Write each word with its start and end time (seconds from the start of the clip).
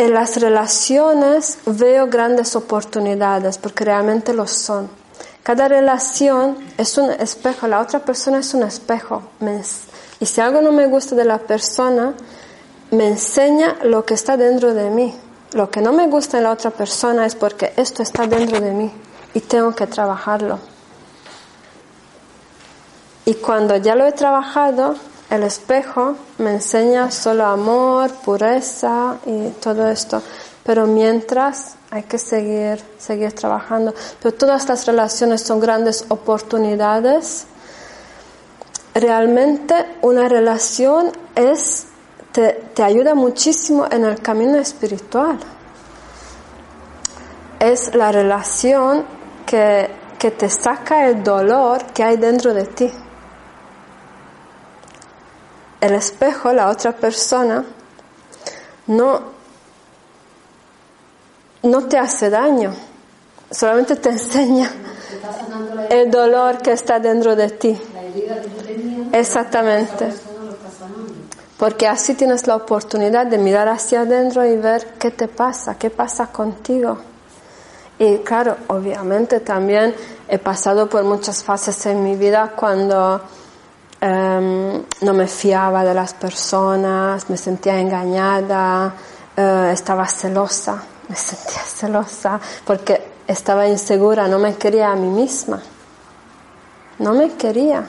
en 0.00 0.14
las 0.14 0.40
relaciones 0.40 1.58
veo 1.66 2.06
grandes 2.06 2.56
oportunidades, 2.56 3.58
porque 3.58 3.84
realmente 3.84 4.32
lo 4.32 4.46
son. 4.46 4.88
Cada 5.42 5.68
relación 5.68 6.56
es 6.78 6.96
un 6.96 7.10
espejo, 7.10 7.68
la 7.68 7.80
otra 7.80 7.98
persona 8.00 8.38
es 8.38 8.54
un 8.54 8.62
espejo. 8.62 9.22
Y 10.18 10.24
si 10.24 10.40
algo 10.40 10.62
no 10.62 10.72
me 10.72 10.86
gusta 10.86 11.14
de 11.14 11.26
la 11.26 11.36
persona, 11.36 12.14
me 12.90 13.08
enseña 13.08 13.76
lo 13.82 14.06
que 14.06 14.14
está 14.14 14.38
dentro 14.38 14.72
de 14.72 14.88
mí. 14.88 15.14
Lo 15.52 15.70
que 15.70 15.82
no 15.82 15.92
me 15.92 16.06
gusta 16.06 16.38
en 16.38 16.44
la 16.44 16.52
otra 16.52 16.70
persona 16.70 17.26
es 17.26 17.34
porque 17.34 17.74
esto 17.76 18.02
está 18.02 18.26
dentro 18.26 18.58
de 18.58 18.70
mí 18.70 18.90
y 19.34 19.40
tengo 19.40 19.74
que 19.74 19.86
trabajarlo. 19.86 20.60
Y 23.26 23.34
cuando 23.34 23.76
ya 23.76 23.94
lo 23.94 24.06
he 24.06 24.12
trabajado, 24.12 24.94
el 25.30 25.44
espejo 25.44 26.16
me 26.38 26.54
enseña 26.54 27.10
solo 27.12 27.46
amor, 27.46 28.10
pureza 28.24 29.16
y 29.24 29.50
todo 29.60 29.88
esto. 29.88 30.20
Pero 30.64 30.86
mientras 30.86 31.76
hay 31.90 32.02
que 32.02 32.18
seguir, 32.18 32.82
seguir 32.98 33.32
trabajando. 33.32 33.94
Pero 34.20 34.34
todas 34.34 34.62
estas 34.62 34.86
relaciones 34.86 35.42
son 35.42 35.60
grandes 35.60 36.04
oportunidades. 36.08 37.46
Realmente 38.92 39.74
una 40.02 40.28
relación 40.28 41.12
es, 41.36 41.86
te, 42.32 42.52
te 42.74 42.82
ayuda 42.82 43.14
muchísimo 43.14 43.86
en 43.88 44.04
el 44.04 44.20
camino 44.20 44.56
espiritual. 44.56 45.38
Es 47.60 47.94
la 47.94 48.10
relación 48.10 49.04
que, 49.46 49.88
que 50.18 50.32
te 50.32 50.50
saca 50.50 51.06
el 51.06 51.22
dolor 51.22 51.84
que 51.92 52.02
hay 52.02 52.16
dentro 52.16 52.52
de 52.52 52.64
ti 52.66 52.90
el 55.80 55.94
espejo, 55.94 56.52
la 56.52 56.68
otra 56.68 56.92
persona, 56.92 57.64
no, 58.86 59.20
no 61.62 61.84
te 61.84 61.98
hace 61.98 62.30
daño, 62.30 62.74
solamente 63.50 63.96
te 63.96 64.08
enseña 64.10 64.70
el 65.88 66.10
dolor 66.10 66.58
que 66.58 66.72
está 66.72 66.98
dentro 67.00 67.34
de 67.34 67.50
ti. 67.50 67.80
Exactamente. 69.12 70.12
Porque 71.58 71.86
así 71.86 72.14
tienes 72.14 72.46
la 72.46 72.56
oportunidad 72.56 73.26
de 73.26 73.36
mirar 73.36 73.68
hacia 73.68 74.00
adentro 74.00 74.46
y 74.46 74.56
ver 74.56 74.94
qué 74.98 75.10
te 75.10 75.28
pasa, 75.28 75.76
qué 75.76 75.90
pasa 75.90 76.28
contigo. 76.28 76.98
Y 77.98 78.18
claro, 78.18 78.56
obviamente 78.68 79.40
también 79.40 79.94
he 80.26 80.38
pasado 80.38 80.88
por 80.88 81.04
muchas 81.04 81.44
fases 81.44 81.84
en 81.84 82.02
mi 82.02 82.16
vida 82.16 82.52
cuando 82.56 83.20
Em, 84.02 84.82
no 85.02 85.12
me 85.12 85.26
fiaba 85.26 85.84
de 85.84 85.92
las 85.92 86.14
personas, 86.14 87.28
me 87.28 87.36
sentía 87.36 87.78
engañada, 87.78 88.94
eh, 89.36 89.70
estaba 89.74 90.06
celosa, 90.06 90.82
me 91.08 91.14
sentía 91.14 91.60
celosa 91.62 92.40
porque 92.64 93.02
estaba 93.26 93.68
insegura, 93.68 94.26
no 94.26 94.38
me 94.38 94.54
quería 94.54 94.90
a 94.90 94.96
mí 94.96 95.08
misma, 95.08 95.60
no 96.98 97.12
me 97.12 97.32
quería. 97.32 97.84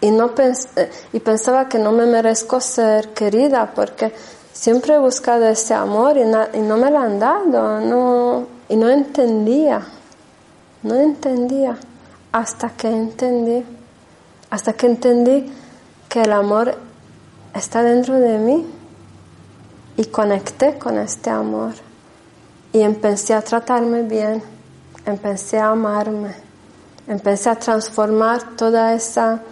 Y, 0.00 0.10
no 0.10 0.32
eh, 0.38 0.90
y 1.12 1.20
pensaba 1.20 1.68
que 1.68 1.78
no 1.78 1.92
me 1.92 2.06
merezco 2.06 2.58
ser 2.60 3.12
querida 3.12 3.72
porque 3.74 4.14
siempre 4.52 4.94
he 4.94 4.98
buscado 4.98 5.46
ese 5.48 5.74
amor 5.74 6.16
y, 6.16 6.22
y 6.56 6.60
no 6.62 6.78
me 6.78 6.90
lo 6.90 6.98
han 6.98 7.18
dado, 7.18 7.80
no, 7.80 8.46
y 8.70 8.76
no 8.76 8.88
entendía, 8.88 9.82
no 10.82 10.94
entendía 10.94 11.76
hasta 12.32 12.70
que 12.70 12.88
entendí 12.88 13.75
hasta 14.50 14.72
que 14.72 14.86
entendí 14.86 15.52
que 16.08 16.22
el 16.22 16.32
amor 16.32 16.76
está 17.54 17.82
dentro 17.82 18.14
de 18.14 18.38
mí 18.38 18.66
y 19.96 20.04
conecté 20.06 20.78
con 20.78 20.98
este 20.98 21.30
amor 21.30 21.72
y 22.72 22.82
empecé 22.82 23.34
a 23.34 23.42
tratarme 23.42 24.02
bien, 24.02 24.42
empecé 25.06 25.58
a 25.58 25.70
amarme, 25.70 26.34
empecé 27.08 27.50
a 27.50 27.56
transformar 27.56 28.56
toda 28.56 28.92
esa 28.92 29.42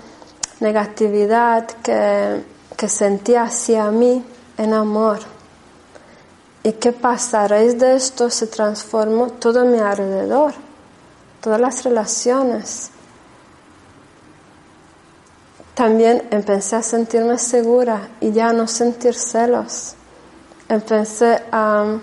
negatividad 0.60 1.66
que, 1.82 2.44
que 2.76 2.88
sentía 2.88 3.44
hacia 3.44 3.90
mí 3.90 4.24
en 4.58 4.74
amor. 4.74 5.20
¿Y 6.62 6.72
qué 6.72 6.92
pasa? 6.92 7.44
A 7.44 7.48
raíz 7.48 7.78
de 7.78 7.94
esto 7.94 8.30
se 8.30 8.46
transformó 8.46 9.28
todo 9.28 9.64
mi 9.64 9.78
alrededor, 9.78 10.54
todas 11.40 11.60
las 11.60 11.84
relaciones. 11.84 12.90
También 15.74 16.28
empecé 16.30 16.76
a 16.76 16.82
sentirme 16.82 17.36
segura 17.36 18.08
y 18.20 18.30
ya 18.30 18.52
no 18.52 18.68
sentir 18.68 19.14
celos. 19.14 19.94
Empecé 20.68 21.42
a, 21.50 21.98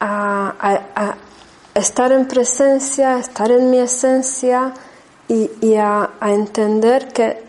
a, 0.00 1.16
estar 1.74 2.12
en 2.12 2.28
presencia, 2.28 3.18
estar 3.18 3.50
en 3.50 3.70
mi 3.70 3.78
esencia 3.78 4.74
y, 5.28 5.74
a, 5.76 6.10
entender 6.20 7.08
que 7.08 7.42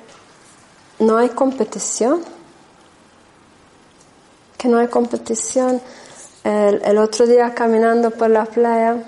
no 0.99 1.17
hay 1.17 1.29
competición. 1.29 2.21
Que 4.57 4.69
no 4.69 4.77
hay 4.77 4.87
competición. 4.87 5.81
el 6.45 6.97
otro 6.97 7.27
día 7.27 7.53
caminando 7.53 8.11
por 8.11 8.29
la 8.29 8.45
playa, 8.45 9.03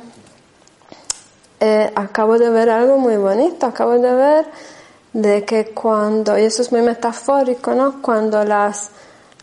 eh, 1.64 1.92
acabo 1.96 2.40
de 2.40 2.50
ver 2.50 2.72
algo 2.72 2.98
muy 2.98 3.18
bonito, 3.18 3.68
acabo 3.68 3.92
de 3.92 4.16
ver 4.16 4.46
de 5.14 5.46
que 5.46 5.66
cuando, 5.76 6.36
y 6.36 6.42
eso 6.42 6.64
es 6.64 6.72
muy 6.72 6.82
metafórico, 6.82 7.76
¿no? 7.76 8.02
Cuando 8.02 8.44
las, 8.44 8.90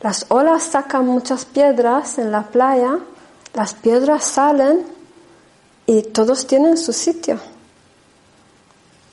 las 0.01 0.27
olas 0.29 0.65
sacan 0.65 1.07
muchas 1.07 1.45
piedras 1.45 2.19
en 2.19 2.33
la 2.33 2.43
playa, 2.43 2.99
las 3.55 3.75
piedras 3.75 4.25
salen 4.25 4.85
y 5.87 6.03
todos 6.03 6.45
tienen 6.49 6.77
su 6.77 6.93
sitio. 6.93 7.39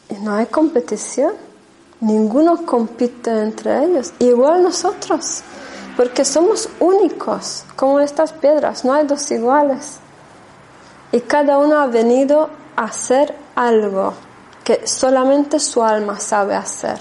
Y 0.09 0.15
no 0.15 0.33
hay 0.33 0.47
competición. 0.47 1.33
Ninguno 2.01 2.65
compite 2.65 3.29
entre 3.39 3.85
ellos. 3.85 4.13
Igual 4.17 4.63
nosotros. 4.63 5.41
Porque 5.95 6.25
somos 6.25 6.69
únicos, 6.79 7.65
como 7.75 7.99
estas 7.99 8.33
piedras. 8.33 8.83
No 8.83 8.93
hay 8.93 9.05
dos 9.05 9.29
iguales. 9.31 9.99
Y 11.11 11.21
cada 11.21 11.57
uno 11.57 11.79
ha 11.79 11.87
venido 11.87 12.49
hacer 12.75 13.35
algo 13.55 14.13
que 14.63 14.87
solamente 14.87 15.59
su 15.59 15.83
alma 15.83 16.19
sabe 16.19 16.55
hacer. 16.55 16.99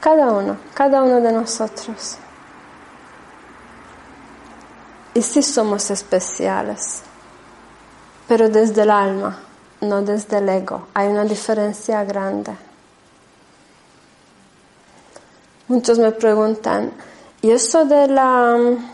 Cada 0.00 0.32
uno, 0.32 0.56
cada 0.74 1.02
uno 1.02 1.20
de 1.20 1.32
nosotros. 1.32 2.18
Y 5.14 5.22
sí 5.22 5.42
somos 5.42 5.90
especiales, 5.90 7.02
pero 8.28 8.48
desde 8.48 8.82
el 8.82 8.90
alma, 8.90 9.38
no 9.80 10.02
desde 10.02 10.38
el 10.38 10.48
ego. 10.48 10.88
Hay 10.92 11.08
una 11.08 11.24
diferencia 11.24 12.04
grande. 12.04 12.52
Muchos 15.68 15.98
me 15.98 16.12
preguntan, 16.12 16.92
Y 17.42 17.50
eso 17.50 17.84
de 17.84 18.08
la 18.08 18.56
mm, 18.56 18.90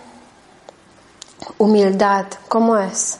humildad, 1.59 2.27
¿cómo 2.49 2.77
es? 2.77 3.19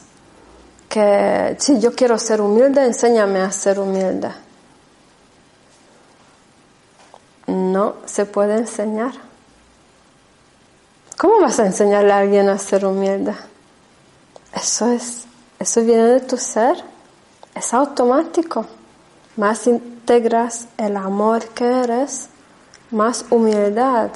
Que 0.93 1.55
si 1.57 1.79
yo 1.79 1.95
quiero 1.95 2.19
ser 2.19 2.39
humilde, 2.39 2.85
enséñame 2.85 3.39
a 3.41 3.51
ser 3.51 3.79
humilde. 3.79 4.29
No 7.47 7.95
se 8.05 8.27
puede 8.27 8.57
enseñar. 8.57 9.13
¿Cómo 11.17 11.41
vas 11.41 11.59
a 11.59 11.65
enseñarle 11.65 12.13
a 12.13 12.19
alguien 12.19 12.47
a 12.47 12.59
ser 12.59 12.85
humilde? 12.85 13.33
Eso 14.53 14.87
es, 14.91 15.25
eso 15.57 15.81
viene 15.81 16.03
de 16.03 16.19
tu 16.19 16.37
ser, 16.37 16.77
es 17.55 17.73
automático. 17.73 18.67
Más 19.35 19.65
integras 19.65 20.67
el 20.77 20.95
amor 20.95 21.47
que 21.55 21.65
eres, 21.65 22.27
más 22.91 23.25
humildad, 23.31 24.11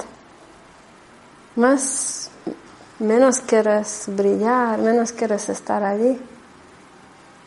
más 1.56 2.30
menos 3.00 3.40
quieres 3.40 4.04
brillar, 4.06 4.78
menos 4.78 5.10
quieres 5.10 5.48
estar 5.48 5.82
allí. 5.82 6.20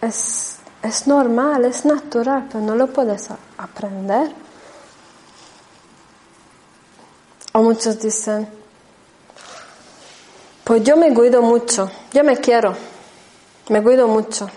Es, 0.01 0.57
es 0.81 1.07
normal, 1.07 1.65
es 1.65 1.85
natural, 1.85 2.47
pero 2.47 2.63
no 2.63 2.75
lo 2.75 2.87
puedes 2.87 3.29
aprender. 3.57 4.33
O 7.53 7.61
muchos 7.61 7.99
dicen, 7.99 8.47
pues 10.63 10.83
yo 10.83 10.95
me 10.97 11.13
cuido 11.13 11.41
mucho, 11.41 11.91
yo 12.13 12.23
me 12.23 12.37
quiero, 12.37 12.75
me 13.69 13.83
cuido 13.83 14.07
mucho. 14.07 14.49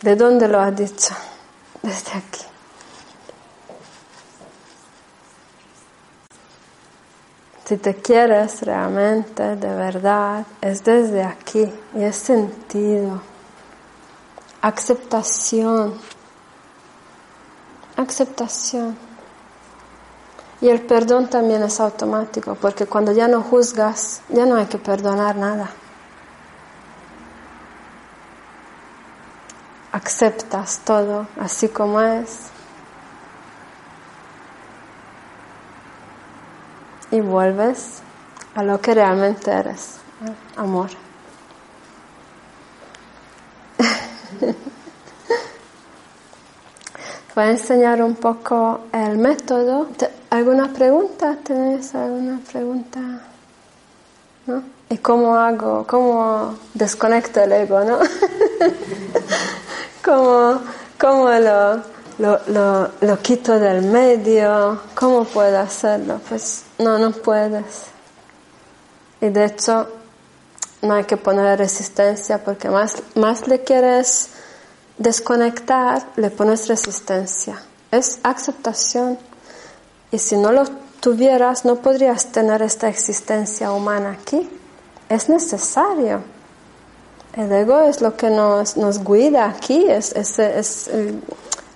¿De 0.00 0.16
dónde 0.16 0.48
lo 0.48 0.60
has 0.60 0.74
dicho? 0.76 1.14
Desde 1.82 2.12
aquí. 2.12 2.57
Si 7.68 7.76
te 7.76 7.96
quieres 7.96 8.62
realmente, 8.62 9.54
de 9.56 9.74
verdad, 9.74 10.46
es 10.62 10.82
desde 10.84 11.22
aquí 11.22 11.70
y 11.94 12.02
es 12.02 12.16
sentido. 12.16 13.20
Aceptación. 14.62 15.92
Aceptación. 17.94 18.96
Y 20.62 20.70
el 20.70 20.80
perdón 20.80 21.28
también 21.28 21.62
es 21.62 21.78
automático, 21.78 22.54
porque 22.54 22.86
cuando 22.86 23.12
ya 23.12 23.28
no 23.28 23.42
juzgas, 23.42 24.22
ya 24.30 24.46
no 24.46 24.56
hay 24.56 24.64
que 24.64 24.78
perdonar 24.78 25.36
nada. 25.36 25.68
Aceptas 29.92 30.80
todo 30.86 31.26
así 31.38 31.68
como 31.68 32.00
es. 32.00 32.57
Y 37.10 37.20
vuelves 37.20 38.00
a 38.54 38.62
lo 38.62 38.80
que 38.80 38.94
realmente 38.94 39.50
eres, 39.50 39.96
amor. 40.56 40.90
Voy 47.34 47.44
a 47.44 47.50
enseñar 47.50 48.02
un 48.02 48.16
poco 48.16 48.80
el 48.92 49.16
método. 49.16 49.88
¿Alguna 50.30 50.72
pregunta? 50.72 51.36
¿Tenéis 51.42 51.94
alguna 51.94 52.40
pregunta? 52.50 52.98
¿No? 54.46 54.62
¿Y 54.90 54.98
cómo 54.98 55.36
hago? 55.36 55.86
¿Cómo 55.86 56.58
desconecto 56.74 57.40
el 57.40 57.52
ego? 57.52 57.84
¿no? 57.84 57.98
¿Cómo, 60.04 60.60
cómo 60.98 61.30
lo, 61.30 61.82
lo, 62.18 62.40
lo, 62.48 62.90
lo 63.00 63.18
quito 63.20 63.58
del 63.58 63.82
medio? 63.82 64.80
¿Cómo 64.94 65.24
puedo 65.24 65.58
hacerlo? 65.58 66.20
Pues 66.28 66.64
no, 66.78 66.98
no 66.98 67.12
puedes. 67.12 67.86
Y 69.20 69.28
de 69.28 69.44
hecho, 69.46 69.88
no 70.82 70.94
hay 70.94 71.04
que 71.04 71.16
poner 71.16 71.58
resistencia 71.58 72.44
porque 72.44 72.68
más, 72.68 72.96
más 73.14 73.48
le 73.48 73.62
quieres 73.62 74.28
desconectar, 74.96 76.06
le 76.16 76.30
pones 76.30 76.68
resistencia. 76.68 77.60
Es 77.90 78.18
aceptación. 78.22 79.18
Y 80.10 80.18
si 80.18 80.36
no 80.36 80.52
lo 80.52 80.64
tuvieras, 81.00 81.64
no 81.64 81.76
podrías 81.76 82.26
tener 82.26 82.62
esta 82.62 82.88
existencia 82.88 83.72
humana 83.72 84.18
aquí. 84.20 84.48
Es 85.08 85.28
necesario. 85.28 86.22
El 87.34 87.52
ego 87.52 87.80
es 87.80 88.00
lo 88.00 88.16
que 88.16 88.30
nos, 88.30 88.76
nos 88.76 89.04
guía 89.04 89.46
aquí, 89.46 89.84
es, 89.88 90.12
es, 90.12 90.38
es, 90.38 90.90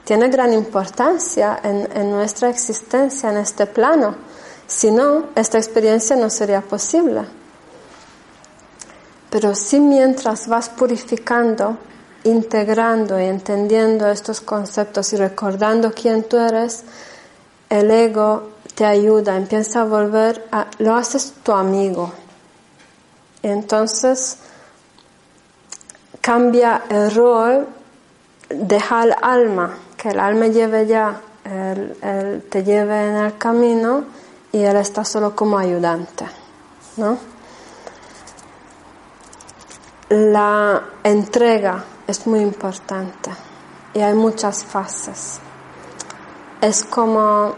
tiene 0.04 0.28
gran 0.28 0.52
importancia 0.52 1.60
en, 1.62 2.10
nuestra 2.10 2.50
existencia 2.50 3.30
en 3.30 3.36
este 3.36 3.66
plano. 3.66 4.16
Si 4.66 4.90
no, 4.90 5.26
esta 5.34 5.58
experiencia 5.58 6.16
no 6.16 6.28
sería 6.30 6.60
posible. 6.60 7.22
Pero 9.30 9.54
si 9.54 9.80
mientras 9.80 10.48
vas 10.48 10.68
purificando, 10.68 11.78
integrando 12.24 13.18
y 13.20 13.24
entendiendo 13.24 14.08
estos 14.10 14.40
conceptos 14.40 15.12
y 15.12 15.16
recordando 15.16 15.92
quién 15.92 16.24
tú 16.24 16.36
eres, 16.36 16.84
el 17.70 17.90
ego 17.90 18.50
te 18.74 18.84
ayuda, 18.84 19.36
empieza 19.36 19.82
a 19.82 19.84
volver 19.84 20.46
a, 20.52 20.66
lo 20.78 20.94
haces 20.94 21.34
tu 21.42 21.52
amigo. 21.52 22.12
entonces 23.42 24.38
cambia 26.20 26.84
el 26.88 27.12
rol, 27.14 27.66
deja 28.48 29.02
al 29.02 29.16
alma, 29.20 29.76
que 30.02 30.08
el 30.08 30.18
alma 30.18 30.48
lleve 30.48 30.84
ya, 30.84 31.20
el, 31.44 32.42
te 32.50 32.64
lleve 32.64 33.08
en 33.08 33.16
el 33.18 33.38
camino 33.38 34.02
y 34.50 34.60
él 34.60 34.76
está 34.76 35.04
solo 35.04 35.36
como 35.36 35.56
ayudante, 35.56 36.26
¿no? 36.96 37.16
La 40.08 40.82
entrega 41.04 41.84
es 42.04 42.26
muy 42.26 42.40
importante 42.40 43.30
y 43.94 44.00
hay 44.00 44.14
muchas 44.14 44.64
fases. 44.64 45.38
Es 46.60 46.82
como 46.82 47.54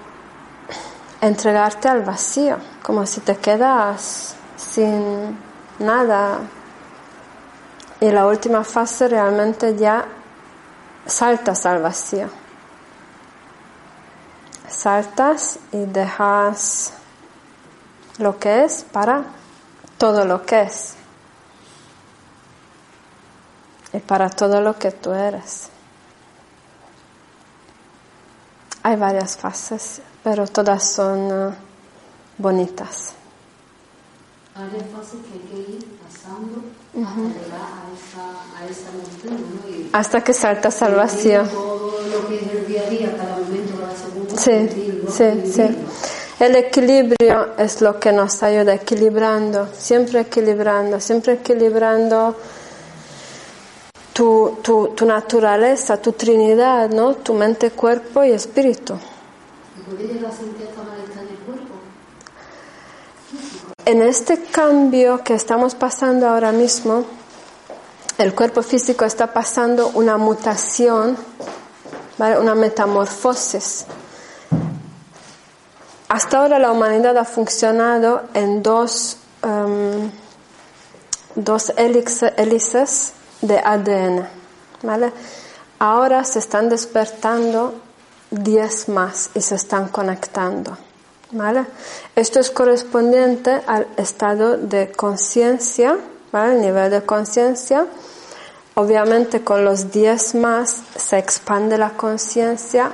entregarte 1.23 1.89
al 1.89 2.03
vacío, 2.03 2.59
como 2.83 3.07
si 3.07 3.23
te 3.23 3.37
quedas 3.37 4.37
sin 4.55 5.39
nada. 5.79 6.41
Y 8.01 8.11
la 8.11 8.27
última 8.27 8.65
fase 8.65 9.09
realmente 9.09 9.77
ya 9.77 10.05
saltas 11.07 11.67
al 11.67 11.83
vacío. 11.83 12.29
Saltas 14.69 15.59
y 15.73 15.85
dejas 15.85 16.93
lo 18.19 18.39
que 18.39 18.65
es 18.65 18.85
para 18.93 19.25
todo 19.99 20.25
lo 20.25 20.45
que 20.45 20.63
es 20.63 20.95
y 23.93 24.01
para 24.01 24.29
todo 24.29 24.61
lo 24.61 24.77
que 24.77 24.91
tú 24.91 25.13
eres. 25.13 25.69
Hay 28.83 28.97
varias 28.97 29.37
fases, 29.37 30.03
pero 30.23 30.47
todas 30.47 30.93
son 30.93 31.33
uh, 31.33 31.55
bonitas. 32.37 33.13
Que 34.55 34.61
hay 34.61 35.41
que 35.49 35.71
ir 35.73 35.99
pasando 36.25 36.63
hasta 36.95 37.21
llegar 37.21 37.61
a 37.61 37.93
esa, 37.93 38.25
a 38.59 38.67
esa 38.69 38.91
montaña, 38.93 39.91
¿no? 39.93 39.99
hasta 39.99 40.23
que 40.23 40.33
saltas 40.33 40.83
al 40.83 40.95
vacío. 40.95 41.43
Todo 41.45 42.01
lo 42.09 42.29
que 42.29 42.37
es 42.37 42.53
el 42.53 42.67
día 42.67 42.83
a 42.87 42.91
día, 42.91 43.17
cada 43.17 43.39
momento, 43.39 43.75
cada 43.81 43.97
segundo. 43.97 44.37
Sí, 44.37 45.03
sí, 45.11 45.53
sí. 45.53 45.77
El 46.41 46.57
equilibrio 46.57 47.57
es 47.59 47.81
lo 47.81 48.01
que 48.01 48.13
nos 48.13 48.43
ayuda, 48.43 48.75
equilibrando, 48.75 49.69
siempre 49.77 50.21
equilibrando, 50.21 50.99
siempre 51.01 51.35
equilibrando 51.35 52.37
tu, 54.13 54.59
tu, 54.63 54.89
tu, 54.89 55.07
naturaleza, 55.07 56.01
tu 56.01 56.13
trinidad, 56.13 56.91
¿no? 56.91 57.15
Tu 57.15 57.35
mente, 57.35 57.71
cuerpo 57.71 58.25
y 58.25 58.33
espíritu. 58.33 58.95
En 63.87 64.01
este 64.01 64.43
cambio 64.45 65.23
que 65.23 65.35
estamos 65.35 65.75
pasando 65.75 66.27
ahora 66.27 66.53
mismo, 66.53 67.05
el 68.17 68.35
cuerpo 68.35 68.63
físico 68.63 69.05
está 69.05 69.35
pasando 69.35 69.89
una 69.89 70.17
mutación, 70.17 71.19
una 72.19 72.55
metamorfosis. 72.55 73.85
Hasta 76.09 76.39
ahora 76.39 76.59
la 76.59 76.73
humanidad 76.73 77.19
ha 77.19 77.27
funcionado 77.27 78.23
en 78.33 78.63
dos, 78.63 79.19
um, 79.43 80.11
dos 81.35 81.71
hélices 81.77 83.13
de 83.43 83.59
ADN. 83.59 84.27
Ahora 85.79 86.25
se 86.25 86.39
están 86.39 86.71
despertando 86.71 87.75
10 88.31 88.89
más 88.89 89.29
y 89.35 89.43
se 89.43 89.57
están 89.57 89.89
conectando. 89.89 90.79
¿Vale? 91.35 91.67
Esto 92.17 92.41
es 92.41 92.51
correspondiente 92.51 93.61
al 93.67 93.87
estado 93.97 94.57
de 94.57 94.91
conciencia, 94.93 95.99
¿vale? 96.33 96.55
el 96.55 96.61
nivel 96.63 96.91
de 96.91 97.03
conciencia. 97.03 97.87
Obviamente 98.77 99.45
con 99.45 99.65
los 99.65 99.91
10 99.93 100.37
más 100.37 100.83
se 100.97 101.19
expande 101.19 101.79
la 101.79 101.91
conciencia, 101.91 102.91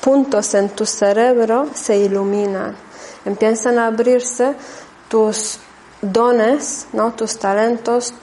puntos 0.00 0.54
en 0.54 0.70
tu 0.70 0.86
cerebro 0.86 1.68
se 1.74 1.98
iluminan, 1.98 2.76
empiezan 3.24 3.78
a 3.78 3.88
abrirse 3.88 4.54
tus 5.08 5.58
dones, 6.00 6.86
¿no? 6.92 7.12
tus 7.12 7.38
talentos, 7.38 8.14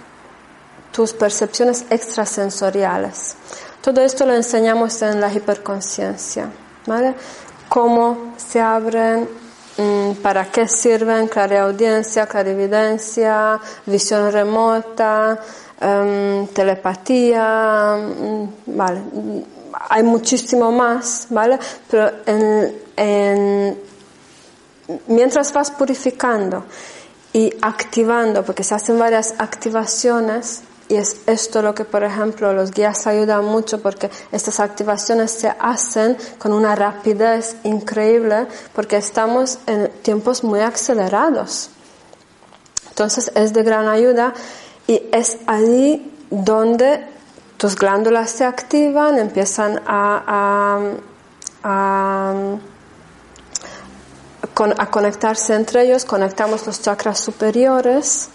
tus 0.92 1.14
percepciones 1.14 1.86
extrasensoriales. 1.90 3.36
Todo 3.82 4.02
esto 4.02 4.26
lo 4.26 4.34
enseñamos 4.34 5.02
en 5.02 5.22
la 5.22 5.32
hiperconciencia, 5.32 6.50
¿vale? 6.86 7.16
Cómo 7.70 8.34
se 8.36 8.60
abren, 8.60 9.30
mm, 9.78 10.14
para 10.22 10.46
qué 10.52 10.68
sirven 10.68 11.28
clareaudiencia, 11.28 12.26
clarividencia, 12.26 13.60
visión 13.86 14.32
remota, 14.32 15.40
em, 15.80 16.48
telepatía, 16.48 17.96
mm, 17.96 18.76
¿vale? 18.76 19.02
Hay 19.90 20.04
muchísimo 20.04 20.72
más, 20.72 21.28
¿vale? 21.30 21.60
Pero 21.90 22.12
mientras 25.08 25.54
vas 25.54 25.72
purificando 25.72 26.66
y 27.32 27.54
activando, 27.62 28.44
porque 28.44 28.64
se 28.64 28.74
hacen 28.74 28.98
varias 28.98 29.36
activaciones, 29.38 30.64
y 30.90 30.96
es 30.96 31.18
esto 31.28 31.62
lo 31.62 31.76
que, 31.76 31.86
por 31.86 32.04
ejemplo, 32.04 32.52
los 32.52 32.72
guías 32.72 33.06
ayudan 33.06 33.46
mucho 33.46 33.80
porque 33.80 34.10
estas 34.32 34.60
activaciones 34.60 35.30
se 35.30 35.48
hacen 35.48 36.18
con 36.40 36.52
una 36.52 36.76
rapidez 36.76 37.56
increíble 37.64 38.48
porque 38.74 38.98
estamos 38.98 39.60
en 39.68 39.90
tiempos 40.02 40.44
muy 40.44 40.62
acelerados. 40.62 41.70
Entonces 42.90 43.32
es 43.36 43.54
de 43.54 43.62
gran 43.62 43.88
ayuda 43.88 44.34
y 44.88 45.04
es 45.12 45.38
allí 45.46 46.12
donde 46.32 47.06
tus 47.58 47.76
glándulas 47.76 48.32
se 48.32 48.46
activan, 48.46 49.20
empiezan 49.20 49.80
a, 49.86 50.82
a, 51.64 52.34
a 54.76 54.90
conectarse 54.90 55.54
entre 55.54 55.84
ellos, 55.84 56.04
conectamos 56.04 56.66
los 56.66 56.82
chakras 56.82 57.20
superiores, 57.20 58.30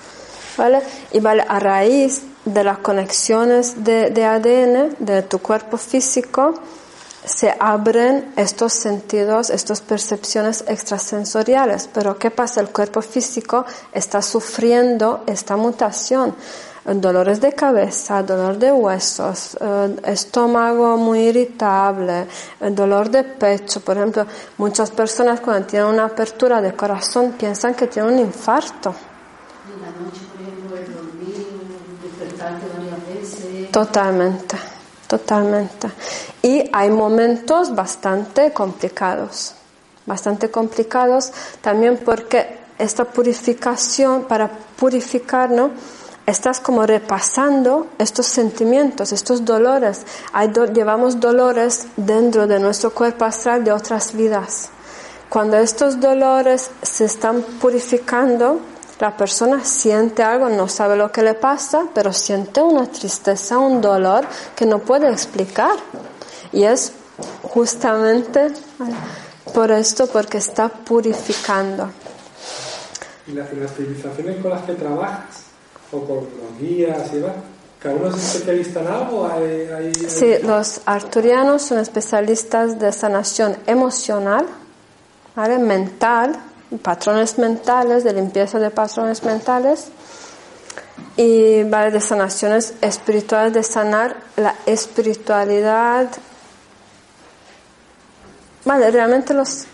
¿vale? 0.56 0.82
Y 1.10 1.18
vale, 1.18 1.44
a 1.48 1.58
raíz 1.58 2.22
de 2.44 2.64
las 2.64 2.78
conexiones 2.78 3.84
de, 3.84 4.24
ADN 4.24 4.96
de 4.98 5.22
tu 5.22 5.38
cuerpo 5.38 5.76
físico 5.76 6.54
se 7.24 7.54
abren 7.58 8.34
estos 8.36 8.74
sentidos, 8.74 9.48
estas 9.48 9.80
percepciones 9.80 10.62
extrasensoriales. 10.68 11.88
Pero 11.92 12.18
¿qué 12.18 12.30
pasa? 12.30 12.60
El 12.60 12.68
cuerpo 12.68 13.00
físico 13.00 13.64
está 13.92 14.20
sufriendo 14.20 15.24
esta 15.26 15.56
mutación. 15.56 16.34
Dolores 16.84 17.40
de 17.40 17.54
cabeza, 17.54 18.22
dolor 18.22 18.58
de 18.58 18.70
huesos, 18.70 19.56
eh, 19.58 19.96
estómago 20.04 20.98
muy 20.98 21.20
irritable, 21.20 22.26
dolor 22.60 23.08
de 23.08 23.24
pecho. 23.24 23.80
Por 23.80 23.96
ejemplo, 23.96 24.26
muchas 24.58 24.90
personas 24.90 25.40
cuando 25.40 25.66
tienen 25.66 25.88
una 25.88 26.04
apertura 26.04 26.60
de 26.60 26.74
corazón 26.74 27.36
piensan 27.38 27.74
que 27.74 27.86
tienen 27.86 28.12
un 28.12 28.18
infarto. 28.18 28.94
Totalmente, 33.74 34.56
totalmente. 35.08 35.90
Y 36.42 36.70
hay 36.72 36.90
momentos 36.90 37.74
bastante 37.74 38.52
complicados, 38.52 39.52
bastante 40.06 40.48
complicados 40.48 41.32
también 41.60 41.98
porque 42.04 42.60
esta 42.78 43.04
purificación, 43.04 44.26
para 44.26 44.48
purificarnos, 44.48 45.72
estás 46.24 46.60
como 46.60 46.86
repasando 46.86 47.88
estos 47.98 48.26
sentimientos, 48.26 49.10
estos 49.10 49.44
dolores. 49.44 50.06
Hay 50.32 50.52
llevamos 50.72 51.18
dolores 51.18 51.88
dentro 51.96 52.46
de 52.46 52.60
nuestro 52.60 52.94
cuerpo 52.94 53.24
astral 53.24 53.64
de 53.64 53.72
otras 53.72 54.14
vidas. 54.14 54.68
Cuando 55.28 55.56
estos 55.56 55.98
dolores 55.98 56.70
se 56.80 57.06
están 57.06 57.42
purificando, 57.60 58.60
la 59.00 59.16
persona 59.16 59.64
siente 59.64 60.22
algo, 60.22 60.48
no 60.48 60.68
sabe 60.68 60.96
lo 60.96 61.10
que 61.10 61.22
le 61.22 61.34
pasa, 61.34 61.86
pero 61.94 62.12
siente 62.12 62.62
una 62.62 62.86
tristeza, 62.86 63.58
un 63.58 63.80
dolor 63.80 64.24
que 64.54 64.66
no 64.66 64.78
puede 64.78 65.10
explicar. 65.10 65.76
Y 66.52 66.64
es 66.64 66.92
justamente 67.42 68.52
por 69.52 69.70
esto, 69.70 70.06
porque 70.06 70.38
está 70.38 70.68
purificando. 70.68 71.90
¿Y 73.26 73.32
las, 73.32 73.48
civilizaciones 73.74 74.40
con 74.40 74.50
las 74.50 74.62
que 74.62 74.74
trabajas? 74.74 75.44
¿O 75.92 76.00
con 76.00 76.16
los 76.16 76.58
guías 76.60 77.12
y 77.12 77.16
demás? 77.16 77.34
¿Cada 77.80 77.96
uno 77.96 78.08
es 78.08 78.16
especialista 78.16 78.80
en 78.80 78.86
algo? 78.86 79.30
Sí, 80.08 80.36
los 80.42 80.80
arturianos 80.86 81.62
son 81.62 81.78
especialistas 81.78 82.78
de 82.78 82.92
sanación 82.92 83.56
emocional, 83.66 84.46
¿vale? 85.36 85.58
mental, 85.58 86.34
patrones 86.82 87.38
mentales, 87.38 88.04
de 88.04 88.12
limpieza 88.12 88.58
de 88.58 88.70
patrones 88.70 89.22
mentales 89.22 89.90
y 91.16 91.62
vale 91.64 91.90
de 91.90 92.00
sanaciones 92.00 92.74
espirituales, 92.80 93.52
de 93.52 93.62
sanar 93.62 94.16
la 94.36 94.54
espiritualidad. 94.66 96.08
Vale, 98.64 98.90
realmente 98.90 99.34
las 99.34 99.66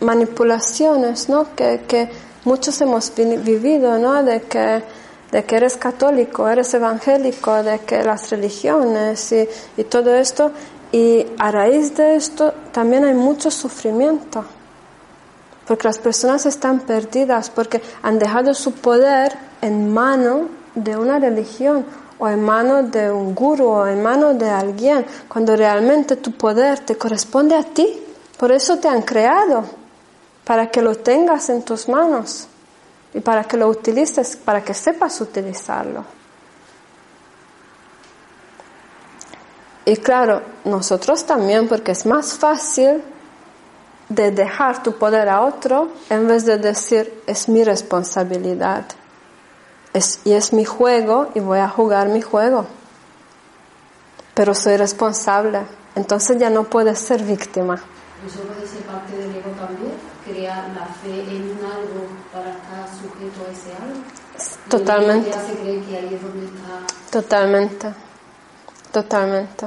manipulaciones, 0.00 1.28
¿no? 1.28 1.54
Que, 1.54 1.84
que 1.86 2.10
muchos 2.44 2.80
hemos 2.80 3.12
vivido, 3.14 3.98
¿no? 3.98 4.22
De 4.22 4.42
que, 4.42 4.82
de 5.32 5.44
que 5.44 5.56
eres 5.56 5.76
católico, 5.76 6.48
eres 6.48 6.72
evangélico, 6.72 7.62
de 7.62 7.80
que 7.80 8.02
las 8.02 8.30
religiones 8.30 9.32
y, 9.32 9.48
y 9.76 9.84
todo 9.84 10.14
esto. 10.14 10.52
Y 10.92 11.26
a 11.38 11.50
raíz 11.50 11.96
de 11.96 12.16
esto 12.16 12.54
también 12.72 13.04
hay 13.04 13.14
mucho 13.14 13.50
sufrimiento 13.50 14.44
porque 15.70 15.86
las 15.86 15.98
personas 15.98 16.46
están 16.46 16.80
perdidas, 16.80 17.48
porque 17.48 17.80
han 18.02 18.18
dejado 18.18 18.54
su 18.54 18.72
poder 18.72 19.32
en 19.62 19.94
mano 19.94 20.48
de 20.74 20.96
una 20.96 21.20
religión 21.20 21.86
o 22.18 22.28
en 22.28 22.42
mano 22.42 22.82
de 22.82 23.08
un 23.08 23.36
guru 23.36 23.68
o 23.68 23.86
en 23.86 24.02
mano 24.02 24.34
de 24.34 24.50
alguien, 24.50 25.06
cuando 25.28 25.54
realmente 25.54 26.16
tu 26.16 26.32
poder 26.32 26.80
te 26.80 26.96
corresponde 26.96 27.54
a 27.54 27.62
ti. 27.62 28.02
Por 28.36 28.50
eso 28.50 28.78
te 28.78 28.88
han 28.88 29.02
creado, 29.02 29.64
para 30.42 30.72
que 30.72 30.82
lo 30.82 30.96
tengas 30.96 31.48
en 31.50 31.62
tus 31.62 31.88
manos 31.88 32.48
y 33.14 33.20
para 33.20 33.44
que 33.44 33.56
lo 33.56 33.68
utilices, 33.68 34.34
para 34.34 34.64
que 34.64 34.74
sepas 34.74 35.20
utilizarlo. 35.20 36.04
Y 39.84 39.96
claro, 39.98 40.42
nosotros 40.64 41.24
también, 41.24 41.68
porque 41.68 41.92
es 41.92 42.04
más 42.06 42.32
fácil 42.32 43.04
de 44.10 44.30
dejar 44.30 44.82
tu 44.82 44.98
poder 44.98 45.30
a 45.30 45.40
otro 45.40 45.88
en 46.10 46.28
vez 46.28 46.44
de 46.44 46.58
decir 46.58 47.22
es 47.26 47.48
mi 47.48 47.64
responsabilidad 47.64 48.84
es, 49.92 50.20
y 50.24 50.32
es 50.32 50.52
mi 50.52 50.64
juego 50.64 51.30
y 51.34 51.40
voy 51.40 51.58
a 51.58 51.68
jugar 51.68 52.08
mi 52.08 52.22
juego. 52.22 52.66
Pero 54.34 54.54
soy 54.54 54.76
responsable, 54.76 55.62
entonces 55.94 56.38
ya 56.38 56.50
no 56.50 56.64
puedes 56.64 56.98
ser 56.98 57.22
víctima. 57.22 57.74
¿Eso 57.74 58.40
puede 58.40 58.66
ser 58.66 58.82
parte 58.82 59.16
del 59.16 59.30
ego 59.36 59.50
también? 59.58 59.92
¿Crear 60.24 60.68
la 60.70 60.86
fe 60.86 61.20
en 61.22 61.42
un 61.42 61.64
algo 61.64 62.06
para 62.32 62.50
estar 62.50 62.88
sujeto 62.88 63.46
a 63.46 63.52
ese 63.52 63.72
algo? 63.82 64.00
Totalmente. 64.68 65.30
Ya 65.30 65.40
se 65.40 65.54
cree 65.54 65.82
que 65.82 65.96
ahí 65.96 66.14
es 66.14 66.22
donde 66.22 66.46
está... 66.46 66.86
Totalmente, 67.10 67.94
totalmente. 68.92 69.66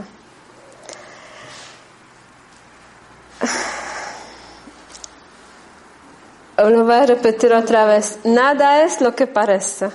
Lo 6.57 6.85
voy 6.85 6.93
a 6.93 7.05
repetir 7.05 7.53
otra 7.53 7.85
vez, 7.85 8.19
nada 8.23 8.83
es 8.83 9.01
lo 9.01 9.15
que 9.15 9.27
parece. 9.27 9.89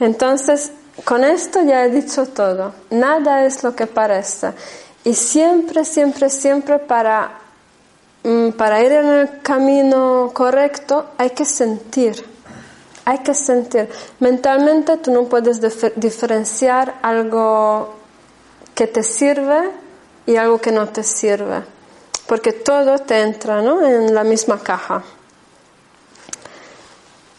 Entonces, 0.00 0.72
con 1.04 1.24
esto 1.24 1.62
ya 1.62 1.84
he 1.84 1.90
dicho 1.90 2.26
todo, 2.26 2.72
nada 2.90 3.44
es 3.44 3.62
lo 3.62 3.74
que 3.74 3.86
parece. 3.86 4.52
Y 5.04 5.14
siempre, 5.14 5.84
siempre, 5.84 6.30
siempre 6.30 6.78
para, 6.78 7.38
mm, 8.22 8.50
para 8.50 8.82
ir 8.82 8.92
en 8.92 9.06
el 9.06 9.42
camino 9.42 10.30
correcto 10.32 11.10
hay 11.18 11.30
que 11.30 11.44
sentir, 11.44 12.24
hay 13.04 13.18
que 13.18 13.34
sentir. 13.34 13.88
Mentalmente 14.20 14.96
tú 14.96 15.10
no 15.12 15.24
puedes 15.24 15.60
diferenciar 15.96 16.94
algo 17.02 17.94
que 18.74 18.86
te 18.86 19.02
sirve 19.02 19.70
y 20.26 20.36
algo 20.36 20.58
que 20.58 20.72
no 20.72 20.88
te 20.88 21.02
sirve 21.02 21.62
porque 22.26 22.52
todo 22.52 22.98
te 22.98 23.20
entra 23.20 23.60
¿no? 23.62 23.84
en 23.84 24.14
la 24.14 24.24
misma 24.24 24.58
caja. 24.58 25.02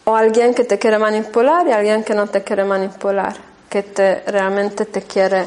O 0.05 0.15
alguien 0.15 0.53
que 0.53 0.65
te 0.65 0.77
quiere 0.77 0.99
manipular 0.99 1.65
y 1.67 1.71
alguien 1.71 2.03
que 2.03 2.13
no 2.13 2.27
te 2.27 2.43
quiere 2.43 2.65
manipular, 2.65 3.35
que 3.69 3.83
te, 3.83 4.19
realmente 4.27 4.85
te 4.85 5.03
quiere 5.03 5.45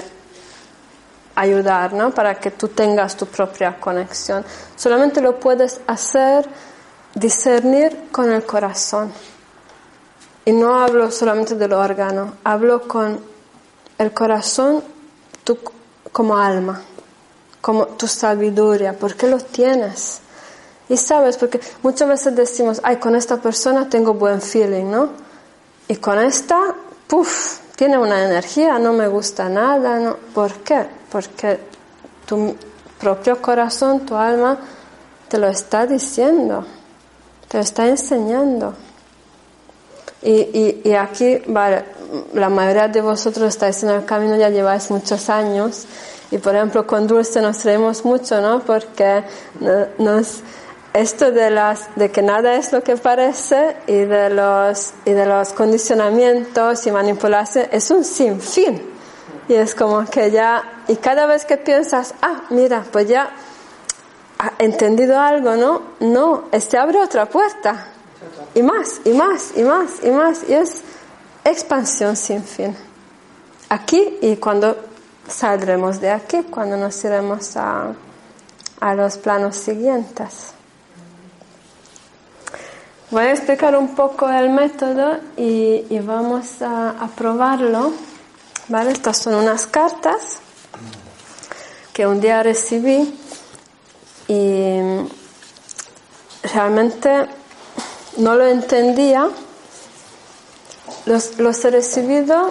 ayudar 1.35 1.93
¿no? 1.93 2.11
para 2.11 2.37
que 2.37 2.53
tú 2.53 2.69
tengas 2.69 3.17
tu 3.17 3.27
propia 3.27 3.79
conexión. 3.79 4.45
Solamente 4.75 5.21
lo 5.21 5.39
puedes 5.39 5.81
hacer, 5.87 6.49
discernir 7.15 8.09
con 8.11 8.33
el 8.33 8.45
corazón. 8.45 9.13
Y 10.47 10.53
no 10.53 10.79
hablo 10.81 11.11
solamente 11.11 11.55
del 11.57 11.73
órgano, 11.75 12.35
hablo 12.45 12.89
con 12.89 13.21
el 13.99 14.13
corazón 14.13 14.83
tú 15.45 15.59
como 16.13 16.37
alma 16.37 16.81
como 17.67 17.89
tu 17.89 18.07
sabiduría, 18.07 18.93
¿por 18.93 19.17
qué 19.17 19.27
lo 19.27 19.39
tienes? 19.39 20.21
Y 20.89 20.97
sabes, 20.97 21.37
porque 21.37 21.61
muchas 21.83 22.09
veces 22.09 22.37
decimos, 22.37 22.81
ay, 22.85 22.99
con 22.99 23.17
esta 23.17 23.39
persona 23.39 23.89
tengo 23.89 24.15
buen 24.15 24.41
feeling, 24.41 24.85
¿no? 24.85 25.09
Y 25.89 25.97
con 25.97 26.17
esta, 26.21 26.77
puff, 27.09 27.59
tiene 27.75 27.99
una 27.99 28.25
energía, 28.25 28.79
no 28.79 28.93
me 28.93 29.09
gusta 29.09 29.49
nada, 29.49 29.99
¿no? 29.99 30.17
¿Por 30.33 30.53
qué? 30.59 30.87
Porque 31.11 31.59
tu 32.25 32.55
propio 33.01 33.43
corazón, 33.43 34.07
tu 34.07 34.15
alma, 34.15 34.59
te 35.27 35.37
lo 35.37 35.49
está 35.49 35.89
diciendo, 35.89 36.65
te 37.49 37.57
lo 37.57 37.65
está 37.65 37.89
enseñando. 37.89 38.75
Y, 40.23 40.31
y, 40.31 40.83
y 40.85 40.95
aquí, 40.95 41.43
vale, 41.49 41.85
la 42.33 42.49
mayoría 42.49 42.87
de 42.87 43.01
vosotros 43.01 43.49
estáis 43.49 43.83
en 43.83 43.91
el 43.91 44.05
camino, 44.05 44.37
ya 44.37 44.51
lleváis 44.51 44.89
muchos 44.93 45.29
años. 45.29 45.85
Y 46.31 46.39
por 46.39 46.55
ejemplo, 46.55 46.87
con 46.87 47.07
Dulce 47.07 47.41
nos 47.41 47.65
reímos 47.65 48.05
mucho, 48.05 48.41
¿no? 48.41 48.61
Porque 48.61 49.23
nos, 49.99 50.43
esto 50.93 51.31
de, 51.31 51.51
las, 51.51 51.95
de 51.95 52.11
que 52.11 52.23
nada 52.23 52.55
es 52.57 52.73
lo 52.73 52.83
que 52.83 52.97
parece 52.97 53.77
y 53.87 53.99
de 53.99 54.31
los, 54.31 54.93
y 55.05 55.13
de 55.13 55.27
los 55.27 55.53
condicionamientos 55.53 56.87
y 56.87 56.91
manipulación 56.91 57.67
es 57.71 57.91
un 57.91 58.03
sinfín. 58.03 58.83
Y 59.49 59.55
es 59.55 59.75
como 59.75 60.05
que 60.07 60.31
ya, 60.31 60.83
y 60.89 60.97
cada 60.97 61.27
vez 61.27 61.45
que 61.45 61.57
piensas, 61.57 62.15
ah, 62.23 62.43
mira, 62.51 62.85
pues 62.91 63.09
ya 63.09 63.31
he 64.59 64.65
entendido 64.65 65.21
algo, 65.21 65.55
¿no? 65.55 65.83
No, 66.01 66.45
este 66.51 66.79
abre 66.79 66.99
otra 66.99 67.27
puerta. 67.27 67.89
Y 68.55 68.63
más, 68.63 69.01
y 69.05 69.11
más, 69.11 69.53
y 69.55 69.63
más, 69.63 69.91
y 70.03 70.11
más. 70.11 70.41
Y 70.49 70.55
es 70.55 70.81
expansión 71.45 72.17
sin 72.17 72.43
fin. 72.43 72.77
Aquí 73.69 74.19
y 74.23 74.37
cuando 74.37 74.77
saldremos 75.29 76.01
de 76.01 76.11
aquí, 76.11 76.43
cuando 76.45 76.77
nos 76.77 77.05
iremos 77.05 77.57
a, 77.57 77.93
a 78.81 78.95
los 78.95 79.19
planos 79.19 79.57
siguientes. 79.57 80.57
Voy 83.09 83.23
a 83.23 83.31
explicar 83.31 83.77
un 83.77 83.95
poco 83.95 84.29
el 84.29 84.51
método 84.51 85.19
y, 85.37 85.85
y 85.89 86.01
vamos 86.01 86.61
a, 86.61 87.09
probarlo. 87.15 87.93
¿Vale? 88.69 88.91
Estas 88.91 89.19
son 89.19 89.37
unas 89.37 89.65
cartas 89.65 90.39
que 91.93 92.05
un 92.05 92.21
día 92.21 92.43
recibí 92.43 93.17
y 94.27 94.81
realmente 96.53 97.27
no 98.17 98.35
lo 98.35 98.45
entendía. 98.45 99.29
Los, 101.05 101.39
los 101.39 101.65
he 101.65 101.71
recibido. 101.71 102.51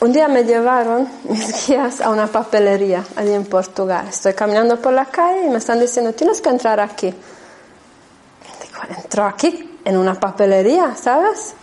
Un 0.00 0.12
día 0.12 0.28
me 0.28 0.44
llevaron 0.44 1.08
mis 1.24 1.66
guías 1.66 2.00
a 2.00 2.10
una 2.10 2.26
papelería 2.26 3.04
allí 3.16 3.32
en 3.32 3.44
Portugal. 3.44 4.06
Estoy 4.08 4.34
caminando 4.34 4.80
por 4.80 4.92
la 4.92 5.06
calle 5.06 5.46
y 5.46 5.50
me 5.50 5.58
están 5.58 5.80
diciendo, 5.80 6.12
tienes 6.12 6.40
que 6.40 6.48
entrar 6.48 6.80
aquí. 6.80 7.06
Digo, 7.10 8.80
¿entro 8.96 9.24
aquí? 9.24 9.68
en 9.88 9.96
una 9.96 10.14
papelería, 10.14 10.94
¿sabes? 10.96 11.54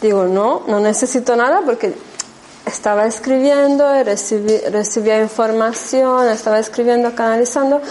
Digo, 0.00 0.24
no, 0.24 0.62
no 0.66 0.80
necesito 0.80 1.36
nada 1.36 1.60
porque 1.66 1.94
estaba 2.64 3.04
escribiendo, 3.06 4.02
recibí, 4.02 4.56
recibía 4.70 5.20
información, 5.20 6.28
estaba 6.28 6.58
escribiendo, 6.58 7.14
canalizando, 7.14 7.82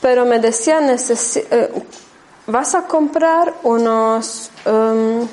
pero 0.00 0.24
me 0.24 0.38
decían, 0.38 0.88
eh, 0.88 1.84
vas 2.46 2.76
a 2.76 2.82
comprar 2.82 3.54
unos, 3.64 4.50
um, 4.66 5.26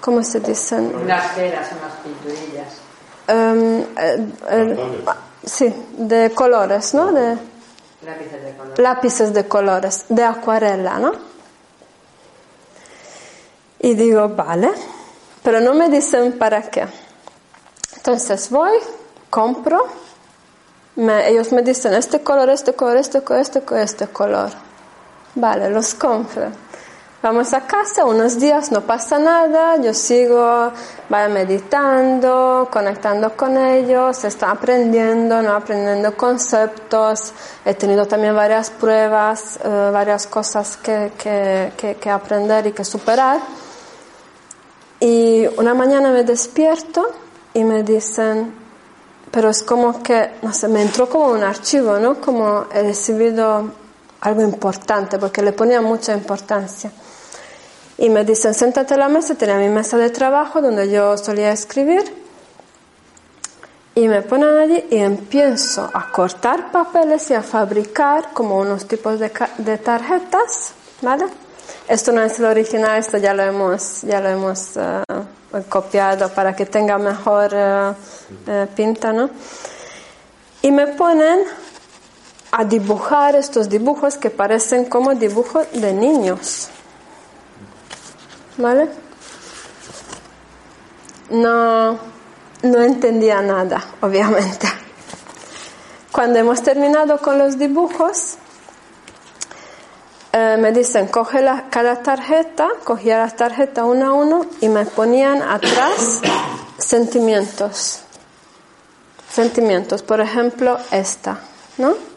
¿cómo 0.00 0.22
se 0.22 0.40
dicen? 0.40 0.94
Unas 0.94 1.34
ceras, 1.34 1.68
unas 1.72 1.92
pinturillas. 2.02 2.74
Um, 3.28 3.84
eh, 3.96 5.04
sí, 5.44 5.72
de 5.96 6.32
colores, 6.34 6.94
¿no? 6.94 7.12
De, 7.12 7.36
lápices 8.04 8.42
de 8.42 8.56
colores. 8.56 8.78
Lápices 8.78 9.34
de 9.34 9.48
colores, 9.48 10.04
de 10.08 10.24
acuarela, 10.24 10.98
¿no? 10.98 11.12
Y 13.78 13.94
digo, 13.94 14.28
vale, 14.28 14.70
pero 15.42 15.60
no 15.60 15.74
me 15.74 15.88
dicen 15.88 16.38
para 16.38 16.62
qué. 16.62 16.86
Entonces 17.96 18.50
voy, 18.50 18.78
compro, 19.30 19.86
me, 20.96 21.28
ellos 21.28 21.52
me 21.52 21.62
dicen 21.62 21.94
este 21.94 22.20
color, 22.20 22.50
este 22.50 22.74
color, 22.74 22.96
este 22.96 23.22
color, 23.22 23.40
este 23.40 23.60
color, 23.62 23.82
este 23.84 24.06
color. 24.08 24.50
Vale, 25.34 25.70
los 25.70 25.94
compro. 25.94 26.50
Vamos 27.22 27.52
a 27.52 27.66
casa, 27.66 28.06
unos 28.06 28.40
días 28.40 28.72
no 28.72 28.80
pasa 28.80 29.18
nada, 29.18 29.76
yo 29.76 29.92
sigo 29.92 30.72
vaya 31.10 31.28
meditando, 31.28 32.66
conectando 32.72 33.36
con 33.36 33.58
ellos, 33.58 34.24
están 34.24 34.52
aprendiendo, 34.52 35.42
no 35.42 35.52
aprendiendo 35.52 36.16
conceptos, 36.16 37.34
he 37.62 37.74
tenido 37.74 38.06
también 38.06 38.34
varias 38.34 38.70
pruebas, 38.70 39.60
uh, 39.62 39.92
varias 39.92 40.26
cosas 40.28 40.78
que, 40.78 41.12
que, 41.18 41.74
que, 41.76 41.96
que 41.96 42.08
aprender 42.08 42.68
y 42.68 42.72
que 42.72 42.86
superar. 42.86 43.38
Y 44.98 45.46
una 45.58 45.74
mañana 45.74 46.10
me 46.12 46.24
despierto 46.24 47.06
y 47.52 47.64
me 47.64 47.82
dicen, 47.82 48.54
pero 49.30 49.50
es 49.50 49.62
como 49.62 50.02
que, 50.02 50.36
no 50.40 50.54
sé, 50.54 50.68
me 50.68 50.80
entró 50.80 51.06
como 51.06 51.26
un 51.26 51.44
archivo, 51.44 51.98
¿no? 51.98 52.18
Como 52.18 52.64
he 52.72 52.82
recibido 52.82 53.72
algo 54.22 54.40
importante, 54.40 55.18
porque 55.18 55.42
le 55.42 55.52
ponía 55.52 55.82
mucha 55.82 56.14
importancia. 56.14 56.90
Y 58.00 58.08
me 58.08 58.24
dicen, 58.24 58.54
siéntate 58.54 58.94
a 58.94 58.96
la 58.96 59.08
mesa, 59.10 59.34
tenía 59.34 59.58
mi 59.58 59.68
mesa 59.68 59.98
de 59.98 60.08
trabajo 60.08 60.62
donde 60.62 60.90
yo 60.90 61.18
solía 61.18 61.52
escribir. 61.52 62.02
Y 63.94 64.08
me 64.08 64.22
ponen 64.22 64.56
allí 64.56 64.84
y 64.90 64.96
empiezo 64.96 65.90
a 65.92 66.10
cortar 66.10 66.72
papeles 66.72 67.30
y 67.30 67.34
a 67.34 67.42
fabricar 67.42 68.32
como 68.32 68.56
unos 68.56 68.88
tipos 68.88 69.20
de, 69.20 69.30
de 69.58 69.76
tarjetas, 69.76 70.72
¿vale? 71.02 71.26
Esto 71.86 72.10
no 72.12 72.22
es 72.22 72.38
el 72.38 72.46
original, 72.46 72.98
esto 72.98 73.18
ya 73.18 73.34
lo 73.34 73.42
hemos, 73.42 74.00
ya 74.00 74.18
lo 74.22 74.30
hemos 74.30 74.76
uh, 74.76 75.62
copiado 75.68 76.30
para 76.30 76.56
que 76.56 76.64
tenga 76.64 76.96
mejor 76.96 77.52
uh, 77.52 77.90
uh, 77.90 78.66
pinta, 78.74 79.12
¿no? 79.12 79.28
Y 80.62 80.72
me 80.72 80.86
ponen 80.86 81.40
a 82.50 82.64
dibujar 82.64 83.36
estos 83.36 83.68
dibujos 83.68 84.16
que 84.16 84.30
parecen 84.30 84.86
como 84.86 85.14
dibujos 85.14 85.66
de 85.72 85.92
niños. 85.92 86.70
¿Vale? 88.56 88.88
No, 91.30 91.98
no 92.62 92.80
entendía 92.82 93.40
nada, 93.40 93.84
obviamente. 94.00 94.68
Cuando 96.12 96.38
hemos 96.38 96.62
terminado 96.62 97.18
con 97.18 97.38
los 97.38 97.58
dibujos, 97.58 98.36
eh, 100.32 100.56
me 100.58 100.72
dicen, 100.72 101.08
coge 101.08 101.40
la, 101.40 101.68
cada 101.70 102.02
tarjeta, 102.02 102.68
cogía 102.84 103.18
las 103.18 103.36
tarjetas 103.36 103.84
uno 103.84 104.06
a 104.06 104.12
uno 104.12 104.46
y 104.60 104.68
me 104.68 104.84
ponían 104.86 105.42
atrás 105.42 106.20
sentimientos. 106.78 108.02
Sentimientos, 109.32 110.02
por 110.02 110.20
ejemplo, 110.20 110.78
esta, 110.90 111.38
¿no? 111.78 112.09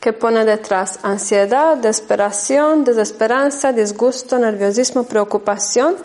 Que 0.00 0.12
pone 0.12 0.44
detrás 0.44 1.00
ansiedad, 1.02 1.76
desesperación, 1.76 2.84
desesperanza, 2.84 3.72
disgusto, 3.72 4.38
nerviosismo, 4.38 5.04
preocupación 5.04 5.96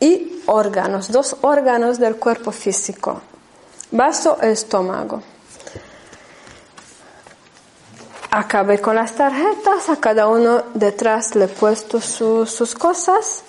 y 0.00 0.42
órganos, 0.46 1.10
dos 1.10 1.36
órganos 1.40 1.98
del 1.98 2.16
cuerpo 2.16 2.52
físico, 2.52 3.22
vaso 3.90 4.36
e 4.42 4.50
estómago. 4.50 5.22
Acabé 8.30 8.80
con 8.80 8.96
las 8.96 9.12
tarjetas, 9.12 9.90
a 9.90 9.96
cada 9.96 10.26
uno 10.26 10.64
detrás 10.72 11.34
le 11.34 11.44
he 11.44 11.48
puesto 11.48 12.00
sus 12.00 12.74
cosas 12.74 13.42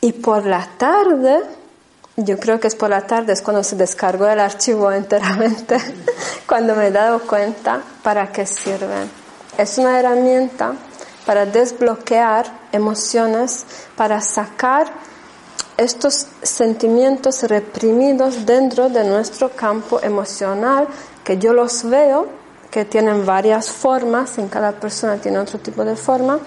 y 0.00 0.12
por 0.12 0.46
la 0.46 0.68
tarde, 0.78 1.42
yo 2.16 2.38
creo 2.38 2.60
que 2.60 2.68
es 2.68 2.76
por 2.76 2.90
la 2.90 3.06
tarde, 3.06 3.32
es 3.32 3.42
cuando 3.42 3.64
se 3.64 3.76
descargó 3.76 4.28
el 4.28 4.38
archivo 4.38 4.90
enteramente, 4.92 5.76
cuando 6.46 6.76
me 6.76 6.86
he 6.86 6.90
dado 6.90 7.20
cuenta 7.20 7.80
para 8.02 8.30
qué 8.30 8.46
sirven. 8.46 9.10
Es 9.58 9.78
una 9.78 9.98
herramienta 9.98 10.74
para 11.26 11.46
desbloquear 11.46 12.46
emociones, 12.72 13.64
para 13.96 14.20
sacar 14.20 14.92
estos 15.76 16.26
sentimientos 16.42 17.42
reprimidos 17.44 18.46
dentro 18.46 18.88
de 18.88 19.04
nuestro 19.04 19.50
campo 19.50 20.00
emocional, 20.02 20.86
que 21.24 21.38
yo 21.38 21.52
los 21.52 21.88
veo 21.88 22.28
que 22.70 22.84
tienen 22.84 23.24
varias 23.24 23.70
formas, 23.70 24.38
en 24.38 24.48
cada 24.48 24.72
persona 24.72 25.16
tiene 25.16 25.38
otro 25.38 25.58
tipo 25.58 25.84
de 25.84 25.96
forma, 25.96 26.38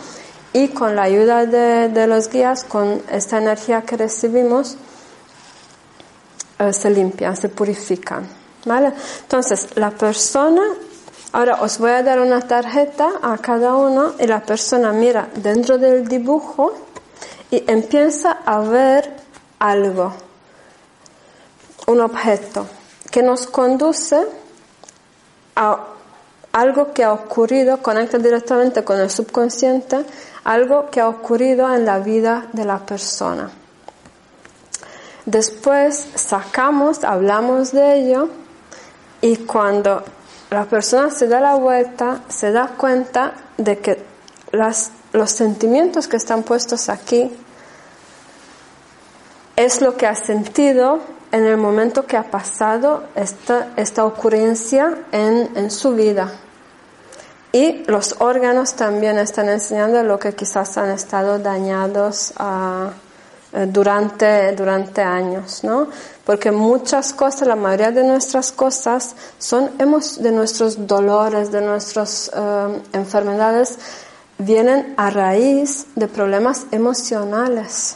y 0.53 0.69
con 0.69 0.95
la 0.95 1.03
ayuda 1.03 1.45
de, 1.45 1.89
de 1.89 2.07
los 2.07 2.29
guías, 2.29 2.63
con 2.63 3.01
esta 3.09 3.37
energía 3.37 3.81
que 3.81 3.97
recibimos, 3.97 4.77
eh, 6.59 6.73
se 6.73 6.89
limpian, 6.89 7.35
se 7.35 7.49
purifican. 7.49 8.27
¿vale? 8.67 8.93
Entonces, 9.21 9.69
la 9.75 9.91
persona, 9.91 10.61
ahora 11.31 11.61
os 11.61 11.79
voy 11.79 11.91
a 11.91 12.03
dar 12.03 12.19
una 12.19 12.41
tarjeta 12.41 13.09
a 13.21 13.37
cada 13.37 13.75
uno 13.75 14.13
y 14.19 14.27
la 14.27 14.41
persona 14.41 14.91
mira 14.91 15.29
dentro 15.35 15.77
del 15.77 16.07
dibujo 16.07 16.73
y 17.49 17.63
empieza 17.67 18.39
a 18.45 18.59
ver 18.59 19.11
algo, 19.59 20.13
un 21.87 22.01
objeto 22.01 22.67
que 23.09 23.23
nos 23.23 23.47
conduce 23.47 24.21
a 25.55 25.79
algo 26.51 26.91
que 26.91 27.03
ha 27.03 27.13
ocurrido, 27.13 27.81
conecta 27.81 28.17
directamente 28.17 28.83
con 28.83 28.99
el 28.99 29.09
subconsciente, 29.09 30.03
algo 30.43 30.89
que 30.89 30.99
ha 30.99 31.07
ocurrido 31.07 31.73
en 31.73 31.85
la 31.85 31.99
vida 31.99 32.47
de 32.51 32.65
la 32.65 32.79
persona. 32.79 33.49
Después 35.27 36.07
sacamos, 36.15 37.03
hablamos 37.03 37.73
de 37.73 37.95
ello 37.99 38.29
y 39.19 39.35
cuando 39.35 40.01
la 40.49 40.63
persona 40.63 41.11
se 41.11 41.27
da 41.27 41.41
la 41.41 41.55
vuelta, 41.55 42.21
se 42.29 42.53
da 42.53 42.69
cuenta 42.77 43.33
de 43.57 43.77
que 43.79 44.05
los 44.53 45.29
sentimientos 45.29 46.07
que 46.07 46.15
están 46.15 46.43
puestos 46.43 46.87
aquí 46.87 47.29
es 49.57 49.81
lo 49.81 49.97
que 49.97 50.07
ha 50.07 50.15
sentido 50.15 51.01
en 51.33 51.43
el 51.43 51.57
momento 51.57 52.05
que 52.05 52.15
ha 52.15 52.31
pasado 52.31 53.03
esta, 53.13 53.73
esta 53.75 54.05
ocurrencia 54.05 54.97
en, 55.11 55.51
en 55.57 55.71
su 55.71 55.93
vida. 55.93 56.31
Y 57.51 57.83
los 57.87 58.15
órganos 58.19 58.75
también 58.75 59.19
están 59.19 59.49
enseñando 59.49 60.01
lo 60.03 60.19
que 60.19 60.33
quizás 60.33 60.77
han 60.77 60.91
estado 60.91 61.37
dañados 61.37 62.31
ah, 62.37 62.91
eh, 62.91 63.06
durante, 63.51 64.51
durante 64.53 65.01
años, 65.01 65.63
¿no? 65.63 65.87
Porque 66.25 66.51
muchas 66.51 67.13
cosas, 67.13 67.47
la 67.47 67.55
mayoría 67.55 67.91
de 67.91 68.03
nuestras 68.03 68.51
cosas 68.51 69.15
son 69.37 69.71
de 69.77 70.31
nuestros 70.31 70.85
dolores, 70.85 71.51
de 71.51 71.61
nuestras 71.61 72.29
eh, 72.35 72.81
enfermedades, 72.93 73.79
vienen 74.37 74.93
a 74.97 75.09
raíz 75.09 75.87
de 75.95 76.07
problemas 76.07 76.65
emocionales. 76.71 77.95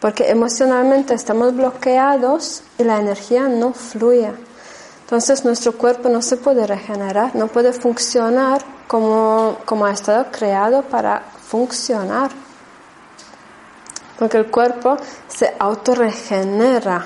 Porque 0.00 0.28
emocionalmente 0.30 1.14
estamos 1.14 1.56
bloqueados 1.56 2.62
y 2.78 2.84
la 2.84 3.00
energía 3.00 3.48
no 3.48 3.72
fluye. 3.72 4.30
Entonces 5.00 5.44
nuestro 5.44 5.72
cuerpo 5.72 6.08
no 6.08 6.20
se 6.20 6.36
puede 6.36 6.66
regenerar, 6.66 7.34
no 7.34 7.46
puede 7.46 7.72
funcionar 7.72 8.60
como, 8.86 9.56
como 9.64 9.86
ha 9.86 9.92
estado 9.92 10.26
creado 10.30 10.82
para 10.82 11.22
funcionar. 11.48 12.30
Porque 14.18 14.38
el 14.38 14.46
cuerpo 14.50 14.96
se 15.28 15.54
autorregenera. 15.58 17.04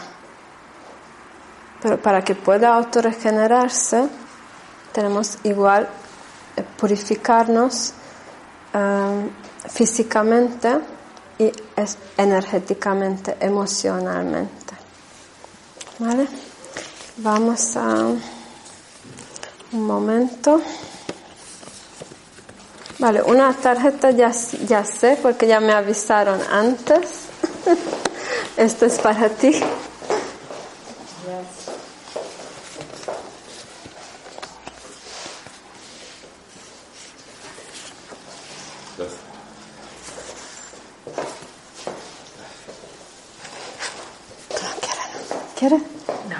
Pero 1.82 2.00
para 2.00 2.22
que 2.22 2.34
pueda 2.34 2.74
autorregenerarse, 2.74 4.08
tenemos 4.92 5.38
igual 5.44 5.88
eh, 6.56 6.64
purificarnos 6.76 7.94
eh, 8.74 9.30
físicamente 9.68 10.78
y 11.38 11.50
energéticamente, 12.18 13.36
emocionalmente. 13.40 14.74
¿Vale? 15.98 16.28
Vamos 17.16 17.76
a 17.76 18.06
un 19.72 19.86
momento. 19.86 20.60
Vale, 23.00 23.22
una 23.22 23.54
tarjeta 23.54 24.10
ya, 24.10 24.30
ya 24.68 24.84
sé 24.84 25.18
porque 25.22 25.46
ya 25.46 25.58
me 25.58 25.72
avisaron 25.72 26.38
antes. 26.50 27.28
Esto 28.58 28.84
es 28.84 28.98
para 28.98 29.30
ti. 29.30 29.58
¿Quieres? 45.58 45.82
Ah. 46.30 46.39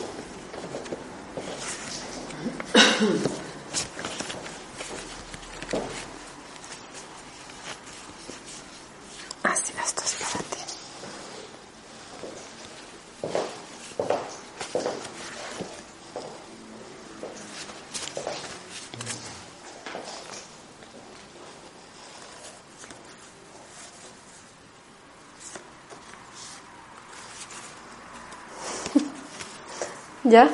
¿Ya? 30.31 30.47
Sí. 30.47 30.53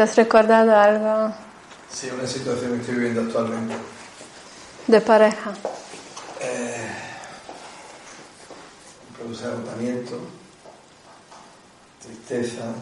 ¿Te 0.00 0.04
has 0.04 0.16
recordado 0.16 0.74
algo? 0.74 1.34
Sí, 1.92 2.08
una 2.10 2.26
situación 2.26 2.72
que 2.72 2.80
estoy 2.80 2.94
viviendo 2.94 3.20
actualmente. 3.20 3.74
¿De 4.86 4.98
pareja? 5.02 5.52
Eh, 6.40 6.90
produce 9.14 9.44
agotamiento, 9.44 10.18
tristeza, 12.02 12.72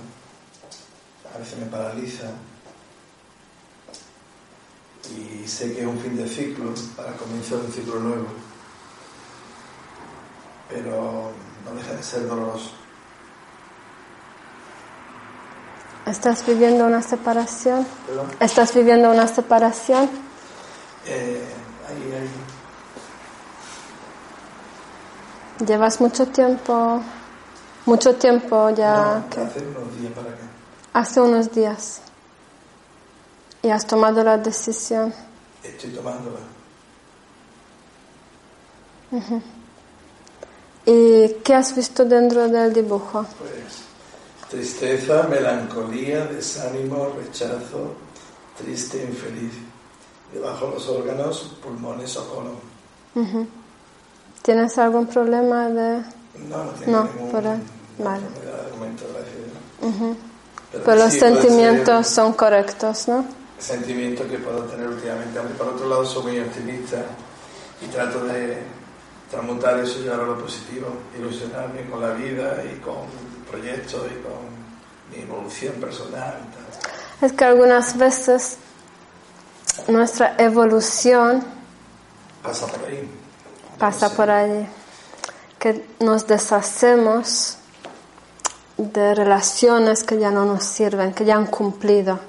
a 1.35 1.39
veces 1.39 1.59
me 1.59 1.67
paraliza. 1.67 2.31
Y 5.11 5.45
sé 5.49 5.75
que 5.75 5.81
es 5.81 5.87
un 5.89 5.99
fin 5.99 6.17
de 6.17 6.29
ciclo 6.29 6.73
para 6.95 7.15
comenzar 7.15 7.59
un 7.59 7.73
ciclo 7.73 7.99
nuevo. 7.99 8.29
Pero 10.69 11.33
no 11.65 11.75
deja 11.75 11.95
de 11.95 12.03
ser 12.05 12.29
doloroso. 12.29 12.78
¿Estás 16.09 16.47
viviendo 16.47 16.87
una 16.87 17.03
separación? 17.03 17.87
¿Estás 18.41 18.75
viviendo 18.75 19.11
una 19.11 19.29
separación? 19.29 20.09
Eh, 21.05 21.45
ahí, 21.87 22.13
ahí. 22.15 22.31
¿Llevas 25.67 26.01
mucho 26.01 26.27
tiempo? 26.29 27.03
Mucho 27.85 28.15
tiempo 28.15 28.71
ya. 28.71 29.23
No, 29.37 29.43
hace 29.43 29.61
unos 29.61 30.01
días 30.01 30.13
para 30.15 30.29
acá. 30.31 30.43
Hace 30.95 31.21
unos 31.21 31.53
días. 31.53 32.01
¿Y 33.63 33.69
has 33.69 33.87
tomado 33.87 34.25
la 34.25 34.39
decisión? 34.39 35.13
Estoy 35.63 35.91
tomándola. 35.91 36.39
¿Y 40.87 41.29
qué 41.45 41.55
has 41.55 41.77
visto 41.77 42.07
dentro 42.07 42.49
del 42.49 42.73
dibujo? 42.73 43.27
Pues 43.39 43.88
Tristeza, 44.51 45.25
melancolía, 45.25 46.25
desánimo, 46.27 47.13
rechazo, 47.19 47.95
triste, 48.57 49.03
infeliz. 49.03 49.53
Debajo 50.33 50.71
los 50.75 50.89
órganos, 50.89 51.57
pulmones 51.63 52.17
o 52.17 52.29
colon. 52.29 53.49
¿Tienes 54.43 54.79
algún 54.79 55.07
problema 55.07 55.69
de...? 55.69 56.03
No, 56.49 56.65
no 56.65 56.71
tengo 56.71 57.05
ningún 57.05 57.31
por 57.31 57.45
el... 57.45 57.61
vale. 57.99 58.25
Pero, 60.73 60.95
los 60.97 61.13
sentimientos 61.13 62.07
son 62.07 62.33
correctos, 62.35 63.09
¿no? 63.09 63.25
Sentimientos 63.59 64.27
que 64.27 64.39
puedo 64.39 64.61
tener 64.65 64.87
últimamente. 64.89 65.41
Por 65.57 65.69
otro 65.69 65.89
lado, 65.89 66.05
soy 66.05 66.23
muy 66.23 66.41
optimista 66.41 67.05
y 67.83 67.87
trato 67.87 68.25
de 68.25 68.59
transmutar 69.31 69.79
eso 69.81 70.01
y 70.01 70.03
llevarlo 70.05 70.25
a 70.25 70.37
lo 70.37 70.43
positivo, 70.43 70.89
ilusionarme 71.19 71.89
con 71.91 72.01
la 72.01 72.13
vida 72.13 72.63
y 72.65 72.79
con 72.81 72.97
proyectos 73.51 74.07
y 74.07 74.23
con 74.23 74.59
mi 75.11 75.23
evolución 75.23 75.75
personal. 75.75 76.35
Es 77.21 77.33
que 77.33 77.45
algunas 77.45 77.97
veces 77.97 78.59
nuestra 79.89 80.35
evolución 80.39 81.45
pasa 82.43 82.67
por 82.67 82.85
ahí. 82.85 83.11
Pasa 83.79 84.11
por 84.11 84.31
ahí. 84.31 84.69
Que 85.59 85.85
nos 86.01 86.27
deshacemos 86.27 87.59
de 88.77 89.15
relaciones 89.15 90.05
que 90.05 90.19
ya 90.19 90.31
no 90.31 90.45
nos 90.45 90.65
sirven, 90.65 91.13
que 91.13 91.25
ya 91.25 91.37
han 91.37 91.47
cumplido. 91.47 92.21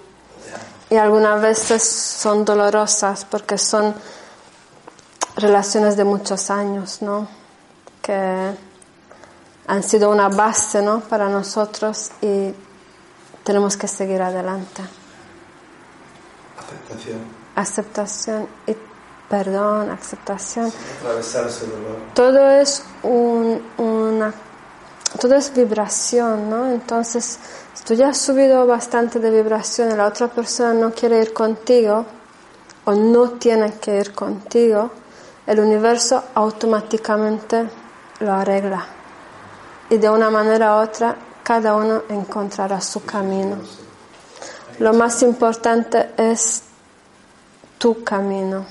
Y 0.90 0.96
algunas 0.96 1.40
veces 1.40 1.84
son 1.84 2.44
dolorosas 2.44 3.26
porque 3.26 3.60
son 3.60 3.94
relaciones 5.36 5.96
de 5.96 6.04
muchos 6.04 6.50
años, 6.50 7.04
¿no? 7.04 7.28
Que 8.02 8.56
han 9.70 9.84
sido 9.84 10.10
una 10.10 10.30
base 10.30 10.82
¿no? 10.82 11.02
para 11.02 11.30
nosotros 11.30 12.10
y 12.22 12.52
tenemos 13.44 13.78
que 13.78 13.88
seguir 13.88 14.20
adelante. 14.20 14.82
Aceptación. 16.58 17.20
Aceptación 17.56 18.48
y 18.66 18.76
perdón, 19.30 19.92
aceptación. 19.92 20.74
atravesarse 21.00 21.66
el 21.66 21.72
dolor. 21.72 21.98
Todo 22.16 22.50
es 22.50 22.84
un, 23.04 23.62
una, 23.78 24.34
todo 25.22 25.36
es 25.36 25.54
vibración, 25.54 26.50
¿no? 26.50 26.72
Entonces, 26.72 27.38
si 27.76 27.84
tú 27.84 27.94
ya 27.94 28.10
has 28.10 28.18
subido 28.18 28.66
bastante 28.66 29.20
de 29.20 29.30
vibración 29.30 29.92
y 29.92 29.96
la 29.96 30.08
otra 30.08 30.30
persona 30.30 30.74
no 30.74 30.92
quiere 30.92 31.22
ir 31.22 31.32
contigo 31.32 32.08
o 32.86 32.94
no 32.94 33.30
tiene 33.34 33.74
que 33.76 34.00
ir 34.00 34.16
contigo, 34.16 34.90
el 35.46 35.60
universo 35.60 36.24
automáticamente 36.34 37.70
lo 38.20 38.34
arregla 38.34 38.99
y 39.90 39.98
de 39.98 40.10
una 40.10 40.30
manera 40.30 40.78
u 40.78 40.84
otra 40.84 41.16
cada 41.44 41.76
uno 41.76 42.04
encontrará 42.10 42.80
su 42.80 43.04
camino. 43.04 43.58
Lo 44.78 44.94
más 44.94 45.24
importante 45.24 46.12
es 46.16 46.62
tu 47.80 48.04
camino. 48.04 48.66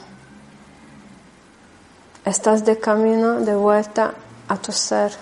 Estás 2.25 2.65
de 2.65 2.79
camino 2.79 3.41
de 3.41 3.55
vuelta 3.55 4.15
a 4.49 4.57
tu 4.57 4.71
ser 4.71 5.13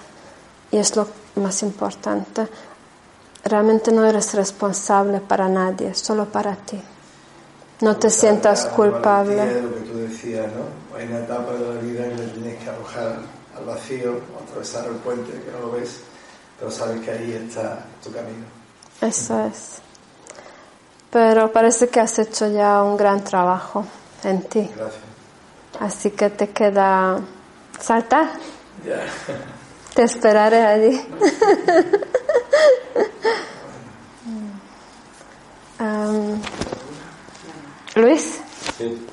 y 0.70 0.76
es 0.76 0.94
lo 0.96 1.08
más 1.36 1.62
importante. 1.62 2.46
Realmente 3.44 3.90
no 3.90 4.04
eres 4.04 4.34
responsable 4.34 5.20
para 5.20 5.48
nadie, 5.48 5.94
solo 5.94 6.26
para 6.26 6.56
ti. 6.56 6.80
No 7.80 7.96
te 7.96 8.10
sientas 8.10 8.66
culpable. 8.66 9.62
lo 9.62 9.74
que 9.74 9.80
tú 9.80 9.98
decías, 9.98 10.46
¿no? 10.46 10.96
Hay 10.96 11.06
una 11.06 11.20
etapa 11.20 11.52
de 11.52 11.74
la 11.74 11.80
vida 11.80 12.04
en 12.06 12.10
la 12.10 12.16
que 12.16 12.30
tienes 12.32 12.62
que 12.62 12.70
arrojar 12.70 13.35
al 13.56 13.64
vacío 13.64 14.12
o 14.12 14.42
atravesar 14.42 14.86
el 14.86 14.96
puente 14.96 15.32
que 15.32 15.50
no 15.52 15.60
lo 15.60 15.72
ves, 15.72 16.00
pero 16.58 16.70
sabes 16.70 17.00
que 17.00 17.10
ahí 17.10 17.32
está 17.32 17.84
tu 18.02 18.12
camino. 18.12 18.44
Eso 19.00 19.40
es. 19.46 19.78
Pero 21.10 21.52
parece 21.52 21.88
que 21.88 22.00
has 22.00 22.18
hecho 22.18 22.48
ya 22.48 22.82
un 22.82 22.96
gran 22.96 23.22
trabajo 23.24 23.86
en 24.24 24.42
ti. 24.42 24.70
Gracias. 24.76 25.02
Así 25.80 26.10
que 26.10 26.30
te 26.30 26.48
queda 26.50 27.20
saltar. 27.80 28.28
Ya. 28.84 29.04
Te 29.94 30.02
esperaré 30.02 30.64
allí. 30.64 31.00
Am, 35.78 36.40
Luis, 37.94 38.40
Sí. 38.78 39.06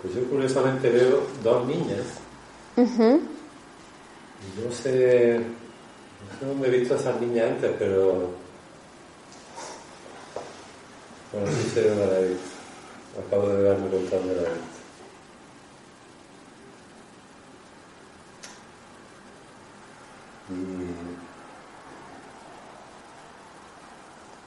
Pues 0.00 0.14
yo 0.14 0.24
curiosamente 0.28 0.90
veo 0.90 1.22
dos 1.44 1.66
niñas. 1.66 2.21
Y 2.76 4.60
yo 4.60 4.68
no 4.68 4.72
sé, 4.74 5.40
no 6.40 6.48
dónde 6.48 6.68
he 6.68 6.78
visto 6.78 6.94
a 6.94 6.98
esas 6.98 7.20
niñas 7.20 7.50
antes, 7.50 7.70
pero... 7.78 8.30
Bueno, 11.32 11.46
sí 11.48 11.70
sé 11.72 11.88
dónde 11.88 12.06
la 12.06 12.18
he 12.20 12.28
visto. 12.28 12.50
Acabo 13.26 13.48
de 13.48 13.62
darme 13.62 13.88
cuenta 13.88 14.16
dónde 14.16 14.34
la 14.34 14.40
he 14.40 14.44
visto. 14.44 14.60
Y... 20.50 20.52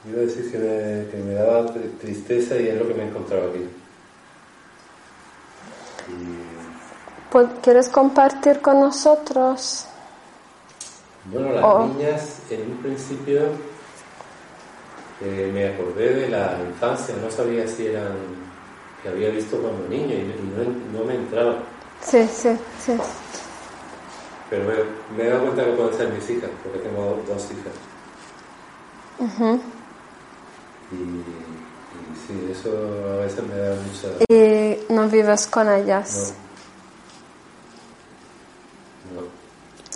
Iba 0.08 0.18
a 0.18 0.20
decir 0.24 0.52
que 0.52 0.58
me, 0.58 1.08
que 1.10 1.16
me 1.16 1.34
daba 1.34 1.66
tri- 1.74 1.98
tristeza 1.98 2.56
y 2.56 2.68
es 2.68 2.78
lo 2.78 2.86
que 2.86 2.94
me 2.94 3.02
he 3.02 3.08
encontrado 3.08 3.50
aquí. 3.50 3.66
Y... 6.08 6.55
¿quieres 7.62 7.88
compartir 7.88 8.60
con 8.60 8.80
nosotros? 8.80 9.86
Bueno, 11.32 11.52
las 11.52 11.64
Oh. 11.64 11.86
niñas 11.86 12.38
en 12.50 12.62
un 12.70 12.76
principio 12.78 13.40
eh, 15.20 15.50
me 15.52 15.68
acordé 15.68 16.14
de 16.14 16.28
la 16.28 16.58
infancia, 16.68 17.14
no 17.22 17.30
sabía 17.30 17.66
si 17.66 17.86
eran 17.86 18.14
que 19.02 19.08
había 19.08 19.30
visto 19.30 19.56
cuando 19.58 19.88
niño 19.88 20.14
y, 20.14 20.34
no, 20.56 20.98
no 21.00 21.04
me 21.04 21.14
entraba, 21.14 21.56
Sí, 22.02 22.28
sí, 22.32 22.50
sí. 22.84 22.96
pero 24.50 24.64
me, 24.64 24.74
me 25.16 25.24
he 25.24 25.30
dado 25.30 25.42
cuenta 25.44 25.64
que 25.64 25.72
pueden 25.72 25.94
ser 25.96 26.08
mis 26.10 26.30
hijas, 26.30 26.50
porque 26.62 26.78
tengo 26.80 27.22
dos 27.26 27.44
hijas. 27.50 27.74
ujú. 29.18 29.60
Y, 30.92 30.94
y 30.94 32.26
sí, 32.26 32.48
eso 32.52 32.70
a 33.14 33.16
veces 33.24 33.42
me 33.44 33.56
da 33.56 33.74
mucha... 33.74 34.08
Y 34.28 34.92
no 34.92 35.08
vives 35.08 35.46
con 35.48 35.68
ellas 35.72 36.34
No, 36.38 36.45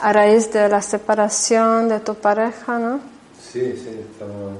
a 0.00 0.12
raíz 0.12 0.52
de 0.52 0.68
la 0.68 0.82
separación 0.82 1.88
de 1.88 2.00
tu 2.00 2.14
pareja, 2.14 2.78
¿no? 2.78 3.00
Sí, 3.40 3.74
sí, 3.76 4.00
estamos... 4.12 4.58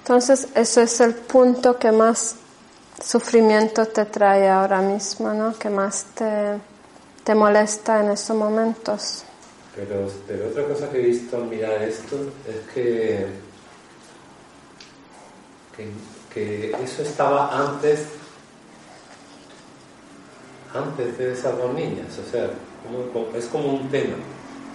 Entonces, 0.00 0.48
eso 0.54 0.80
es 0.80 1.00
el 1.00 1.14
punto 1.14 1.78
que 1.78 1.92
más 1.92 2.36
sufrimiento 3.02 3.86
te 3.86 4.06
trae 4.06 4.48
ahora 4.48 4.80
mismo, 4.80 5.32
¿no? 5.32 5.58
Que 5.58 5.70
más 5.70 6.06
te, 6.14 6.58
te 7.24 7.34
molesta 7.34 8.00
en 8.00 8.10
esos 8.10 8.36
momentos. 8.36 9.24
Pero, 9.76 10.10
pero 10.26 10.48
otra 10.48 10.64
cosa 10.64 10.90
que 10.90 10.98
he 10.98 11.06
visto 11.06 11.36
al 11.36 11.44
mirar 11.44 11.82
esto 11.82 12.16
es 12.48 12.72
que, 12.74 13.26
que, 15.76 15.90
que 16.32 16.72
eso 16.82 17.02
estaba 17.02 17.56
antes, 17.56 18.06
antes 20.74 21.18
de 21.18 21.32
esas 21.32 21.56
dos 21.56 21.72
niñas, 21.74 22.18
o 22.18 22.30
sea, 22.30 22.50
como- 23.12 23.36
es 23.36 23.46
como 23.46 23.68
un 23.74 23.88
tema. 23.90 24.16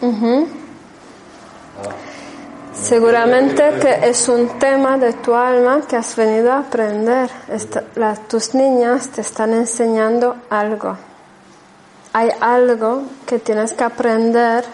Ah, 0.01 1.89
Seguramente 2.75 3.63
que 3.79 4.09
es 4.09 4.27
un 4.27 4.57
tema 4.59 4.97
de 4.97 5.13
tu 5.13 5.33
alma 5.35 5.81
que 5.87 5.95
has 5.95 6.15
venido 6.15 6.51
a 6.51 6.59
aprender. 6.59 7.29
Esta- 7.47 7.83
tus 8.27 8.55
niñas 8.55 9.09
te 9.09 9.21
están 9.21 9.53
enseñando 9.53 10.35
algo. 10.49 10.97
Hay 12.13 12.29
algo 12.41 13.03
que 13.27 13.39
tienes 13.39 13.73
que 13.73 13.83
aprender 13.83 14.65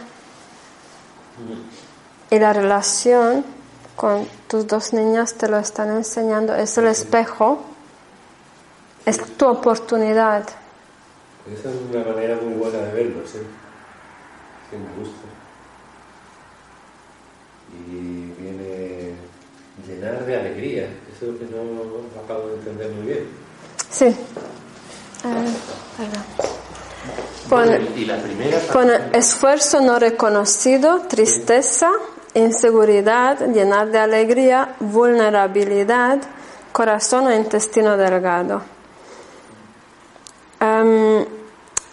y 2.29 2.39
la 2.39 2.53
relación 2.53 3.43
con 3.95 4.25
tus 4.47 4.65
dos 4.65 4.93
niñas 4.93 5.33
te 5.33 5.47
lo 5.49 5.57
están 5.57 5.89
enseñando. 5.89 6.55
Es 6.55 6.77
el 6.77 6.87
espejo, 6.87 7.59
es 9.05 9.19
tu 9.37 9.45
oportunidad. 9.45 10.43
Esa 11.53 11.69
es 11.69 11.75
una 11.91 12.03
manera 12.03 12.35
muy 12.41 12.53
buena 12.53 12.77
de 12.79 12.93
verlo, 12.93 13.21
sí. 13.25 13.39
Sí, 14.69 14.75
me 14.77 15.03
gusta. 15.03 15.25
Y 17.87 18.41
viene 18.41 19.13
llenar 19.87 20.25
de 20.25 20.35
alegría, 20.35 20.83
eso 21.15 21.25
es 21.25 21.31
lo 21.33 21.39
que 21.39 21.45
no, 21.45 22.21
acabo 22.23 22.47
de 22.49 22.55
entender 22.55 22.91
muy 22.91 23.05
bien. 23.07 23.27
Sí. 23.89 24.05
Eh, 24.05 24.15
perdón. 25.97 26.23
Pon- 27.49 27.87
y 27.97 28.05
la 28.05 28.17
primera 28.17 28.59
Con 28.71 28.89
esfuerzo 29.13 29.81
no 29.81 29.97
reconocido, 29.97 31.01
tristeza, 31.07 31.89
inseguridad, 32.35 33.39
llenar 33.47 33.89
de 33.89 33.97
alegría, 33.99 34.75
vulnerabilidad, 34.79 36.19
corazón 36.71 37.27
o 37.27 37.33
intestino 37.33 37.97
delgado. 37.97 38.61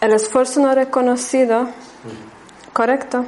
El 0.01 0.13
esfuerzo 0.13 0.59
no 0.61 0.73
reconocido, 0.75 1.67
¿correcto? 2.73 3.25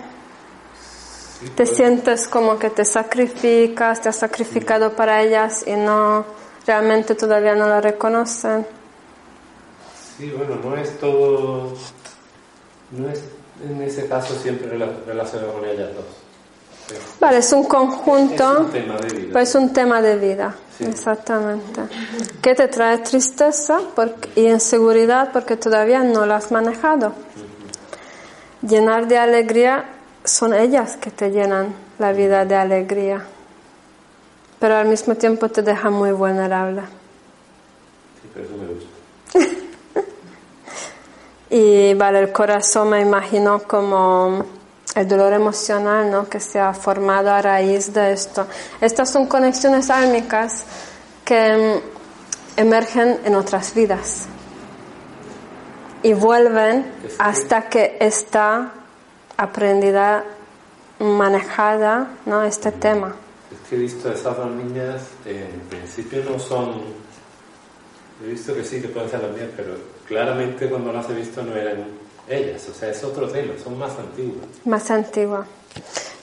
Te 1.55 1.65
sientes 1.65 2.27
como 2.27 2.59
que 2.59 2.69
te 2.69 2.83
sacrificas, 2.83 4.01
te 4.01 4.09
has 4.09 4.17
sacrificado 4.17 4.93
para 4.93 5.21
ellas 5.21 5.63
y 5.65 5.71
no, 5.73 6.25
realmente 6.67 7.15
todavía 7.15 7.55
no 7.55 7.67
la 7.67 7.79
reconocen. 7.81 8.67
Sí, 10.17 10.29
bueno, 10.31 10.55
no 10.63 10.75
es 10.75 10.99
todo, 10.99 11.73
no 12.91 13.09
es 13.09 13.23
en 13.63 13.81
ese 13.81 14.07
caso 14.07 14.35
siempre 14.35 14.69
rela- 14.77 15.05
relacionado 15.05 15.53
con 15.53 15.65
ellas 15.65 15.89
dos. 15.95 16.05
Vale, 17.19 17.37
es 17.39 17.51
un 17.53 17.63
conjunto. 17.65 18.51
Es 18.53 18.59
un 18.59 18.71
tema 18.71 18.95
de 18.97 19.13
vida. 19.13 19.29
Pues 19.33 19.55
un 19.55 19.73
tema 19.73 20.01
de 20.01 20.15
vida, 20.17 20.55
Sí. 20.77 20.85
exactamente. 20.85 21.81
Que 22.41 22.55
te 22.55 22.67
trae 22.67 22.97
tristeza 22.99 23.79
porque- 23.95 24.29
y 24.35 24.47
inseguridad 24.47 25.31
porque 25.31 25.55
todavía 25.57 26.03
no 26.03 26.25
lo 26.25 26.33
has 26.33 26.51
manejado. 26.51 27.13
Llenar 28.61 29.07
de 29.07 29.17
alegría 29.17 29.85
son 30.23 30.53
ellas 30.53 30.97
que 30.97 31.11
te 31.11 31.29
llenan 31.31 31.73
la 31.97 32.11
vida 32.11 32.45
de 32.45 32.55
alegría, 32.55 33.25
pero 34.59 34.75
al 34.77 34.87
mismo 34.87 35.15
tiempo 35.15 35.49
te 35.49 35.61
dejan 35.61 35.93
muy 35.93 36.11
vulnerable. 36.11 36.81
Sí, 38.21 38.29
pero 38.33 38.45
eso 38.45 38.55
me 38.57 38.67
gusta. 38.67 38.89
Y 41.51 41.93
vale, 41.95 42.19
el 42.19 42.31
corazón 42.31 42.89
me 42.91 43.01
imagino 43.01 43.63
como 43.63 44.45
el 44.99 45.07
dolor 45.07 45.31
emocional 45.31 46.11
¿no? 46.11 46.27
que 46.27 46.41
se 46.41 46.59
ha 46.59 46.73
formado 46.73 47.31
a 47.31 47.41
raíz 47.41 47.93
de 47.93 48.11
esto. 48.11 48.45
Estas 48.81 49.09
son 49.09 49.27
conexiones 49.27 49.89
álmicas 49.89 50.65
que 51.23 51.81
mm, 52.57 52.59
emergen 52.59 53.21
en 53.23 53.35
otras 53.35 53.73
vidas 53.73 54.27
y 56.03 56.11
vuelven 56.11 56.85
hasta 57.17 57.69
que 57.69 57.95
está 58.01 58.73
aprendida, 59.37 60.25
manejada 60.99 62.09
¿no? 62.25 62.43
este 62.43 62.73
tema. 62.73 63.15
Es 63.53 63.69
que 63.69 63.77
he 63.77 63.79
visto 63.79 64.11
esas 64.11 64.35
dos 64.35 64.51
niñas, 64.51 65.01
en 65.25 65.61
principio 65.69 66.25
no 66.29 66.37
son, 66.37 66.81
he 68.21 68.27
visto 68.27 68.53
que 68.53 68.65
sí 68.65 68.81
que 68.81 68.89
pueden 68.89 69.09
ser 69.09 69.21
las 69.21 69.31
mías, 69.31 69.47
pero 69.55 69.77
claramente 70.05 70.69
cuando 70.69 70.91
las 70.91 71.09
he 71.09 71.13
visto 71.13 71.41
no 71.41 71.55
eran 71.55 72.08
ellas, 72.29 72.61
o 72.69 72.73
sea, 72.73 72.89
es 72.89 73.03
otro 73.03 73.27
tema, 73.29 73.53
son 73.63 73.77
más 73.77 73.91
antiguas. 73.97 74.45
más 74.65 74.91
antigua. 74.91 75.45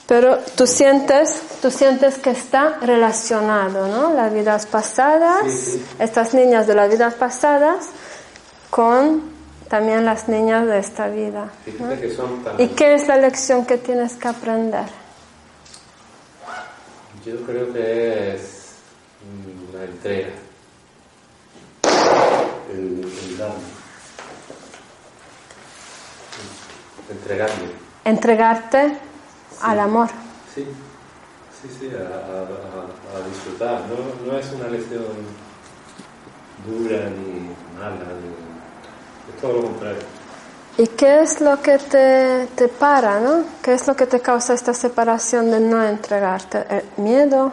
Pero 0.07 0.37
tú 0.55 0.65
sientes, 0.65 1.33
tú 1.61 1.69
sientes 1.69 2.17
que 2.17 2.29
está 2.31 2.77
relacionado, 2.81 3.87
¿no? 3.89 4.13
Las 4.13 4.33
vidas 4.33 4.65
pasadas, 4.65 5.43
Sí, 5.43 5.71
sí. 5.73 5.85
estas 5.99 6.33
niñas 6.33 6.65
de 6.65 6.75
las 6.75 6.89
vidas 6.89 7.13
pasadas, 7.15 7.87
con 8.69 9.21
también 9.67 10.05
las 10.05 10.29
niñas 10.29 10.65
de 10.65 10.79
esta 10.79 11.09
vida. 11.09 11.49
Fíjate 11.65 11.99
que 11.99 12.15
son 12.15 12.41
tan... 12.41 12.59
¿Y 12.61 12.69
qué 12.69 12.93
es 12.95 13.05
la 13.09 13.17
lección 13.17 13.65
que 13.65 13.77
tienes 13.77 14.13
que 14.15 14.29
aprender? 14.29 14.85
Yo 17.25 17.35
creo 17.45 17.73
que 17.73 18.35
es 18.35 18.41
mm, 19.27 19.75
la 19.75 19.83
entrega, 19.83 20.29
el, 22.71 23.01
el 23.03 23.41
entregarme. 27.09 27.69
Entregarte 28.05 28.97
al 29.61 29.79
amor. 29.79 30.09
Sí, 30.53 30.65
sí, 31.61 31.69
sí, 31.79 31.91
a, 31.95 31.99
a- 31.99 32.41
a- 32.41 33.23
a 33.23 33.27
disfrutar. 33.27 33.81
No, 33.87 34.31
no 34.31 34.37
es 34.37 34.51
una 34.53 34.67
lección 34.69 35.03
dura 36.65 37.09
ni 37.09 37.49
mala, 37.79 37.95
ni, 38.21 39.33
es 39.35 39.41
todo 39.41 39.53
lo 39.53 39.61
contrario. 39.63 40.01
¿Y 40.79 40.87
qué 40.87 41.21
es 41.21 41.41
lo 41.41 41.59
que 41.61 41.79
te, 41.79 42.47
te 42.55 42.67
para, 42.67 43.19
no? 43.19 43.43
¿Qué 43.63 43.73
es 43.73 43.87
lo 43.87 43.95
que 43.95 44.05
te 44.05 44.19
causa 44.19 44.53
esta 44.53 44.73
separación 44.75 45.49
de 45.49 45.59
no 45.59 45.83
entregarte? 45.83 46.65
¿El 46.69 46.83
miedo? 47.03 47.51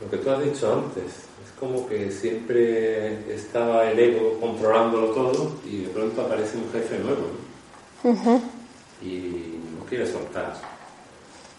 Lo 0.00 0.10
que 0.10 0.16
tú 0.18 0.30
has 0.30 0.44
dicho 0.44 0.72
antes, 0.72 1.04
es 1.04 1.23
como 1.64 1.86
que 1.88 2.10
siempre 2.10 3.32
estaba 3.34 3.90
el 3.90 3.98
ego 3.98 4.38
controlándolo 4.40 5.08
todo 5.08 5.52
y 5.64 5.82
de 5.82 5.88
pronto 5.88 6.22
aparece 6.22 6.56
un 6.58 6.70
jefe 6.72 6.98
nuevo 6.98 7.22
¿no? 8.02 8.10
Ujú. 8.10 8.42
y 9.02 9.58
no 9.78 9.84
quiere 9.86 10.06
soltar 10.06 10.54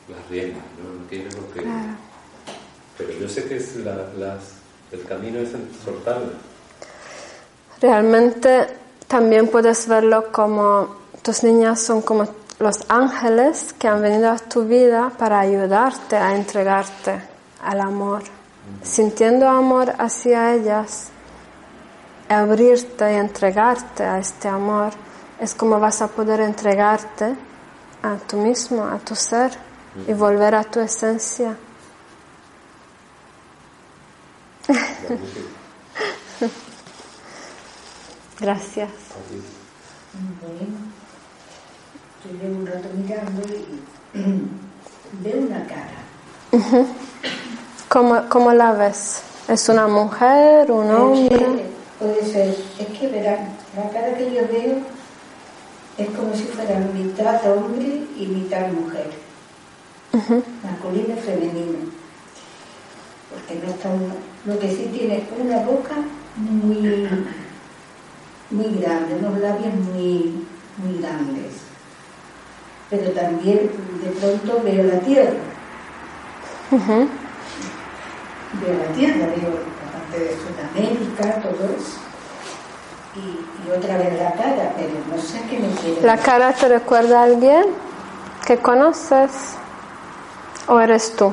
las 0.07 0.29
riendas, 0.29 0.63
¿no? 0.81 1.01
No 1.01 1.07
quiere 1.09 1.25
lo 1.31 1.51
que... 1.53 1.65
Pero 2.97 3.11
yo 3.19 3.27
sé 3.27 3.45
que 3.45 3.57
es 3.57 3.75
la- 3.77 4.09
las, 4.17 4.39
el 4.91 5.03
camino 5.03 5.39
es 5.39 5.49
soltarlas. 5.83 6.29
Realmente 7.81 8.67
también 9.07 9.47
puedes 9.47 9.87
verlo 9.87 10.31
como 10.31 10.95
tus 11.21 11.43
niñas 11.43 11.81
son 11.81 12.01
como 12.01 12.27
los 12.59 12.79
ángeles 12.87 13.73
que 13.77 13.87
han 13.87 14.01
venido 14.01 14.31
a 14.31 14.37
tu 14.37 14.63
vida 14.63 15.11
para 15.17 15.39
ayudarte 15.41 16.15
a 16.15 16.35
entregarte 16.35 17.19
al 17.63 17.81
amor. 17.81 18.23
Sintiendo 18.83 19.49
amor 19.49 19.93
hacia 19.97 20.53
ellas, 20.53 21.09
abrirte 22.29 23.13
y 23.13 23.15
entregarte 23.15 24.03
a 24.03 24.19
este 24.19 24.47
amor, 24.47 24.93
es 25.39 25.53
como 25.53 25.79
vas 25.79 26.01
a 26.01 26.07
poder 26.07 26.39
entregarte 26.41 27.35
a 28.01 28.15
tú 28.27 28.37
mismo, 28.37 28.83
a 28.83 28.99
tu 28.99 29.15
ser 29.15 29.51
y 30.07 30.13
volver 30.13 30.55
a 30.55 30.63
tu 30.63 30.79
esencia. 30.79 31.57
Gracias. 38.39 38.89
Bueno, 40.41 40.77
yo 42.23 42.31
llevo 42.41 42.55
un 42.59 42.67
rato 42.67 42.89
mirando 42.95 43.41
y 43.47 43.81
veo 45.23 45.37
una 45.37 45.65
cara. 45.65 46.05
¿Cómo, 47.95 48.23
cómo 48.27 48.51
la 48.51 48.73
ves? 48.73 49.21
¿Es 49.47 49.69
una 49.69 49.87
mujer, 49.87 50.69
un 50.69 50.91
hombre? 50.91 51.29
que 51.29 51.65
puede 51.97 52.25
ser, 52.25 52.49
es 52.77 52.87
que 52.99 53.07
verán, 53.07 53.47
la 53.73 53.89
cara 53.89 54.17
que 54.17 54.33
yo 54.33 54.41
veo 54.51 54.79
es 55.97 56.09
como 56.09 56.35
si 56.35 56.43
fuera 56.43 56.77
mitad 56.93 57.39
hombre 57.49 58.03
y 58.19 58.25
mitad 58.27 58.67
mujer, 58.67 59.11
masculino 60.61 61.13
y 61.17 61.21
femenino. 61.21 61.77
Porque 63.29 63.65
no 63.65 63.71
está 63.71 63.87
uno- 63.87 64.13
lo 64.45 64.59
que 64.59 64.67
sí 64.75 64.89
tiene 64.91 65.23
una 65.41 65.59
boca 65.59 65.95
muy, 66.35 67.07
muy 68.51 68.77
grande, 68.81 69.15
unos 69.21 69.39
labios 69.39 69.73
muy, 69.73 70.45
muy 70.83 70.97
grandes. 70.99 71.53
Pero 72.89 73.11
también 73.11 73.71
de 74.03 74.09
pronto 74.19 74.61
veo 74.65 74.83
la 74.83 74.99
tierra. 74.99 75.31
Ujú. 76.71 77.07
Veo 78.61 78.77
la 78.77 78.93
tierra, 78.93 79.27
veo 79.35 79.51
la 79.51 79.99
parte 79.99 80.19
de 80.19 80.37
Sudamérica, 80.37 81.41
todo 81.41 81.65
eso. 81.75 81.99
Y, 83.15 83.67
y 83.67 83.71
otra 83.71 83.97
vez 83.97 84.19
la 84.19 84.33
cara, 84.33 84.73
pero 84.75 84.93
no 85.09 85.21
sé 85.21 85.41
qué 85.49 85.59
me 85.59 85.69
quiere. 85.75 86.01
¿La 86.01 86.17
cara 86.17 86.51
te 86.53 86.67
recuerda 86.67 87.21
a 87.21 87.23
alguien 87.23 87.63
que 88.45 88.57
conoces? 88.57 89.31
¿O 90.67 90.79
eres 90.79 91.15
tú? 91.15 91.31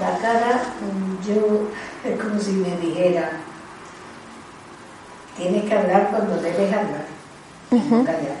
La 0.00 0.18
cara, 0.18 0.62
yo, 1.26 1.68
es 2.04 2.20
como 2.20 2.38
si 2.40 2.52
me 2.52 2.76
dijera, 2.78 3.30
tienes 5.36 5.64
que 5.64 5.74
hablar 5.74 6.08
cuando 6.10 6.36
debes 6.36 6.72
hablar, 6.72 7.06
y 7.70 7.76
no 7.76 8.04
callar. 8.04 8.36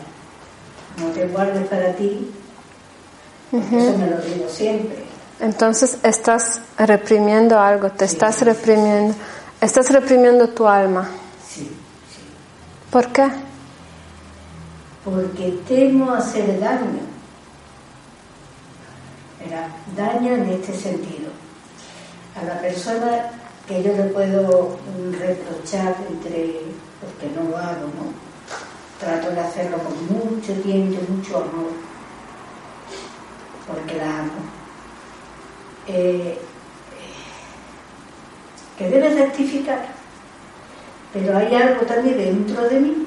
No 0.98 1.06
te 1.06 1.26
guardes 1.28 1.68
para 1.68 1.92
ti, 1.94 2.30
porque 3.50 3.78
eso 3.78 3.98
me 3.98 4.10
lo 4.10 4.18
digo 4.18 4.48
siempre. 4.48 5.03
Entonces 5.40 5.98
estás 6.02 6.60
reprimiendo 6.78 7.58
algo, 7.58 7.90
te 7.90 8.04
estás 8.04 8.42
reprimiendo, 8.42 9.14
estás 9.60 9.90
reprimiendo 9.90 10.48
tu 10.48 10.66
alma. 10.66 11.08
Sí, 11.48 11.62
sí. 11.62 11.70
¿Por 12.90 13.08
qué? 13.12 13.28
porque 15.04 15.58
temo 15.68 16.12
hacer 16.12 16.58
daño. 16.58 17.02
Era 19.46 19.68
daño 19.94 20.34
en 20.34 20.48
este 20.48 20.72
sentido. 20.72 21.30
A 22.40 22.44
la 22.44 22.60
persona 22.60 23.30
que 23.68 23.82
yo 23.82 23.92
le 23.94 24.04
puedo 24.04 24.78
reprochar 25.18 25.94
entre, 26.08 26.62
porque 27.00 27.34
no 27.36 27.50
lo 27.50 27.58
hago, 27.58 27.86
¿no? 27.86 28.24
Trato 28.98 29.30
de 29.30 29.40
hacerlo 29.40 29.78
con 29.78 30.06
mucho 30.06 30.52
tiempo 30.62 31.00
y 31.06 31.12
mucho 31.12 31.36
amor, 31.36 31.72
porque 33.66 33.96
la 33.96 34.20
amo. 34.20 34.63
Eh, 35.86 36.38
que 38.78 38.88
debe 38.88 39.10
rectificar, 39.10 39.86
pero 41.12 41.36
hay 41.36 41.54
algo 41.54 41.82
también 41.82 42.16
dentro 42.18 42.62
de 42.68 42.80
mí 42.80 43.06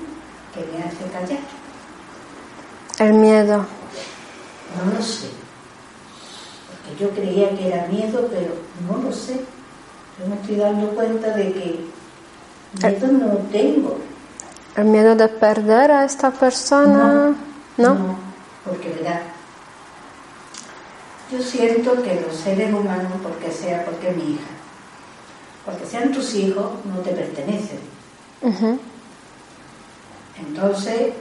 que 0.53 0.61
me 0.71 0.83
hace 0.83 1.03
callar. 1.11 1.39
El 2.99 3.13
miedo. 3.13 3.65
No 4.77 4.93
lo 4.93 5.01
sé. 5.01 5.27
Porque 6.69 7.03
yo 7.03 7.09
creía 7.11 7.49
que 7.55 7.67
era 7.67 7.87
miedo, 7.87 8.29
pero 8.31 8.55
no 8.87 9.03
lo 9.03 9.11
sé. 9.11 9.41
Yo 10.19 10.27
me 10.27 10.35
estoy 10.35 10.55
dando 10.55 10.89
cuenta 10.91 11.35
de 11.35 11.51
que 11.51 11.85
miedo 12.81 13.07
no 13.11 13.37
tengo. 13.51 13.97
El 14.75 14.85
miedo 14.85 15.15
de 15.15 15.27
perder 15.27 15.91
a 15.91 16.05
esta 16.05 16.31
persona. 16.31 17.35
¿No? 17.77 18.17
porque 18.65 18.89
verá. 18.89 19.21
Yo 21.31 21.41
siento 21.41 22.01
que 22.03 22.21
los 22.21 22.35
seres 22.35 22.73
humanos, 22.73 23.11
porque 23.21 23.51
sea 23.51 23.83
porque 23.83 24.11
mi 24.11 24.33
hija, 24.33 24.47
porque 25.65 25.85
sean 25.85 26.11
tus 26.13 26.33
hijos, 26.35 26.71
no 26.85 27.01
te 27.01 27.11
pertenecen. 27.11 27.79
Entonces, 30.39 31.13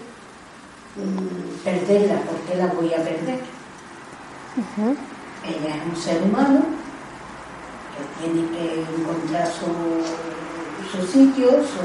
mm, 0.97 1.65
perderla, 1.65 2.21
¿por 2.23 2.39
qué 2.41 2.55
la 2.57 2.67
voy 2.67 2.95
a 2.95 2.99
perder? 2.99 3.41
Ella 5.45 5.77
es 5.77 5.83
un 5.91 5.97
ser 6.01 6.23
humano 6.23 6.61
que 7.93 8.23
tiene 8.23 8.49
que 8.51 8.81
encontrar 8.81 9.47
su, 9.49 10.97
su 10.97 11.07
sitio, 11.07 11.51
su, 11.51 11.83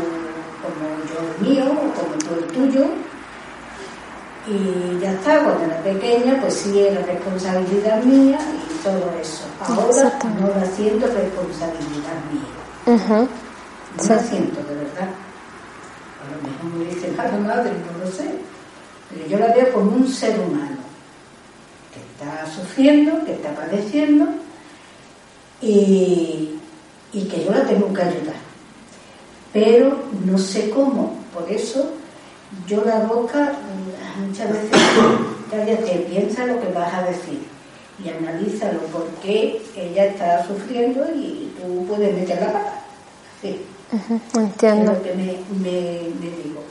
como 0.61 0.85
yo 1.09 1.17
el 1.27 1.49
mío, 1.49 1.65
o 1.71 1.99
como 1.99 2.15
tú 2.17 2.35
el 2.35 2.47
tuyo. 2.47 2.85
Y 4.47 4.99
ya 4.99 5.11
está, 5.11 5.43
cuando 5.43 5.65
era 5.65 5.77
pequeña, 5.83 6.39
pues 6.41 6.55
sí 6.55 6.79
era 6.79 7.01
responsabilidad 7.05 8.03
mía 8.03 8.39
y 8.39 8.83
todo 8.83 9.11
eso. 9.21 9.43
Ahora 9.61 10.19
no 10.39 10.47
la 10.47 10.65
siento 10.75 11.05
responsabilidad 11.07 12.17
mía. 12.31 12.97
No 13.97 14.03
Sí. 14.03 14.09
la 14.09 14.19
siento, 14.19 14.63
de 14.63 14.75
verdad. 14.75 15.09
A 16.21 16.31
lo 16.31 16.47
mejor 16.49 16.79
me 16.79 16.85
dicen, 16.93 17.15
ah, 17.19 17.37
madre, 17.45 17.71
no 17.71 18.03
lo 18.05 18.11
sé. 18.11 18.31
Pero 19.09 19.27
yo 19.27 19.37
la 19.39 19.53
veo 19.53 19.71
como 19.73 19.91
un 19.91 20.07
ser 20.07 20.39
humano 20.39 20.77
que 21.93 21.99
está 21.99 22.45
sufriendo, 22.51 23.23
que 23.25 23.33
está 23.33 23.53
padeciendo 23.53 24.25
y, 25.61 26.55
y 27.13 27.25
que 27.25 27.43
yo 27.45 27.51
la 27.51 27.65
tengo 27.65 27.93
que 27.93 28.01
ayudar. 28.01 28.35
Pero 29.53 30.03
no 30.25 30.37
sé 30.37 30.69
cómo, 30.69 31.15
por 31.33 31.49
eso 31.51 31.91
yo 32.67 32.83
la 32.85 32.99
boca 32.99 33.51
muchas 34.19 34.49
veces, 34.49 34.69
cállate, 35.51 36.05
piensa 36.09 36.45
lo 36.45 36.59
que 36.61 36.67
vas 36.73 36.93
a 36.93 37.03
decir 37.03 37.45
y 38.03 38.09
analízalo 38.09 38.79
por 38.91 39.05
qué 39.21 39.61
ella 39.75 40.05
está 40.05 40.45
sufriendo 40.47 41.05
y 41.15 41.53
tú 41.61 41.85
puedes 41.87 42.13
meter 42.15 42.39
la 42.41 42.47
pata. 42.53 42.73
Sí, 43.41 43.63
Ujú. 43.91 44.15
es 44.33 44.37
Entiendo. 44.39 44.93
lo 44.93 45.03
que 45.03 45.13
me, 45.13 45.23
me, 45.59 46.09
me 46.19 46.35
digo. 46.43 46.63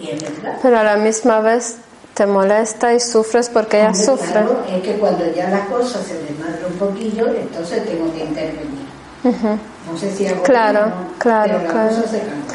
Y 0.00 0.10
es 0.10 0.22
verdad. 0.22 0.58
Pero 0.62 0.78
a 0.78 0.82
la 0.82 0.96
misma 0.96 1.40
vez 1.40 1.76
te 2.14 2.26
molesta 2.26 2.92
y 2.94 2.98
sufres 3.00 3.48
porque 3.48 3.78
ella 3.78 3.94
sufre. 3.94 4.40
es 4.74 4.82
que 4.82 4.94
cuando 4.94 5.24
ya 5.32 5.48
las 5.50 5.68
cosas 5.68 6.04
se 6.06 6.14
desmadran 6.14 6.58
un 6.72 6.78
poquillo, 6.78 7.28
entonces 7.28 7.84
tengo 7.84 8.12
que 8.12 8.24
intervenir. 8.24 8.88
No 9.22 9.96
sé 9.98 10.10
si 10.14 10.26
hago 10.26 10.42
Claro, 10.42 10.84
bien 10.86 10.90
no, 10.90 11.18
claro, 11.18 11.52
pero 11.54 11.62
la 11.64 11.70
claro. 11.70 11.88
cosa 11.88 12.02
se 12.08 12.18
cambia. 12.20 12.54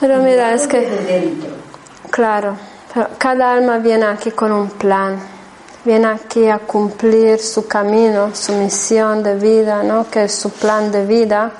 Pero 0.00 0.18
mira, 0.22 0.54
es 0.54 0.66
que, 0.66 0.80
De 0.80 1.02
dentro. 1.04 1.50
claro, 2.10 2.56
cada 3.18 3.52
alma 3.52 3.78
viene 3.78 4.06
aquí 4.06 4.30
con 4.30 4.52
un 4.52 4.70
plan, 4.70 5.18
viene 5.84 6.06
aquí 6.06 6.48
a 6.48 6.58
cumplir 6.60 7.38
su 7.38 7.66
camino, 7.66 8.34
su 8.34 8.52
misión 8.52 9.22
de 9.22 9.34
vida, 9.34 9.82
¿no? 9.82 10.10
que 10.10 10.24
es 10.24 10.34
su 10.34 10.50
plan 10.50 10.90
de 10.90 11.04
vida. 11.04 11.52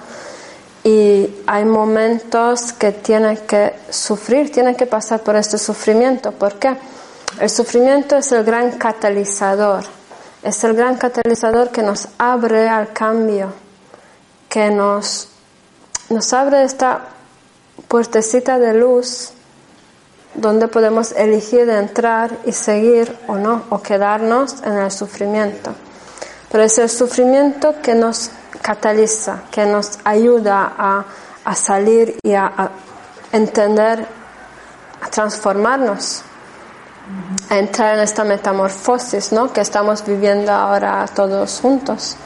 Y 0.82 1.43
hay 1.47 1.64
momentos 1.64 2.72
que 2.72 2.93
tiene 2.93 3.39
que 3.41 3.74
sufrir, 3.91 4.53
tiene 4.53 4.76
que 4.76 4.87
pasar 4.87 5.20
por 5.20 5.37
este 5.37 5.59
sufrimiento. 5.59 6.32
¿Por 6.32 6.55
qué? 6.55 6.76
El 7.41 7.51
sufrimiento 7.51 8.16
es 8.16 8.32
el 8.32 8.45
gran 8.45 8.72
catalizador, 8.78 9.84
es 10.43 10.64
el 10.64 10.74
gran 10.74 10.97
catalizador 10.97 11.70
que 11.70 11.82
nos 11.82 12.09
abre 12.18 12.68
al 12.68 12.93
cambio, 12.93 13.53
que 14.49 14.70
nos, 14.70 15.28
nos 16.09 16.32
abre 16.32 16.62
esta 16.62 17.09
puertecita 17.89 18.59
de 18.59 18.74
luz 18.74 19.32
donde 20.37 20.68
podemos 20.68 21.12
elegir 21.12 21.66
de 21.66 21.78
entrar 21.78 22.30
y 22.45 22.53
seguir 22.53 23.16
o 23.26 23.37
no, 23.37 23.64
o 23.70 23.80
quedarnos 23.82 24.62
en 24.62 24.74
el 24.74 24.91
sufrimiento. 24.91 25.74
Pero 26.51 26.64
es 26.64 26.78
el 26.78 26.89
sufrimiento 26.89 27.74
que 27.82 27.95
nos 27.95 28.30
cataliza, 28.62 29.43
que 29.51 29.66
nos 29.66 29.99
ayuda 30.05 30.72
a, 30.78 31.05
a 31.45 31.55
salir 31.55 32.18
y 32.22 32.34
a, 32.34 32.47
a 32.47 32.70
entender, 33.32 34.07
a 35.03 35.09
transformarnos, 35.09 36.22
a 37.49 37.59
entrar 37.59 37.95
en 37.95 38.01
esta 38.01 38.24
metamorfosis 38.24 39.32
¿no? 39.32 39.53
que 39.53 39.61
estamos 39.61 40.05
viviendo 40.05 40.53
ahora 40.53 41.07
todos 41.14 41.61
juntos. 41.61 42.16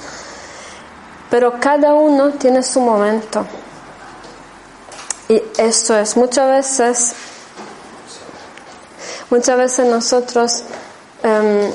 Pero 1.30 1.60
cada 1.60 1.94
uno 1.94 2.30
tiene 2.30 2.62
su 2.62 2.80
momento. 2.80 3.46
Y 5.28 5.40
eso 5.58 5.96
es, 5.96 6.16
muchas 6.16 6.48
veces, 6.48 7.12
muchas 9.30 9.56
veces 9.56 9.86
nosotros, 9.86 10.62
em, 11.22 11.70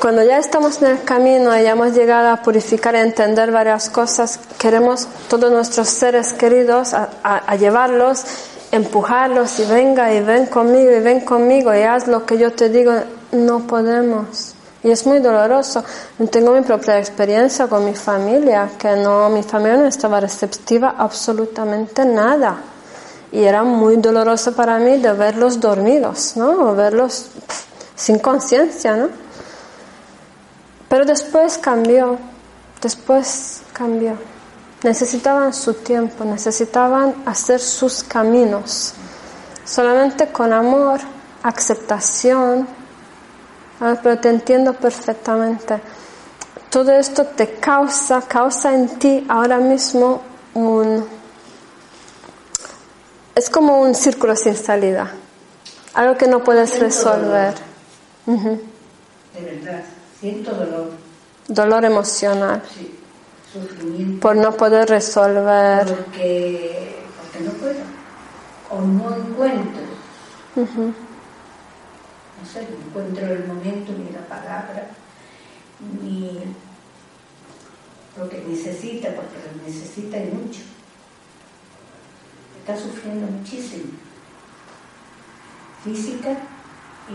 cuando 0.00 0.22
ya 0.22 0.38
estamos 0.38 0.80
en 0.82 0.88
el 0.88 1.04
camino 1.04 1.56
y 1.58 1.66
hemos 1.66 1.92
llegado 1.94 2.28
a 2.30 2.42
purificar 2.42 2.94
y 2.94 2.98
entender 2.98 3.50
varias 3.50 3.88
cosas, 3.88 4.38
queremos 4.58 5.08
todos 5.28 5.50
nuestros 5.50 5.88
seres 5.88 6.32
queridos 6.32 6.94
a 6.94 7.56
llevarlos, 7.56 8.24
empujarlos 8.72 9.60
y 9.60 9.66
venga 9.66 10.12
y 10.12 10.20
ven 10.20 10.46
conmigo 10.46 10.90
y 10.90 11.00
ven 11.00 11.20
conmigo 11.20 11.74
y 11.74 11.82
haz 11.82 12.08
lo 12.08 12.26
que 12.26 12.38
yo 12.38 12.52
te 12.52 12.68
digo. 12.70 12.92
No 13.32 13.66
podemos. 13.66 14.54
Y 14.82 14.90
es 14.90 15.06
muy 15.06 15.20
doloroso. 15.20 15.84
Tengo 16.30 16.52
mi 16.52 16.62
propia 16.62 16.98
experiencia 16.98 17.68
con 17.68 17.84
mi 17.84 17.94
familia, 17.94 18.70
que 18.78 18.96
no, 18.96 19.28
mi 19.28 19.42
familia 19.42 19.76
no 19.76 19.86
estaba 19.86 20.18
receptiva 20.18 20.96
absolutamente 20.98 22.04
nada. 22.04 22.56
Y 23.32 23.44
era 23.44 23.62
muy 23.64 23.96
doloroso 23.96 24.54
para 24.54 24.78
mí 24.78 24.98
de 24.98 25.12
verlos 25.14 25.58
dormidos, 25.58 26.36
¿no? 26.36 26.70
O 26.70 26.74
verlos 26.74 27.30
sin 27.96 28.18
conciencia, 28.18 28.94
¿no? 28.96 29.08
Pero 30.88 31.06
después 31.06 31.56
cambió, 31.56 32.18
después 32.82 33.62
cambió. 33.72 34.16
Necesitaban 34.82 35.54
su 35.54 35.74
tiempo, 35.74 36.24
necesitaban 36.24 37.14
hacer 37.24 37.60
sus 37.60 38.02
caminos. 38.02 38.92
Solamente 39.64 40.30
con 40.30 40.52
amor, 40.52 41.00
aceptación, 41.42 42.66
pero 44.02 44.18
te 44.18 44.28
entiendo 44.28 44.74
perfectamente. 44.74 45.80
Todo 46.68 46.92
esto 46.92 47.24
te 47.24 47.54
causa, 47.54 48.22
causa 48.22 48.74
en 48.74 48.88
ti 48.98 49.24
ahora 49.28 49.58
mismo 49.58 50.20
un... 50.54 51.04
Es 53.42 53.50
como 53.50 53.80
un 53.80 53.96
círculo 53.96 54.36
sin 54.36 54.54
salida, 54.54 55.10
algo 55.94 56.16
que 56.16 56.28
no 56.28 56.44
puedes 56.44 56.78
resolver. 56.78 57.54
De 58.24 58.60
verdad. 59.34 59.82
Siento 60.20 60.52
dolor, 60.52 60.92
Dolor 61.48 61.84
emocional, 61.84 62.62
sí. 62.72 62.96
Sufrimiento. 63.52 64.20
por 64.20 64.36
no 64.36 64.56
poder 64.56 64.88
resolver. 64.88 65.88
Porque, 65.88 67.02
porque 67.20 67.40
no 67.44 67.50
puedo. 67.54 67.80
O 68.70 68.80
no 68.80 69.16
encuentro. 69.16 69.82
No 70.54 70.94
sé, 72.46 72.68
no 72.70 72.76
encuentro 72.86 73.26
el 73.26 73.44
momento 73.48 73.90
ni 73.90 74.12
la 74.12 74.24
palabra, 74.28 74.86
ni 76.00 76.38
lo 78.16 78.28
que 78.28 78.38
necesita, 78.46 79.08
porque 79.08 79.34
lo 79.44 79.66
necesita 79.66 80.16
y 80.18 80.30
mucho. 80.30 80.60
Está 82.62 82.76
sufriendo 82.76 83.26
muchísimo. 83.26 83.90
Física 85.82 86.30
y, 87.08 87.14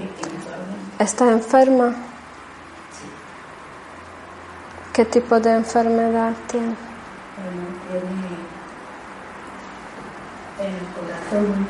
y 0.00 0.04
espiritualmente. 0.04 1.02
Está 1.02 1.32
enferma. 1.32 1.88
Sí. 2.92 3.08
¿Qué 4.92 5.04
tipo 5.06 5.40
de 5.40 5.56
enfermedad 5.56 6.34
tiene? 6.46 6.76
Bueno, 7.36 7.66
tiene 10.56 10.70
el 10.70 10.86
corazón 10.94 11.66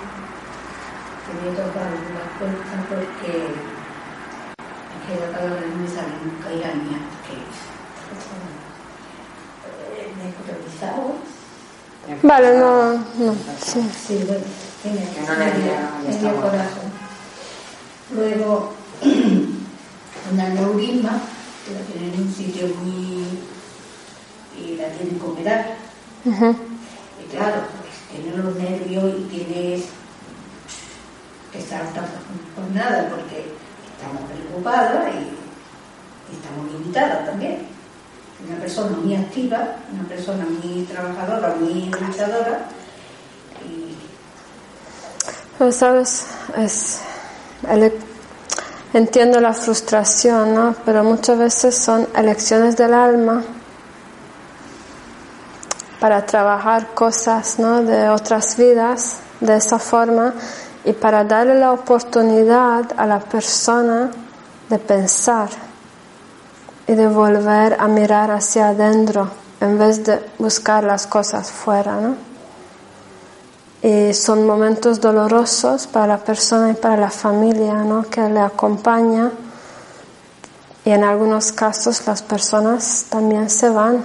me 1.29 1.51
toca 1.53 1.81
la 1.81 2.25
puerta 2.39 2.75
porque 2.89 3.33
es 3.39 3.57
que 5.07 5.12
la 5.21 5.39
palabra 5.39 5.61
no 5.61 5.77
me 5.77 5.89
sale 5.89 6.14
nunca 6.25 6.53
iraña, 6.53 6.99
que 7.25 7.35
es 10.03 10.09
necrotizado. 10.16 11.28
Vale, 12.23 12.59
no, 12.59 12.93
no, 12.95 13.35
sí. 13.63 13.87
Sí, 14.07 14.25
bueno, 14.27 14.45
tiene 14.83 15.01
Que 15.11 16.23
no 16.23 16.41
corazón. 16.41 16.89
Luego, 18.15 18.73
una 20.33 20.47
aneurisma, 20.47 21.21
que 21.67 21.75
la 21.75 21.81
tiene 21.81 22.15
en 22.15 22.23
un 22.23 22.33
sitio 22.33 22.69
muy. 22.83 23.39
y 24.59 24.77
la 24.77 24.89
tiene 24.89 25.19
con 25.19 25.37
edad. 25.37 25.67
Y 26.25 27.31
claro, 27.31 27.63
pues, 27.83 28.23
tiene 28.23 28.37
los 28.37 28.57
nervios 28.57 29.15
y 29.19 29.23
tiene 29.25 29.83
que 31.53 31.59
estar 31.59 31.83
tan 31.93 32.07
por 32.55 32.75
nada 32.75 33.11
porque 33.11 33.53
estamos 33.97 34.23
preocupadas 34.31 35.09
y, 35.15 36.33
y 36.33 36.37
estamos 36.37 36.73
limitadas 36.73 37.27
también. 37.27 37.78
Una 38.47 38.57
persona 38.61 38.97
muy 38.97 39.16
activa, 39.16 39.76
una 39.93 40.09
persona 40.09 40.45
muy 40.45 40.84
trabajadora, 40.84 41.57
muy 41.61 41.91
luchadora 41.91 42.68
Pero 45.59 45.72
sabes, 45.72 46.26
entiendo 48.95 49.41
la 49.41 49.53
frustración, 49.53 50.55
¿no? 50.55 50.76
Pero 50.84 51.03
muchas 51.03 51.36
veces 51.36 51.76
son 51.76 52.07
elecciones 52.14 52.76
del 52.76 52.95
alma 52.95 53.43
para 55.99 56.24
trabajar 56.24 56.95
cosas, 56.95 57.59
¿no? 57.59 57.82
De 57.82 58.09
otras 58.09 58.57
vidas 58.57 59.16
de 59.41 59.57
esa 59.57 59.80
forma 59.80 60.32
y 60.84 60.93
para 60.93 61.24
darle 61.24 61.57
la 61.57 61.72
oportunidad 61.72 62.93
a 62.97 63.07
la 63.07 63.18
persona 63.18 64.11
de 64.70 64.78
pensar 64.78 65.49
y 66.89 66.95
de 66.95 67.07
volver 67.07 67.76
a 67.78 67.86
mirar 67.86 68.30
hacia 68.30 68.70
adentro 68.70 69.30
en 69.61 69.78
vez 69.78 70.05
de 70.05 70.24
buscar 70.39 70.82
las 70.82 71.07
cosas 71.07 71.51
fuera, 71.51 72.01
¿no? 72.01 72.16
Y 73.82 74.12
son 74.14 74.47
momentos 74.47 75.01
dolorosos 75.01 75.86
para 75.86 76.07
la 76.07 76.18
persona 76.18 76.70
y 76.70 76.74
para 76.74 76.97
la 76.97 77.11
familia 77.11 77.74
¿no? 77.74 78.03
que 78.03 78.22
le 78.28 78.41
acompaña. 78.41 79.30
Y 80.84 80.91
en 80.91 81.05
algunos 81.05 81.53
casos 81.53 82.05
las 82.07 82.22
personas 82.22 83.07
también 83.09 83.49
se 83.49 83.68
van. 83.68 84.03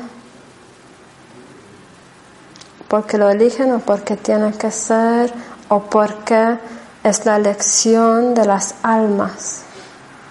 Porque 2.87 3.17
lo 3.17 3.29
eligen 3.29 3.71
o 3.71 3.79
porque 3.79 4.15
tiene 4.15 4.53
que 4.53 4.69
ser 4.69 5.33
o 5.69 5.79
porque 5.79 6.59
es 7.03 7.25
la 7.25 7.37
elección 7.37 8.35
de 8.35 8.45
las 8.45 8.75
almas. 8.83 9.61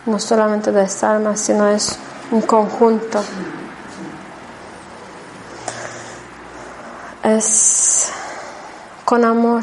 No 0.07 0.21
solamente 0.21 0.71
de 0.71 0.83
las 0.83 1.03
almas, 1.03 1.41
sino 1.41 1.67
es 1.67 1.99
un 2.33 2.41
conjunto. 2.43 3.23
Es 7.23 8.11
con 9.05 9.25
amor. 9.25 9.63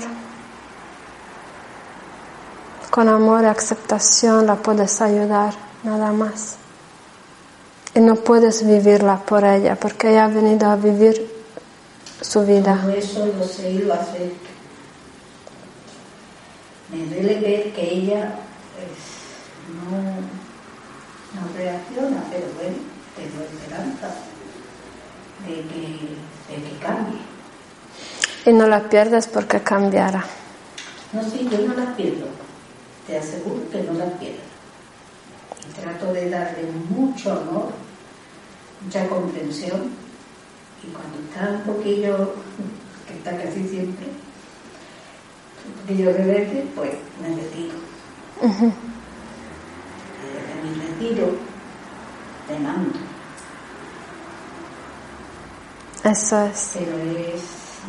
Con 2.89 3.09
amor 3.09 3.43
y 3.43 3.47
aceptación 3.47 4.45
la 4.45 4.55
puedes 4.55 5.01
ayudar, 5.01 5.53
nada 5.83 6.11
más. 6.11 6.57
Y 7.95 7.99
no 7.99 8.15
puedes 8.15 8.65
vivirla 8.65 9.17
por 9.17 9.43
ella, 9.43 9.75
porque 9.75 10.11
ella 10.11 10.25
ha 10.25 10.27
venido 10.27 10.69
a 10.69 10.75
vivir 10.75 11.27
su 12.21 12.45
vida. 12.45 12.85
eso 12.95 13.25
lo 13.25 13.43
sé 13.43 13.71
y 13.71 13.79
lo. 13.79 13.95
Me 16.89 17.05
duele 17.05 17.39
ver 17.39 17.73
que 17.73 17.93
ella 17.93 18.35
pues, 18.75 18.89
no, 19.75 20.38
no 21.39 21.57
reacciona, 21.57 22.23
pero 22.29 22.47
bueno, 22.55 22.77
tengo 23.15 23.43
esperanza 23.43 24.15
de 25.47 25.55
que, 25.55 26.15
de 26.49 26.69
que 26.69 26.77
cambie. 26.79 27.19
Y 28.45 28.53
no 28.53 28.67
la 28.67 28.89
pierdes 28.89 29.27
porque 29.27 29.61
cambiará. 29.61 30.25
No, 31.13 31.23
sí, 31.23 31.47
yo 31.51 31.59
no 31.67 31.73
la 31.73 31.95
pierdo. 31.95 32.27
Te 33.07 33.17
aseguro 33.17 33.69
que 33.71 33.81
no 33.83 33.93
la 33.93 34.05
pierdo. 34.17 34.39
Y 35.67 35.81
trato 35.81 36.13
de 36.13 36.29
darle 36.29 36.63
mucho 36.89 37.31
amor, 37.31 37.71
mucha 38.83 39.07
comprensión. 39.07 39.89
Y 40.83 40.87
cuando 40.91 41.19
está 41.19 41.49
un 41.49 41.75
poquillo, 41.75 42.35
que 43.07 43.13
está 43.15 43.31
casi 43.31 43.67
siempre, 43.67 44.07
un 45.67 45.73
poquillo 45.81 46.13
rebelde, 46.13 46.65
pues 46.75 46.91
me 47.21 47.29
retiro. 47.35 47.75
Y 48.41 48.98
retiro, 50.99 51.31
te 52.47 52.59
mando. 52.59 52.99
Eso 56.03 56.41
es. 56.43 56.71
Pero 56.73 56.97
es, 56.97 57.41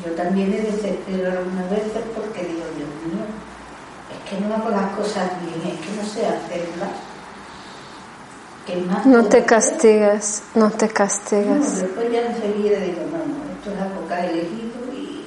yo 0.05 0.13
también 0.13 0.53
he 0.53 0.61
desesperado 0.63 1.39
algunas 1.39 1.71
veces 1.71 2.03
porque 2.15 2.43
digo, 2.45 2.65
Dios 2.77 2.89
mío, 3.07 3.25
es 4.11 4.31
que 4.31 4.41
no 4.45 4.55
hago 4.55 4.71
las 4.71 4.91
cosas 4.97 5.31
bien, 5.41 5.75
es 5.75 5.81
que 5.87 5.97
no 5.97 6.05
sé 6.09 6.27
hacerlas. 6.27 6.91
¿Qué 8.67 8.77
más 8.77 9.07
No 9.07 9.25
te 9.25 9.39
hacer? 9.39 9.47
castigues, 9.47 10.43
no 10.55 10.71
te 10.71 10.87
No, 10.87 10.93
castigues. 10.95 11.83
después 11.83 12.13
ya 12.13 12.21
enseguida 12.23 12.79
digo, 12.81 13.03
no, 13.11 13.19
no, 13.19 13.53
esto 13.53 13.73
es 13.73 13.81
algo 13.81 14.07
que 14.07 14.15
he 14.15 14.31
elegido 14.31 14.93
y... 14.95 15.27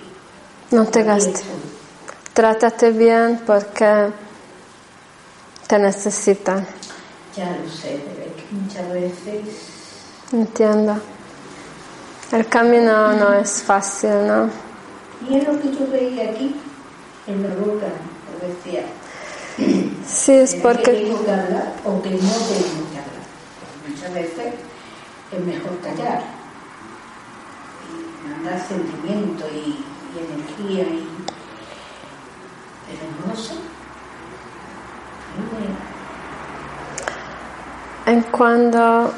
No 0.71 0.86
te 0.86 0.99
esto. 1.01 1.39
Trátate 2.34 2.91
bien 2.91 3.41
porque 3.45 4.09
te 5.67 5.79
necesitan. 5.79 6.65
Ya 7.36 7.57
lo 7.57 7.69
sé, 7.69 8.03
pero 8.05 8.29
es 8.29 8.43
que 8.43 8.55
muchas 8.55 8.93
veces... 8.93 9.43
Entiendo. 10.31 10.95
El 12.31 12.47
camino 12.47 13.13
no 13.13 13.34
es 13.34 13.63
fácil, 13.63 14.09
¿no? 14.27 14.49
Y 15.29 15.38
es 15.38 15.47
lo 15.47 15.59
que 15.59 15.71
yo 15.71 15.88
veía 15.91 16.29
aquí, 16.31 16.55
en 17.27 17.43
la 17.43 17.49
boca, 17.55 17.88
lo 18.31 18.47
decía. 18.47 18.84
Sí, 20.05 20.31
es 20.34 20.51
¿Será 20.51 20.61
que 20.61 20.67
porque 20.77 20.91
tengo 20.91 21.23
que 21.23 21.31
hablar 21.31 21.73
o 21.86 22.01
que 22.01 22.09
no 22.09 22.17
tengo 22.17 22.89
que 22.91 22.97
hablar? 22.99 23.23
Muchas 23.88 24.13
veces 24.13 24.53
es 25.31 25.39
mejor 25.45 25.79
callar 25.79 26.23
y 27.89 28.29
mandar 28.29 28.59
sentimiento 28.67 29.45
y, 29.53 29.86
y 30.13 30.19
energía 30.19 30.84
y... 30.84 31.07
Pero 32.88 33.03
no 33.25 33.34
lo 33.34 33.39
sé. 33.39 33.53
Mí 35.38 35.43
me- 35.51 35.93
en 38.06 38.22
cuando 38.24 39.14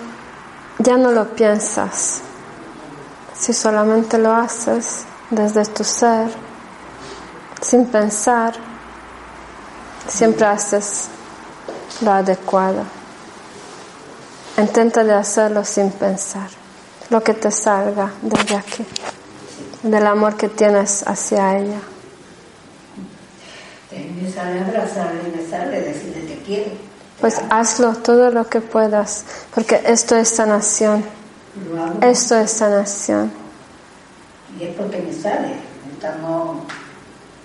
ya 0.79 0.97
no 0.97 1.11
lo 1.11 1.29
piensas, 1.35 2.21
si 3.35 3.53
solamente 3.53 4.17
lo 4.17 4.33
haces 4.33 5.03
desde 5.29 5.65
tu 5.65 5.83
ser, 5.83 6.29
sin 7.61 7.87
pensar, 7.87 8.53
siempre 10.07 10.45
haces 10.45 11.07
lo 12.01 12.11
adecuado. 12.11 12.83
Intenta 14.57 15.03
de 15.03 15.13
hacerlo 15.13 15.65
sin 15.65 15.91
pensar, 15.91 16.49
lo 17.09 17.21
que 17.23 17.33
te 17.33 17.51
salga 17.51 18.11
desde 18.21 18.55
aquí, 18.55 18.85
del 19.83 20.07
amor 20.07 20.37
que 20.37 20.49
tienes 20.49 21.03
hacia 21.07 21.57
ella. 21.57 21.79
sale 24.33 24.59
abrazarle, 24.59 25.21
me 25.35 25.49
sale. 25.49 26.94
Pues 27.25 27.41
hazlo 27.49 27.95
todo 27.95 28.29
lo 28.29 28.47
que 28.47 28.61
puedas, 28.61 29.25
porque 29.55 29.81
esto 29.83 30.15
es 30.15 30.29
sanación, 30.29 31.03
esto 32.01 32.37
es 32.37 32.51
sanación. 32.51 33.31
y 34.59 34.65
es 34.65 34.75
porque 34.75 34.99
me 35.01 35.11
sale. 35.11 35.55
Estamos 35.91 36.57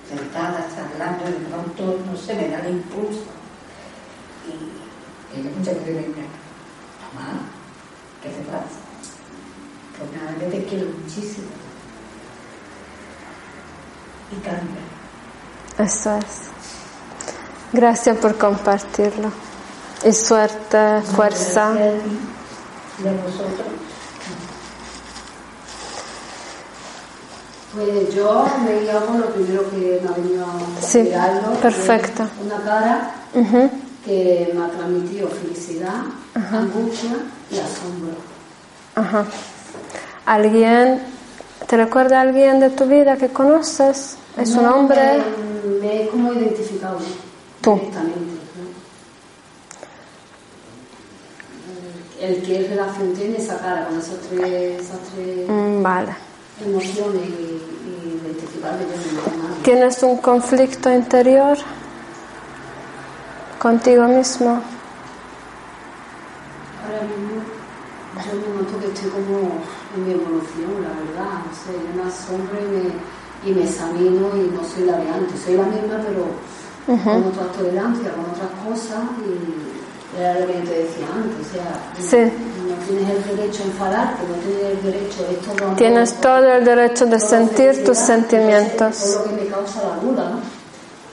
sentadas 0.07 0.66
hablando 0.76 1.31
y 1.31 1.33
de 1.33 1.49
pronto, 1.49 1.99
no 2.05 2.14
sé, 2.14 2.35
me 2.35 2.51
da 2.51 2.59
el 2.59 2.74
impulso. 2.74 3.24
Y 4.47 5.39
ella 5.41 5.51
muchas 5.57 5.76
veces 5.76 5.95
me 5.95 6.09
dice, 6.09 6.24
mamá, 7.14 7.41
¿qué 8.22 8.28
te 8.28 8.43
pasa? 8.43 8.81
Pues 9.97 10.12
nada, 10.12 10.37
yo 10.43 10.47
te 10.49 10.62
quiero 10.66 10.91
muchísimo. 10.91 11.49
Y 14.31 14.41
cambia. 14.43 14.83
Eso 15.78 16.16
es. 16.18 16.51
Gracias 17.72 18.18
por 18.18 18.37
compartirlo. 18.37 19.33
Y 20.05 20.12
suerte, 20.12 21.03
fuerza. 21.14 21.68
A 21.72 21.74
vosotros. 23.22 23.66
Pues 27.74 28.14
yo 28.14 28.46
me 28.64 28.80
guío 28.80 29.07
con 29.07 29.20
lo 29.20 29.26
primero 29.26 29.70
que 29.70 30.01
me 30.03 30.09
ha 30.09 30.12
venido 30.12 30.44
a 30.44 30.82
Sí, 30.82 31.03
mirarlo, 31.03 31.53
perfecto. 31.61 32.24
es 32.24 32.30
Una 32.44 32.57
cara 32.64 33.14
Ujú, 33.34 33.70
que 34.05 34.51
me 34.55 34.64
ha 34.64 34.68
transmitido 34.70 35.28
felicidad, 35.28 36.03
angustia 36.53 37.11
y 37.51 37.59
asombro. 37.59 38.14
ajá. 38.96 39.24
¿Alguien, 40.26 41.01
te 41.68 41.76
recuerda 41.76 42.18
a 42.18 42.22
alguien 42.22 42.59
de 42.59 42.70
tu 42.70 42.86
vida 42.86 43.16
que 43.16 43.28
conoces? 43.28 44.16
¿Es 44.36 44.51
un 44.57 44.64
No, 44.64 44.74
hombre? 44.74 45.22
Me, 45.78 45.80
me 45.80 46.03
he 46.03 46.09
como 46.09 46.32
identificado 46.32 46.98
Tú. 47.61 47.74
directamente. 47.74 48.18
¿no? 48.20 48.70
El 52.20 52.42
qué 52.42 52.66
relación 52.68 53.14
tiene 53.14 53.38
esa 53.38 53.58
cara 53.58 53.86
con 53.88 53.98
esas 53.98 54.16
tres, 54.28 54.80
esas 54.80 54.98
tres 55.14 55.48
Mm, 55.48 55.82
Vale. 55.82 56.14
emociones 56.62 57.22
y, 57.26 57.62
y 57.88 58.20
identificarme 58.22 58.80
yo. 58.82 59.62
¿Tienes 59.62 60.02
un 60.02 60.18
conflicto 60.18 60.92
interior 60.92 61.56
contigo 63.58 64.04
mismo? 64.04 64.60
Ahora 66.84 67.02
mismo 67.08 67.40
yo 68.16 68.32
me 68.36 68.62
noto 68.62 68.78
que 68.80 68.86
estoy 68.92 69.10
como 69.10 69.38
en 69.96 70.06
mi 70.06 70.12
evolución, 70.12 70.82
la 70.82 70.92
verdad. 71.00 71.40
No 71.46 71.52
sé, 71.56 71.72
yo 71.72 72.02
me 72.02 72.08
asombro 72.08 72.58
y 72.60 72.68
me, 72.68 73.50
y 73.50 73.54
me 73.54 73.64
examino 73.64 74.28
y 74.36 74.50
no 74.54 74.62
soy 74.62 74.84
la 74.84 74.98
de 74.98 75.08
antes. 75.08 75.40
Soy 75.40 75.54
la 75.56 75.64
misma, 75.64 75.96
pero 76.06 76.26
con 76.86 77.24
otra 77.24 77.44
tolerancia, 77.56 78.12
con 78.12 78.24
otras 78.28 78.50
cosas 78.66 79.04
y 79.24 79.69
era 80.18 80.40
lo 80.40 80.46
que 80.46 80.52
yo 80.54 80.64
te 80.64 80.78
decía 80.84 81.06
antes. 81.14 81.46
O 81.46 81.52
sea, 81.52 81.90
Sí. 82.26 82.32
no 82.68 82.74
tienes 82.86 83.26
el 83.26 83.36
derecho 83.36 83.62
a 83.62 83.66
enfadarte, 83.66 84.22
no 84.28 84.34
tienes 84.34 84.62
el 84.76 84.82
derecho 84.82 85.26
a 85.26 85.30
esto. 85.32 85.66
no- 85.66 85.76
Tienes 85.76 86.14
todo 86.20 86.52
el 86.54 86.64
derecho 86.64 87.06
de 87.06 87.20
sentir 87.20 87.84
tus 87.84 87.98
sentimientos. 87.98 89.02
Es 89.02 89.14
lo 89.16 89.24
que 89.24 89.30
me 89.44 89.46
causa 89.48 89.82
la 89.82 89.96
duda, 89.96 90.30
¿no? 90.30 90.40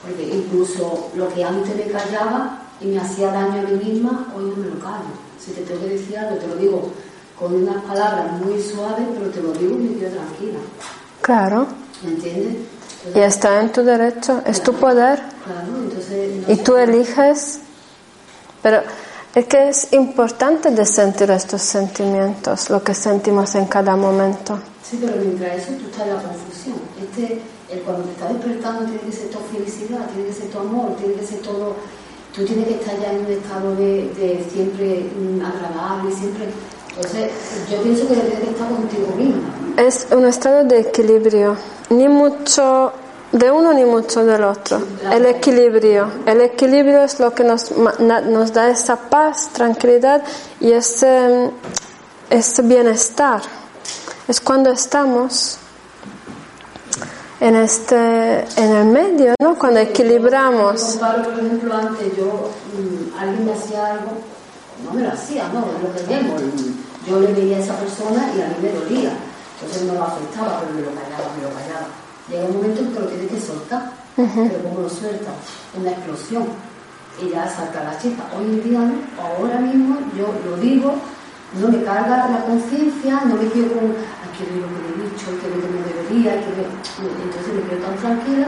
Porque 0.04 0.24
incluso 0.36 1.10
lo 1.16 1.28
que 1.34 1.44
antes 1.44 1.76
me 1.76 1.84
callaba 1.92 2.60
y 2.80 2.86
me 2.88 3.00
hacía 3.00 3.28
daño 3.32 3.60
a 3.60 3.70
mí 3.70 3.84
misma, 3.84 4.34
hoy 4.36 4.46
no 4.46 4.56
me 4.56 4.68
lo 4.70 4.80
callo. 4.80 5.12
Si 5.44 5.52
te 5.52 5.62
tengo 5.62 5.82
que 5.82 5.90
decir 5.90 6.18
algo, 6.18 6.38
te 6.38 6.48
lo 6.48 6.56
digo 6.56 6.92
con 7.38 7.54
unas 7.54 7.84
palabras 7.84 8.32
muy 8.42 8.62
suaves, 8.62 9.06
pero 9.18 9.30
te 9.30 9.42
lo 9.42 9.52
digo 9.54 9.76
y 9.76 9.84
me 9.84 10.00
quedo 10.00 10.12
tranquila. 10.18 10.60
Claro. 11.22 11.68
¿Me 12.04 12.10
entiendes? 12.12 12.56
Y 13.16 13.20
está 13.20 13.62
en 13.62 13.72
tu 13.72 13.84
derecho, 13.84 14.42
es 14.46 14.62
tu 14.62 14.74
poder. 14.74 15.20
claro, 15.46 15.78
entonces... 15.84 16.48
no 16.48 16.54
Y 16.54 16.58
tú 16.58 16.76
eliges. 16.78 17.60
Pero 18.68 18.82
es 19.34 19.46
que 19.46 19.70
es 19.70 19.94
importante 19.94 20.72
de 20.72 20.86
sentir 20.86 21.32
estos 21.32 21.62
sentimientos, 21.62 22.70
lo 22.70 22.84
que 22.84 22.94
sentimos 22.94 23.56
en 23.56 23.66
cada 23.68 23.96
momento. 23.96 24.60
Sí, 24.84 25.00
pero 25.00 25.16
mientras 25.24 25.56
eso 25.56 25.72
tú 25.80 25.86
estás 25.86 26.06
en 26.06 26.16
la 26.16 26.22
confusión. 26.22 26.76
Este, 27.02 27.40
el 27.72 27.80
cuando 27.84 28.04
te 28.04 28.12
estás 28.12 28.34
despertando 28.34 28.84
tiene 28.84 29.00
que 29.00 29.12
ser 29.14 29.30
todo 29.30 29.44
felicidad, 29.54 30.06
tiene 30.14 30.28
que 30.28 30.34
ser 30.34 30.50
todo 30.50 30.64
amor, 30.64 30.98
tiene 30.98 31.14
que 31.14 31.26
ser 31.26 31.40
todo... 31.40 31.76
Tú 32.36 32.44
tienes 32.44 32.68
que 32.68 32.74
estar 32.74 33.00
ya 33.00 33.14
en 33.14 33.26
un 33.26 33.32
estado 33.32 33.76
de, 33.78 34.14
de 34.20 34.46
siempre 34.52 35.06
mm, 35.18 35.46
agradable, 35.46 36.14
siempre... 36.14 36.48
Entonces, 36.90 37.32
yo 37.72 37.82
pienso 37.84 38.06
que 38.06 38.16
tienes 38.16 38.40
que 38.40 38.50
estar 38.50 38.68
contigo 38.68 39.16
misma. 39.16 39.48
¿no? 39.78 39.82
Es 39.82 40.08
un 40.12 40.26
estado 40.26 40.66
de 40.66 40.82
equilibrio, 40.82 41.56
ni 41.90 42.10
mucho 42.10 42.92
de 43.32 43.52
uno 43.52 43.74
ni 43.74 43.84
mucho 43.86 44.26
del 44.26 44.44
otro. 44.44 44.82
El 45.12 45.26
equilibrio. 45.26 46.08
El 46.26 46.42
equilibrio 46.42 47.04
es 47.04 47.20
lo 47.20 47.34
que 47.34 47.44
nos, 47.44 47.72
nos 48.00 48.54
da 48.54 48.70
esa 48.70 48.96
paz, 48.96 49.50
tranquilidad 49.54 50.24
y 50.60 50.72
ese, 50.72 51.52
ese 52.30 52.62
bienestar. 52.62 53.42
Es 54.28 54.42
cuando 54.42 54.70
estamos 54.72 55.58
en 57.40 57.56
este 57.56 58.40
en 58.56 58.76
el 58.76 58.86
medio, 58.86 59.36
¿no? 59.40 59.58
Cuando 59.60 59.80
equilibramos. 59.80 60.98
por 61.00 61.34
ejemplo, 61.34 61.74
antes 61.76 62.18
yo, 62.18 62.50
mm, 62.74 63.20
alguien 63.20 63.46
me 63.46 63.54
hacía 63.54 63.86
algo, 63.94 64.12
no 64.84 64.94
me 64.94 65.04
lo 65.04 65.12
hacía, 65.12 65.48
no, 65.50 65.60
lo 65.62 66.08
vemos. 66.10 66.42
mm, 66.42 67.08
Yo 67.10 67.20
le 67.20 67.32
veía 67.34 67.58
a 67.58 67.60
esa 67.60 67.76
persona 67.76 68.32
y 68.36 68.42
a 68.42 68.48
mí 68.48 68.56
me 68.62 68.72
dolía. 68.72 69.12
Entonces 69.62 69.84
no 69.88 69.94
lo 69.94 70.04
afectaba, 70.04 70.62
pero 70.62 70.74
me 70.74 70.82
lo 70.82 70.88
callaba, 70.90 71.34
me 71.38 71.44
lo 71.44 71.50
callaba. 71.54 71.88
Llega 72.30 72.46
un 72.46 72.56
momento 72.58 72.82
en 72.82 72.94
que 72.94 73.00
lo 73.00 73.06
tienes 73.08 73.32
que 73.32 73.42
soltar, 73.42 73.92
pero 74.16 74.64
como 74.64 74.82
lo 74.82 74.90
sueltas, 74.90 75.34
una 75.80 75.92
explosión. 75.92 76.46
Y 77.22 77.30
ya 77.32 77.48
salta 77.50 77.84
la 77.84 77.98
chispa. 77.98 78.26
Hoy 78.38 78.46
en 78.46 78.64
día, 78.64 78.80
no, 78.80 78.94
ahora 79.20 79.58
mismo, 79.60 79.98
yo 80.16 80.28
lo 80.46 80.58
digo, 80.58 80.94
no 81.60 81.68
me 81.70 81.84
carga 81.84 82.30
la 82.30 82.46
conciencia, 82.46 83.22
no 83.26 83.36
me 83.36 83.50
quedo 83.50 83.74
con, 83.74 83.96
es 84.44 84.62
lo 84.62 84.68
que 84.68 84.80
le 84.84 85.06
he 85.06 85.10
dicho, 85.10 85.26
qué 85.42 85.48
es 85.48 85.56
lo 85.56 85.62
que 85.62 85.68
me 85.68 85.82
debería, 85.82 86.34
entonces 86.36 87.54
me 87.54 87.70
quedo 87.70 87.88
tan 87.88 87.96
tranquila. 87.98 88.48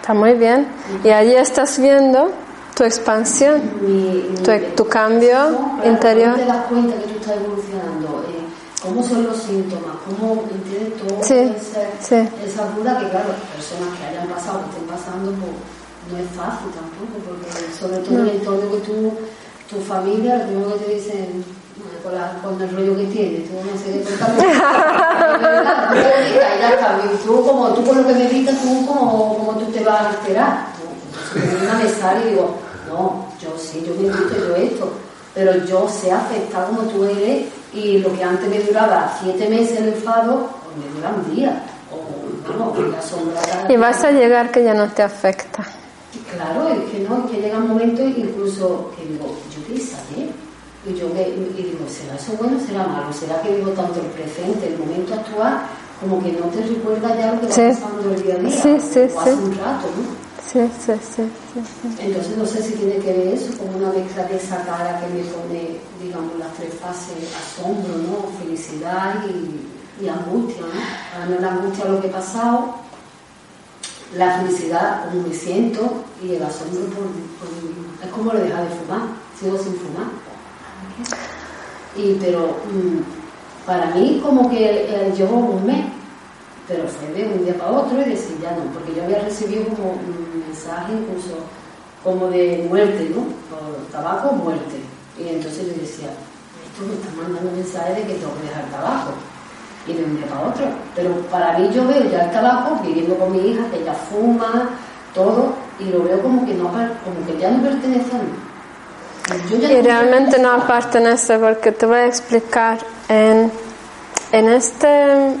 Está 0.00 0.14
muy 0.14 0.34
bien. 0.34 0.68
Y 1.04 1.10
allí 1.10 1.34
estás 1.34 1.78
viendo 1.78 2.30
tu 2.74 2.84
expansión, 2.84 3.60
tu, 4.76 4.88
cambio 4.88 5.36
interior. 5.84 6.36
te 6.36 6.44
das 6.44 6.66
cuenta 6.66 6.96
que 6.96 7.06
tú 7.08 7.18
estás 7.20 7.36
evolucionando? 7.36 8.24
¿Cómo 8.82 9.02
son 9.02 9.24
los 9.24 9.38
síntomas? 9.38 9.96
¿Cómo 10.04 10.44
entiendes 10.50 10.98
todo 10.98 11.22
sí, 11.22 11.54
esa 12.44 12.66
duda 12.74 12.98
que, 12.98 13.08
claro, 13.10 13.30
personas 13.54 13.96
que 13.96 14.04
hayan 14.06 14.26
pasado, 14.28 14.64
que 14.64 14.70
estén 14.70 14.86
pasando, 14.90 15.30
pues 15.38 15.52
no 16.10 16.18
es 16.18 16.26
fácil 16.34 16.66
tampoco, 16.74 17.22
porque 17.22 17.46
sobre 17.78 17.98
todo 17.98 18.18
en 18.18 18.26
el 18.26 18.34
entorno 18.36 18.66
que 18.72 18.78
tú, 18.78 19.12
tu 19.70 19.78
familia, 19.80 20.38
lo 20.38 20.46
primero 20.46 20.72
que 20.74 20.80
te 20.84 20.94
dicen, 20.94 21.44
con, 22.02 22.12
la, 22.14 22.32
con 22.42 22.60
el 22.60 22.74
rollo 22.74 22.96
que 22.96 23.04
tienes, 23.06 23.48
tú 23.48 23.54
no 23.54 23.78
sé 23.78 24.02
qué 24.02 24.02
y 27.14 27.16
tú 27.24 27.46
como 27.46 27.68
tú 27.68 27.84
con 27.84 27.98
lo 27.98 28.06
que 28.06 28.14
me 28.14 28.26
dices, 28.28 28.60
tú 28.60 28.84
como, 28.86 29.38
como 29.38 29.52
tú 29.58 29.66
te 29.66 29.84
vas 29.84 30.02
a 30.02 30.08
alterar. 30.10 30.72
Una 31.62 31.74
me 31.74 31.88
sale 31.88 32.26
y 32.26 32.30
digo, 32.30 32.56
no, 32.88 33.26
yo 33.40 33.56
sí, 33.56 33.84
yo 33.86 33.94
me 33.94 34.08
invito 34.08 34.34
yo 34.36 34.56
esto, 34.56 34.92
pero 35.34 35.64
yo 35.64 35.88
sé 35.88 36.12
aceptar 36.12 36.66
como 36.66 36.82
tú 36.82 37.04
eres 37.04 37.46
y 37.72 37.98
lo 37.98 38.12
que 38.12 38.22
antes 38.22 38.48
me 38.48 38.60
duraba 38.60 39.16
siete 39.22 39.48
meses 39.48 39.80
el 39.80 39.88
enfado, 39.88 40.48
pues 40.64 40.76
me 40.76 40.94
dura 40.94 41.14
un 41.14 41.34
día. 41.34 41.64
O, 41.90 42.22
sombra, 43.02 43.40
y 43.68 43.76
vas 43.76 44.02
a 44.02 44.10
llegar 44.10 44.50
que 44.50 44.64
ya 44.64 44.74
no 44.74 44.88
te 44.88 45.02
afecta. 45.02 45.64
Claro, 46.34 46.68
es 46.68 46.90
que 46.90 47.00
no, 47.00 47.24
es 47.24 47.30
que 47.30 47.40
llega 47.40 47.58
un 47.58 47.68
momento 47.68 48.02
incluso 48.02 48.90
que 48.96 49.04
digo, 49.04 49.36
yo 49.54 49.66
qué 49.66 49.80
saber. 49.80 50.30
Y 50.84 50.94
yo 50.94 51.08
me, 51.10 51.22
y 51.22 51.62
digo, 51.62 51.86
¿será 51.88 52.16
eso 52.16 52.32
bueno 52.32 52.58
o 52.58 52.66
será 52.66 52.84
malo? 52.84 53.12
¿Será 53.12 53.40
que 53.40 53.54
vivo 53.54 53.70
tanto 53.70 54.00
el 54.00 54.06
presente, 54.06 54.66
el 54.66 54.78
momento 54.78 55.14
actual, 55.14 55.62
como 56.00 56.20
que 56.20 56.32
no 56.32 56.46
te 56.46 56.62
recuerda 56.62 57.16
ya 57.16 57.32
lo 57.32 57.40
que 57.40 57.46
va 57.46 57.68
pasando 57.68 58.10
el 58.12 58.22
día 58.22 58.34
a 58.34 58.38
día? 58.38 58.50
Sí, 58.50 58.80
sí, 58.80 59.00
o 59.14 59.20
hace 59.20 59.34
un 59.34 59.56
rato, 59.56 59.86
¿no? 59.96 60.21
Sí, 60.52 60.60
sí, 60.84 60.92
sí, 61.16 61.22
Entonces 61.98 62.36
no 62.36 62.44
sé 62.44 62.62
si 62.62 62.74
tiene 62.74 62.96
que 62.96 63.10
ver 63.10 63.28
eso 63.28 63.56
como 63.56 63.78
una 63.78 63.90
mezcla 63.90 64.24
de 64.24 64.36
esa 64.36 64.62
cara 64.66 65.00
que 65.00 65.06
me 65.06 65.22
pone, 65.24 65.78
digamos, 66.02 66.38
las 66.38 66.52
tres 66.52 66.74
fases, 66.74 67.34
asombro, 67.34 67.96
¿no? 67.96 68.38
Felicidad 68.38 69.24
y, 69.26 70.04
y 70.04 70.08
angustia, 70.10 70.60
¿no? 70.60 70.68
Para 71.10 71.26
mí 71.26 71.36
la 71.40 71.52
angustia 71.52 71.86
lo 71.86 72.02
que 72.02 72.08
he 72.08 72.10
pasado, 72.10 72.74
la 74.14 74.40
felicidad 74.40 75.06
como 75.06 75.26
me 75.26 75.34
siento 75.34 76.04
y 76.22 76.34
el 76.34 76.42
asombro 76.42 76.82
por, 76.90 77.06
es 78.04 78.12
como 78.12 78.34
lo 78.34 78.40
dejar 78.40 78.68
de 78.68 78.76
fumar, 78.76 79.02
sigo 79.40 79.56
sin 79.56 79.74
fumar. 79.76 80.08
Y 81.96 82.14
pero 82.20 82.58
mm, 82.70 83.64
para 83.64 83.86
mí 83.94 84.20
como 84.22 84.50
que 84.50 84.84
eh, 84.84 85.14
llevo 85.16 85.36
un 85.38 85.64
mes 85.64 85.86
pero 86.68 86.84
fue 86.86 87.08
de 87.12 87.28
un 87.28 87.44
día 87.44 87.54
para 87.54 87.72
otro 87.72 88.00
y 88.00 88.10
decir 88.10 88.36
ya 88.40 88.52
no, 88.52 88.64
porque 88.72 88.94
yo 88.94 89.04
había 89.04 89.20
recibido 89.20 89.64
como 89.64 89.92
un 89.92 90.44
mensaje 90.46 90.92
incluso 90.92 91.36
como 92.04 92.28
de 92.28 92.66
muerte, 92.68 93.10
¿no? 93.14 93.22
Por 93.50 93.86
tabaco, 93.90 94.32
muerte. 94.32 94.80
Y 95.18 95.28
entonces 95.28 95.66
yo 95.66 95.80
decía, 95.80 96.08
esto 96.08 96.86
me 96.86 96.94
está 96.94 97.10
mandando 97.16 97.50
un 97.50 97.56
mensaje 97.56 97.94
de 97.94 98.02
que 98.02 98.14
tengo 98.14 98.34
que 98.36 98.48
dejar 98.48 98.64
tabaco. 98.70 99.12
Y 99.86 99.92
de 99.94 100.04
un 100.04 100.16
día 100.16 100.26
para 100.26 100.48
otro. 100.48 100.64
Pero 100.94 101.10
para 101.30 101.58
mí 101.58 101.70
yo 101.72 101.86
veo 101.86 102.04
ya 102.10 102.24
el 102.24 102.30
tabaco 102.30 102.80
viviendo 102.82 103.16
con 103.16 103.32
mi 103.32 103.50
hija, 103.50 103.68
que 103.70 103.80
ella 103.80 103.94
fuma, 103.94 104.70
todo, 105.14 105.54
y 105.78 105.84
lo 105.86 106.04
veo 106.04 106.22
como 106.22 106.46
que, 106.46 106.54
no, 106.54 106.68
como 106.68 107.26
que 107.26 107.38
ya 107.38 107.50
no 107.50 107.62
pertenece 107.62 108.10
a 108.12 108.18
mí. 108.18 109.68
y 109.68 109.82
realmente 109.82 110.38
no 110.38 110.66
pertenece 110.66 111.38
porque 111.38 111.72
te 111.72 111.86
voy 111.86 111.98
a 111.98 112.06
explicar 112.06 112.78
en, 113.08 113.50
en 114.32 114.48
este 114.48 115.36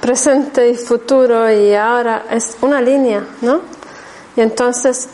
presente 0.00 0.68
y 0.68 0.74
futuro 0.74 1.50
y 1.50 1.74
ahora 1.74 2.26
es 2.30 2.56
una 2.60 2.80
línea, 2.80 3.26
¿no? 3.40 3.60
Y 4.36 4.40
entonces 4.40 5.08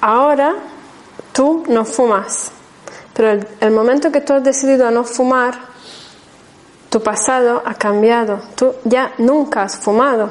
ahora 0.00 0.54
tú 1.32 1.64
no 1.68 1.84
fumas, 1.84 2.50
pero 3.14 3.40
el, 3.60 3.70
momento 3.70 4.10
que 4.10 4.20
tú 4.20 4.32
has 4.32 4.42
decidido 4.42 4.86
a 4.86 4.90
no 4.90 5.04
fumar, 5.04 5.54
tu 6.88 7.02
pasado 7.02 7.62
ha 7.64 7.74
cambiado, 7.74 8.40
tú 8.56 8.74
ya 8.84 9.12
nunca 9.18 9.62
has 9.62 9.76
fumado. 9.76 10.30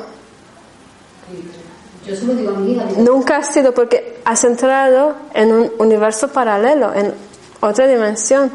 Yo 2.06 2.16
solo 2.16 2.34
digo 2.34 2.50
a 2.50 2.60
mi 2.60 2.72
hija. 2.74 2.86
Nunca 2.98 3.38
has 3.38 3.54
sido 3.54 3.74
porque 3.74 4.20
has 4.26 4.44
entrado 4.44 5.16
en 5.34 5.54
un 5.54 5.72
universo 5.78 6.28
paralelo, 6.30 6.94
en 6.94 7.14
otra 7.62 7.88
dimensión. 7.88 8.52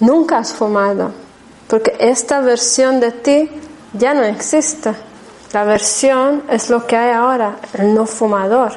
Nunca 0.00 0.38
has 0.38 0.52
fumado, 0.52 1.12
porque 1.68 1.96
esta 1.98 2.40
versión 2.40 3.00
de 3.00 3.12
ti 3.12 3.50
ya 3.98 4.14
no 4.14 4.22
existe. 4.22 4.94
La 5.52 5.64
versión 5.64 6.42
es 6.50 6.70
lo 6.70 6.86
que 6.86 6.96
hay 6.96 7.12
ahora, 7.12 7.56
el 7.74 7.94
no 7.94 8.06
fumador. 8.06 8.72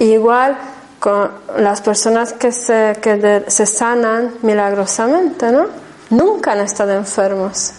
Igual 0.00 0.58
con 0.98 1.30
las 1.58 1.80
personas 1.80 2.32
que 2.32 2.50
se, 2.50 2.98
que 3.00 3.44
se 3.46 3.66
sanan 3.66 4.34
milagrosamente, 4.42 5.50
¿no? 5.52 5.66
Nunca 6.10 6.52
han 6.52 6.60
estado 6.60 6.92
enfermos. 6.92 7.72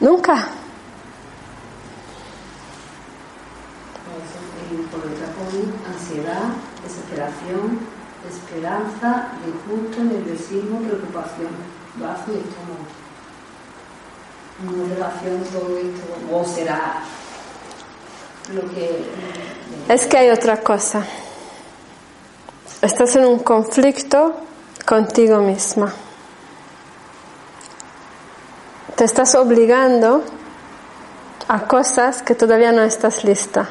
Nunca. 0.00 0.48
ansiedad, 5.86 6.52
desesperación, 6.82 7.78
esperanza, 8.28 9.28
disgusto, 9.44 10.04
nerviosismo, 10.04 10.80
preocupación, 10.80 11.52
bajo 12.00 12.32
y 12.32 12.44
relación 14.66 15.42
todo 15.52 15.78
esto 15.78 16.34
o 16.34 16.44
será 16.44 17.02
lo 18.52 18.62
que 18.70 19.04
es 19.88 20.06
que 20.06 20.18
hay 20.18 20.30
otra 20.30 20.58
cosa. 20.58 21.04
Estás 22.82 23.16
en 23.16 23.24
un 23.24 23.38
conflicto 23.40 24.34
contigo 24.84 25.38
misma. 25.38 25.92
Te 28.96 29.04
estás 29.04 29.34
obligando 29.34 30.24
a 31.48 31.60
cosas 31.66 32.22
que 32.22 32.34
todavía 32.34 32.72
no 32.72 32.82
estás 32.82 33.24
lista. 33.24 33.68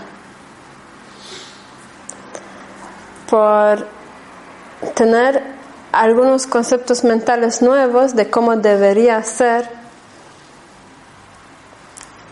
Por 3.29 3.87
tener 4.95 5.43
algunos 5.91 6.47
conceptos 6.47 7.03
mentales 7.03 7.61
nuevos 7.61 8.15
de 8.15 8.29
cómo 8.29 8.55
debería 8.55 9.21
ser 9.23 9.69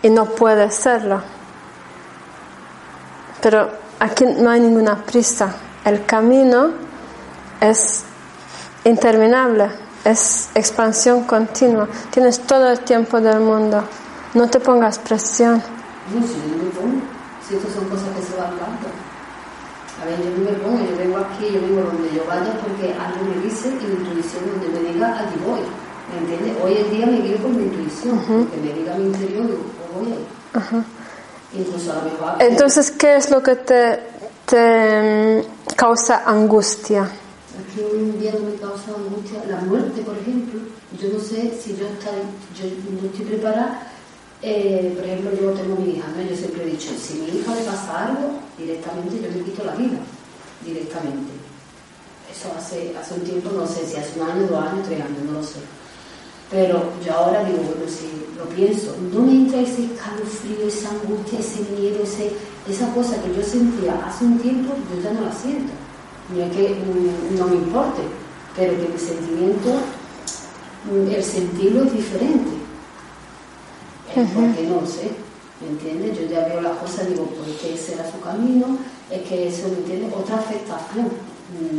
y 0.05 0.09
no 0.11 0.25
puede 0.25 0.69
serlo. 0.69 1.19
Pero 3.41 3.71
aquí 3.99 4.23
no 4.23 4.51
hay 4.51 4.59
ninguna 4.59 5.03
prisa. 5.03 5.51
El 5.83 6.05
camino 6.05 6.69
es 7.59 8.03
interminable, 8.83 9.67
es 10.03 10.51
expansión 10.53 11.23
continua. 11.23 11.87
Tienes 12.11 12.39
todo 12.41 12.69
el 12.69 12.81
tiempo 12.81 13.19
del 13.19 13.39
mundo. 13.39 13.83
No 14.35 14.47
te 14.47 14.59
pongas 14.59 14.99
presión. 14.99 15.55
No, 16.13 16.21
si 16.21 16.35
yo 16.35 16.63
me 16.63 16.69
pongo. 16.69 17.01
Si 17.47 17.55
estas 17.55 17.73
son 17.73 17.85
cosas 17.85 18.09
que 18.15 18.21
se 18.21 18.37
van 18.37 18.51
dando. 18.59 18.87
A 19.99 20.05
ver, 20.05 20.19
yo 20.21 20.29
no 20.37 20.51
me 20.51 20.57
pongo, 20.59 20.85
yo 20.85 20.97
vengo 20.99 21.17
aquí, 21.17 21.49
yo 21.51 21.61
vengo 21.61 21.81
donde 21.81 22.13
yo 22.13 22.23
vaya 22.27 22.53
porque 22.61 22.93
algo 22.93 23.25
me 23.25 23.41
dice 23.41 23.69
y 23.69 23.87
mi 23.87 24.05
intuición 24.05 24.43
donde 24.51 24.67
me 24.69 24.87
diga, 24.87 25.17
allí 25.17 25.41
voy. 25.43 25.61
¿Me 26.13 26.19
entiendes? 26.19 26.63
Hoy 26.63 26.77
en 26.77 26.91
día 26.91 27.05
me 27.07 27.21
guío 27.21 27.37
por 27.37 27.49
mi 27.49 27.63
intuición, 27.63 28.19
que 28.51 28.57
me 28.57 28.71
diga 28.71 28.93
mi 28.93 29.05
interior, 29.05 29.49
entonces, 32.39 32.91
¿qué 32.91 33.15
es 33.15 33.29
lo 33.29 33.41
que 33.41 33.55
te, 33.55 33.99
te 34.45 35.41
mm, 35.41 35.75
causa 35.75 36.23
angustia? 36.25 37.03
Aquí 37.03 37.79
hoy 37.81 37.99
en 37.99 38.19
día 38.19 38.33
no 38.33 38.49
me 38.51 38.55
causa 38.55 38.91
angustia 38.95 39.43
la 39.47 39.57
muerte, 39.61 40.01
por 40.01 40.17
ejemplo. 40.17 40.59
Yo 40.99 41.09
no 41.13 41.19
sé 41.19 41.57
si 41.61 41.75
yo, 41.75 41.87
estoy, 41.87 42.21
yo 42.57 42.65
no 43.01 43.07
estoy 43.07 43.25
preparada. 43.25 43.91
Eh, 44.41 44.93
por 44.95 45.05
ejemplo, 45.05 45.31
yo 45.33 45.51
tengo 45.51 45.75
mi 45.77 45.93
hija, 45.95 46.07
¿no? 46.15 46.21
yo 46.21 46.35
siempre 46.35 46.63
he 46.63 46.67
dicho, 46.67 46.89
si 47.01 47.13
a 47.13 47.23
mi 47.23 47.39
hija 47.39 47.55
le 47.55 47.61
pasa 47.63 48.07
algo, 48.07 48.39
directamente 48.57 49.21
yo 49.21 49.29
le 49.31 49.43
quito 49.43 49.63
la 49.63 49.73
vida, 49.75 49.97
directamente. 50.63 51.33
Eso 52.29 52.51
hace, 52.55 52.95
hace 52.95 53.13
un 53.15 53.21
tiempo, 53.21 53.49
no 53.51 53.65
sé 53.65 53.87
si 53.87 53.95
hace 53.95 54.19
un 54.19 54.29
año, 54.29 54.47
dos 54.47 54.61
años, 54.61 54.85
tres 54.85 55.01
años, 55.01 55.23
no 55.25 55.31
lo 55.39 55.43
sé. 55.43 55.59
Pero 56.51 56.91
yo 57.03 57.13
ahora 57.13 57.43
digo, 57.43 57.57
bueno, 57.57 57.89
si 57.89 58.07
lo 58.37 58.45
pienso, 58.49 58.95
no 59.11 59.21
me 59.21 59.31
entra 59.31 59.61
ese 59.61 59.85
escalofrío, 59.85 60.67
esa 60.67 60.89
angustia, 60.91 61.39
ese 61.39 61.61
miedo, 61.71 62.03
ese, 62.03 62.31
esa 62.69 62.93
cosa 62.93 63.21
que 63.21 63.33
yo 63.35 63.43
sentía 63.43 63.95
hace 64.05 64.25
un 64.25 64.37
tiempo, 64.39 64.73
yo 64.93 65.01
ya 65.01 65.13
no 65.13 65.21
la 65.21 65.33
siento. 65.33 65.73
No 66.29 66.43
es 66.43 66.51
que 66.51 66.69
mm, 66.69 67.37
no 67.37 67.47
me 67.47 67.55
importe, 67.55 68.01
pero 68.55 68.73
que 68.73 68.87
mi 68.87 68.99
sentimiento, 68.99 69.69
mm, 70.91 71.11
el 71.11 71.23
sentirlo 71.23 71.83
es 71.85 71.93
diferente. 71.93 72.51
Porque 74.13 74.67
no 74.69 74.85
sé, 74.87 75.11
¿me 75.59 75.67
entiendes? 75.67 76.17
Yo 76.17 76.27
ya 76.27 76.47
veo 76.47 76.61
las 76.61 76.77
cosas, 76.77 77.09
digo, 77.09 77.25
pues 77.25 77.57
que 77.57 77.73
ese 77.73 77.95
era 77.95 78.09
su 78.09 78.19
camino, 78.21 78.77
es 79.09 79.21
que 79.23 79.47
eso, 79.49 79.67
¿me 79.67 79.77
entiendes? 79.79 80.13
Otra 80.13 80.37
afectación, 80.37 81.09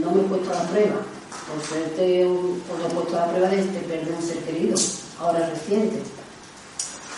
no 0.02 0.10
me 0.10 0.20
he 0.20 0.24
puesto 0.24 0.50
a 0.50 0.62
la 0.62 0.68
prueba 0.68 0.96
por 1.46 1.62
suerte, 1.64 2.26
por 2.66 2.80
he 2.80 2.94
puesto 2.94 3.16
a 3.16 3.26
la 3.26 3.32
prueba 3.32 3.48
de 3.48 3.60
este 3.60 3.78
perder 3.80 4.14
un 4.14 4.22
ser 4.22 4.38
querido. 4.38 4.76
ahora 5.20 5.48
reciente. 5.48 6.02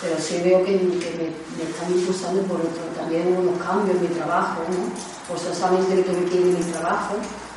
Pero 0.00 0.14
sí 0.20 0.40
veo 0.44 0.64
que, 0.64 0.72
me, 0.72 1.64
están 1.64 1.90
impulsando 1.92 2.42
por 2.42 2.60
otro, 2.60 2.84
también 2.96 3.36
unos 3.36 3.60
cambios 3.60 3.96
en 3.96 4.02
mi 4.02 4.08
trabajo, 4.08 4.62
¿no? 4.68 4.94
Forzosamente 5.26 5.96
que 5.96 6.02
tuve 6.02 6.24
que 6.30 6.36
ir 6.36 6.46
en 6.54 6.66
mi 6.66 6.72
trabajo, 6.72 7.14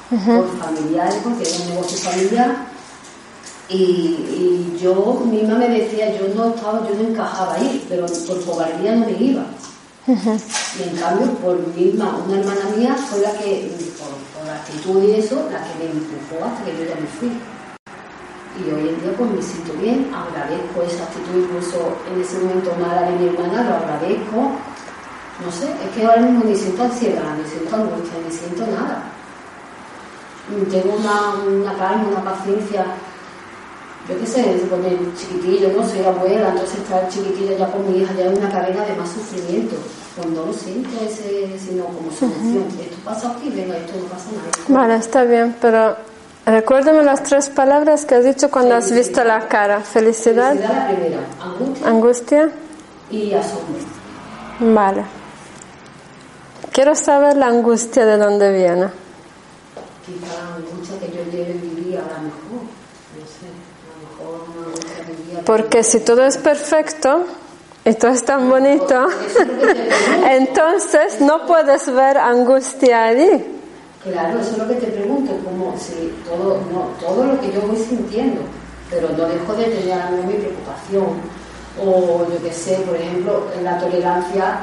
por 0.09 0.57
familiares, 0.57 1.15
porque 1.23 1.43
era 1.47 1.63
un 1.63 1.69
negocio 1.69 1.97
familiar. 1.97 2.67
Y, 3.69 4.77
yo 4.81 5.21
misma 5.25 5.55
me 5.55 5.69
decía, 5.69 6.17
yo 6.17 6.33
no 6.33 6.55
estaba, 6.55 6.87
yo 6.89 6.95
no 6.95 7.09
encajaba 7.09 7.53
ahí, 7.53 7.85
pero 7.87 8.07
por 8.07 8.43
cobardía 8.43 8.95
no 8.95 9.05
me 9.05 9.11
iba. 9.11 9.45
Y 10.07 10.83
en 10.89 10.95
cambio, 10.97 11.27
por 11.35 11.59
misma, 11.75 12.17
una 12.25 12.39
hermana 12.39 12.75
mía 12.75 12.95
fue 12.95 13.19
la 13.19 13.33
que, 13.33 13.71
por, 13.77 13.77
por 13.99 14.00
actitud 14.71 15.03
y 15.03 15.11
eso, 15.19 15.49
la 15.51 15.59
que 15.63 15.75
me 15.79 15.91
empujó 15.91 16.45
hasta 16.45 16.63
que 16.63 16.71
yo 16.77 16.85
ya 16.85 16.95
me 16.95 17.07
fui. 17.07 17.31
Y 18.59 18.71
hoy 18.71 18.89
en 18.89 19.01
día 19.01 19.13
pues 19.17 19.31
me 19.31 19.41
siento 19.41 19.73
bien, 19.73 20.11
agradezco 20.13 20.83
esa 20.83 21.03
actitud, 21.03 21.43
incluso 21.43 21.97
en 22.11 22.21
ese 22.21 22.39
momento 22.39 22.75
mala 22.79 23.03
de 23.03 23.15
mi 23.17 23.27
hermana, 23.27 23.63
lo 23.63 23.75
agradezco. 23.75 24.51
No 25.43 25.51
sé, 25.51 25.71
es 25.83 25.89
que 25.95 26.05
ahora 26.05 26.21
mismo 26.21 26.43
ni 26.45 26.55
siento 26.55 26.83
ansiedad, 26.83 27.35
ni 27.35 27.49
siento 27.49 27.75
angustia, 27.75 28.19
ni 28.25 28.31
siento 28.31 28.65
nada. 28.67 29.03
Tengo 30.69 30.95
una, 30.95 31.35
una 31.47 31.73
calma, 31.77 32.07
una 32.11 32.23
paciencia. 32.23 32.85
Yo 34.09 34.19
qué 34.19 34.25
sé, 34.25 34.67
con 34.69 34.83
el 34.83 35.13
chiquitillo, 35.15 35.71
no 35.73 35.87
soy 35.87 36.03
abuela, 36.03 36.49
entonces 36.49 36.79
estar 36.79 37.07
chiquitillo 37.09 37.57
ya 37.57 37.71
con 37.71 37.89
mi 37.89 37.99
hija 37.99 38.13
ya 38.17 38.25
es 38.25 38.37
una 38.37 38.49
cadena 38.49 38.83
de 38.85 38.95
más 38.95 39.09
sufrimiento. 39.09 39.75
Pues 40.15 40.27
no 40.27 40.51
siento 40.51 40.89
ese, 41.05 41.57
sino 41.59 41.85
como 41.85 42.11
solución. 42.11 42.65
Esto 42.79 42.97
pasa 43.05 43.31
aquí, 43.31 43.49
venga, 43.49 43.77
esto 43.77 43.93
no 43.97 44.05
pasa 44.05 44.29
nada. 44.31 44.51
Vale, 44.67 44.95
está 44.95 45.23
bien, 45.23 45.55
pero 45.61 45.95
Recuérdame 46.45 47.03
las 47.03 47.21
tres 47.21 47.49
palabras 47.49 48.05
que 48.05 48.15
has 48.15 48.25
dicho 48.25 48.49
cuando 48.49 48.75
has 48.75 48.91
visto 48.91 49.23
la 49.23 49.47
cara. 49.47 49.81
Felicidad. 49.81 50.55
Felicidad 50.55 50.73
la 50.73 50.87
primera. 50.87 51.19
Angustia. 51.39 51.87
Angustia. 51.87 52.51
Y 53.11 53.33
asombro. 53.33 53.79
Vale. 54.59 55.03
Quiero 56.71 56.95
saber 56.95 57.37
la 57.37 57.47
angustia 57.47 58.05
de 58.05 58.17
dónde 58.17 58.51
viene. 58.51 58.87
Quizá 60.03 60.33
la 60.33 60.55
angustia 60.55 60.99
que 60.99 61.15
yo 61.15 61.23
lleve 61.31 61.51
en 61.51 61.61
mi 61.61 61.81
vida, 61.81 61.99
a 61.99 62.17
lo 62.17 62.23
mejor. 62.23 62.65
No 63.13 63.23
sé. 63.27 63.47
A 63.85 63.93
lo 63.93 64.01
mejor 64.09 64.49
una 64.49 64.65
angustia 64.67 65.05
de 65.05 65.13
mi 65.13 65.23
vida. 65.29 65.30
Porque 65.45 65.83
si 65.83 65.99
todo 65.99 66.25
es 66.25 66.37
perfecto 66.37 67.25
y 67.83 67.93
todo 67.93 68.11
es 68.11 68.23
tan 68.23 68.49
bonito, 68.49 69.07
entonces 70.29 71.21
no 71.21 71.45
puedes 71.45 71.91
ver 71.93 72.17
angustia 72.17 73.05
allí. 73.05 73.59
Claro, 74.03 74.39
eso 74.39 74.51
es 74.51 74.57
lo 74.57 74.67
que 74.67 74.75
te 74.75 74.87
pregunto, 74.87 75.31
como 75.43 75.77
si 75.77 76.11
todo, 76.27 76.59
no, 76.71 76.89
todo 76.99 77.23
lo 77.23 77.39
que 77.39 77.51
yo 77.51 77.61
voy 77.61 77.77
sintiendo, 77.77 78.41
pero 78.89 79.09
no 79.09 79.25
dejo 79.27 79.53
de 79.53 79.65
tener 79.65 80.11
mi 80.25 80.33
preocupación. 80.33 81.41
O 81.79 82.25
yo 82.29 82.41
qué 82.43 82.51
sé, 82.51 82.77
por 82.85 82.95
ejemplo, 82.95 83.47
la 83.63 83.77
tolerancia 83.77 84.59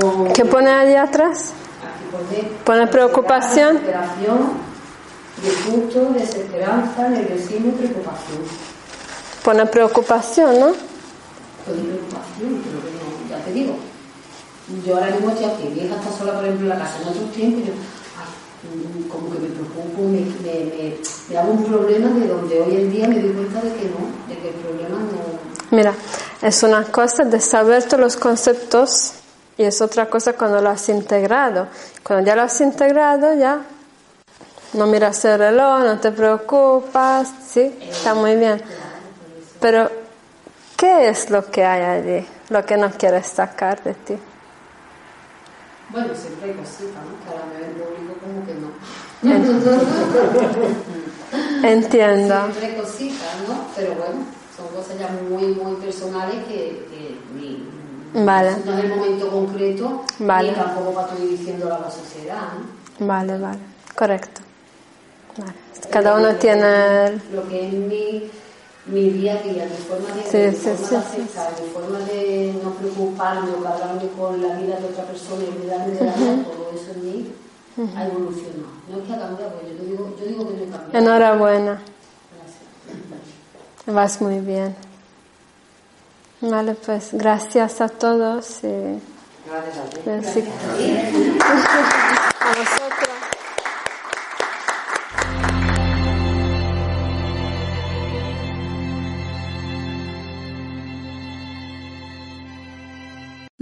con... 0.00 0.32
¿Qué 0.32 0.44
pone 0.44 0.70
allí 0.70 0.94
atrás? 0.94 1.52
Aquí 1.82 2.04
pone... 2.10 2.48
Pone 2.64 2.86
preocupación. 2.86 3.76
Desesperación, 3.76 4.52
disgusto, 5.42 6.12
desesperanza, 6.14 7.08
nerviosismo 7.08 7.68
y 7.68 7.72
preocupación. 7.72 8.38
Pone 9.46 9.64
preocupación, 9.66 10.58
¿no? 10.58 10.66
Pone 10.66 11.82
preocupación, 11.86 12.64
pero 12.64 12.78
no, 12.98 13.30
ya 13.30 13.44
te 13.44 13.52
digo. 13.52 13.76
Yo 14.84 14.94
ahora 14.96 15.12
mismo 15.12 15.30
estoy 15.30 15.44
aquí, 15.44 15.68
mi 15.68 15.86
hija 15.86 15.94
está 15.94 16.10
sola, 16.18 16.32
por 16.34 16.44
ejemplo, 16.44 16.64
en 16.64 16.68
la 16.70 16.78
casa. 16.84 16.96
En 17.00 17.08
otros 17.10 17.30
tiempos 17.30 17.62
yo 17.64 17.72
como 19.08 19.30
que 19.30 19.38
me 19.38 19.48
preocupo, 19.50 20.02
me, 20.02 20.22
me, 20.42 20.96
me, 21.28 21.38
hago 21.38 21.52
un 21.52 21.64
problema 21.64 22.08
de 22.18 22.26
donde 22.26 22.60
hoy 22.60 22.74
en 22.74 22.90
día 22.90 23.06
me 23.06 23.20
doy 23.20 23.34
cuenta 23.34 23.60
de 23.60 23.72
que 23.74 23.84
no, 23.84 24.28
de 24.28 24.36
que 24.36 24.48
el 24.48 24.54
problema 24.56 24.98
no... 24.98 25.76
Mira, 25.76 25.94
es 26.42 26.62
una 26.64 26.82
cosa 26.82 27.22
de 27.22 27.38
saber 27.38 27.84
todos 27.84 28.00
los 28.00 28.16
conceptos 28.16 29.12
y 29.56 29.62
es 29.62 29.80
otra 29.80 30.10
cosa 30.10 30.32
cuando 30.32 30.60
lo 30.60 30.70
has 30.70 30.88
integrado. 30.88 31.68
Cuando 32.02 32.26
ya 32.26 32.34
lo 32.34 32.42
has 32.42 32.60
integrado, 32.60 33.32
ya 33.34 33.60
no 34.72 34.86
miras 34.88 35.24
el 35.24 35.38
reloj, 35.38 35.84
no 35.84 36.00
te 36.00 36.10
preocupas, 36.10 37.28
sí, 37.48 37.72
está 37.88 38.14
muy 38.14 38.34
bien. 38.34 38.60
Pero, 39.66 39.90
¿qué 40.76 41.08
es 41.08 41.28
lo 41.28 41.50
que 41.50 41.64
hay 41.64 41.82
allí? 41.82 42.24
Lo 42.50 42.64
que 42.64 42.76
no 42.76 42.88
quieres 42.92 43.26
sacar 43.26 43.82
de 43.82 43.94
ti. 43.94 44.16
Bueno, 45.88 46.14
siempre 46.14 46.50
hay 46.50 46.56
cositas, 46.56 47.02
¿no? 47.02 47.18
Que 47.24 47.30
a 47.30 47.40
la 47.40 47.46
vez 47.50 47.74
público 47.74 48.14
como 48.22 48.46
que 48.46 48.54
no. 48.62 48.70
Entiendo. 51.68 52.42
Siempre 52.42 52.66
hay 52.66 52.76
cositas, 52.76 53.34
¿no? 53.48 53.66
Pero 53.74 53.94
bueno, 53.94 54.24
son 54.56 54.68
cosas 54.68 55.00
ya 55.00 55.08
muy, 55.28 55.46
muy 55.46 55.74
personales 55.84 56.44
que, 56.44 56.86
que 56.88 57.18
ni, 57.34 57.68
vale. 58.24 58.52
no 58.64 58.78
es 58.78 58.84
el 58.84 58.90
momento 58.90 59.28
concreto, 59.28 60.04
vale. 60.20 60.50
ni 60.50 60.54
tampoco 60.54 60.94
para 60.94 61.08
estoy 61.08 61.26
diciendo 61.26 61.74
a 61.74 61.80
la 61.80 61.90
sociedad, 61.90 62.52
¿no? 63.00 63.04
Vale, 63.04 63.36
vale, 63.36 63.58
correcto. 63.96 64.42
Vale. 65.38 65.54
Cada 65.90 66.14
uno 66.14 66.36
tiene... 66.36 67.20
Lo 67.32 67.48
que 67.48 67.66
es 67.66 67.72
mi 67.72 68.30
mi 68.86 69.10
día 69.10 69.34
a 69.34 69.42
día, 69.42 69.66
mi 69.66 69.76
forma 69.76 70.14
de, 70.14 70.22
sí, 70.30 70.38
mi 70.38 70.52
sí, 70.52 70.82
forma 70.82 70.86
sí, 70.86 71.16
de 71.16 71.22
aceptar, 71.22 71.52
mi 71.60 71.68
forma 71.70 71.98
de 72.00 72.54
no 72.62 72.70
preocuparme 72.70 73.50
o 73.50 73.62
cargarme 73.62 74.08
con 74.16 74.42
la 74.42 74.54
vida 74.56 74.78
de 74.78 74.86
otra 74.86 75.04
persona 75.04 75.42
y 75.44 75.48
olvidarme 75.48 75.94
de 75.94 76.04
la 76.04 76.16
mía, 76.16 76.44
todo 76.44 76.70
eso 76.72 76.92
en 76.94 77.04
mí 77.04 77.32
ha 77.96 78.06
evolucionado. 78.06 78.76
No 78.88 78.98
es 78.98 79.04
que 79.04 79.12
ha 79.12 79.18
cambiado, 79.18 79.60
yo 79.62 79.84
digo, 79.84 80.16
yo 80.18 80.26
digo 80.26 80.48
que 80.48 80.54
no 80.54 80.62
he 80.62 80.68
cambiado. 80.68 80.98
Enhorabuena. 80.98 81.82
Gracias. 83.84 83.94
Vas 83.94 84.20
muy 84.22 84.38
bien. 84.40 84.74
Vale, 86.40 86.74
pues 86.74 87.10
gracias 87.12 87.80
a 87.80 87.88
todos. 87.88 88.62
Y... 88.62 89.00
Gracias 89.48 89.78
a 89.78 89.90
ti. 89.90 90.00
Gracias. 90.04 90.46
a 92.40 92.48
vosotros. 92.58 93.05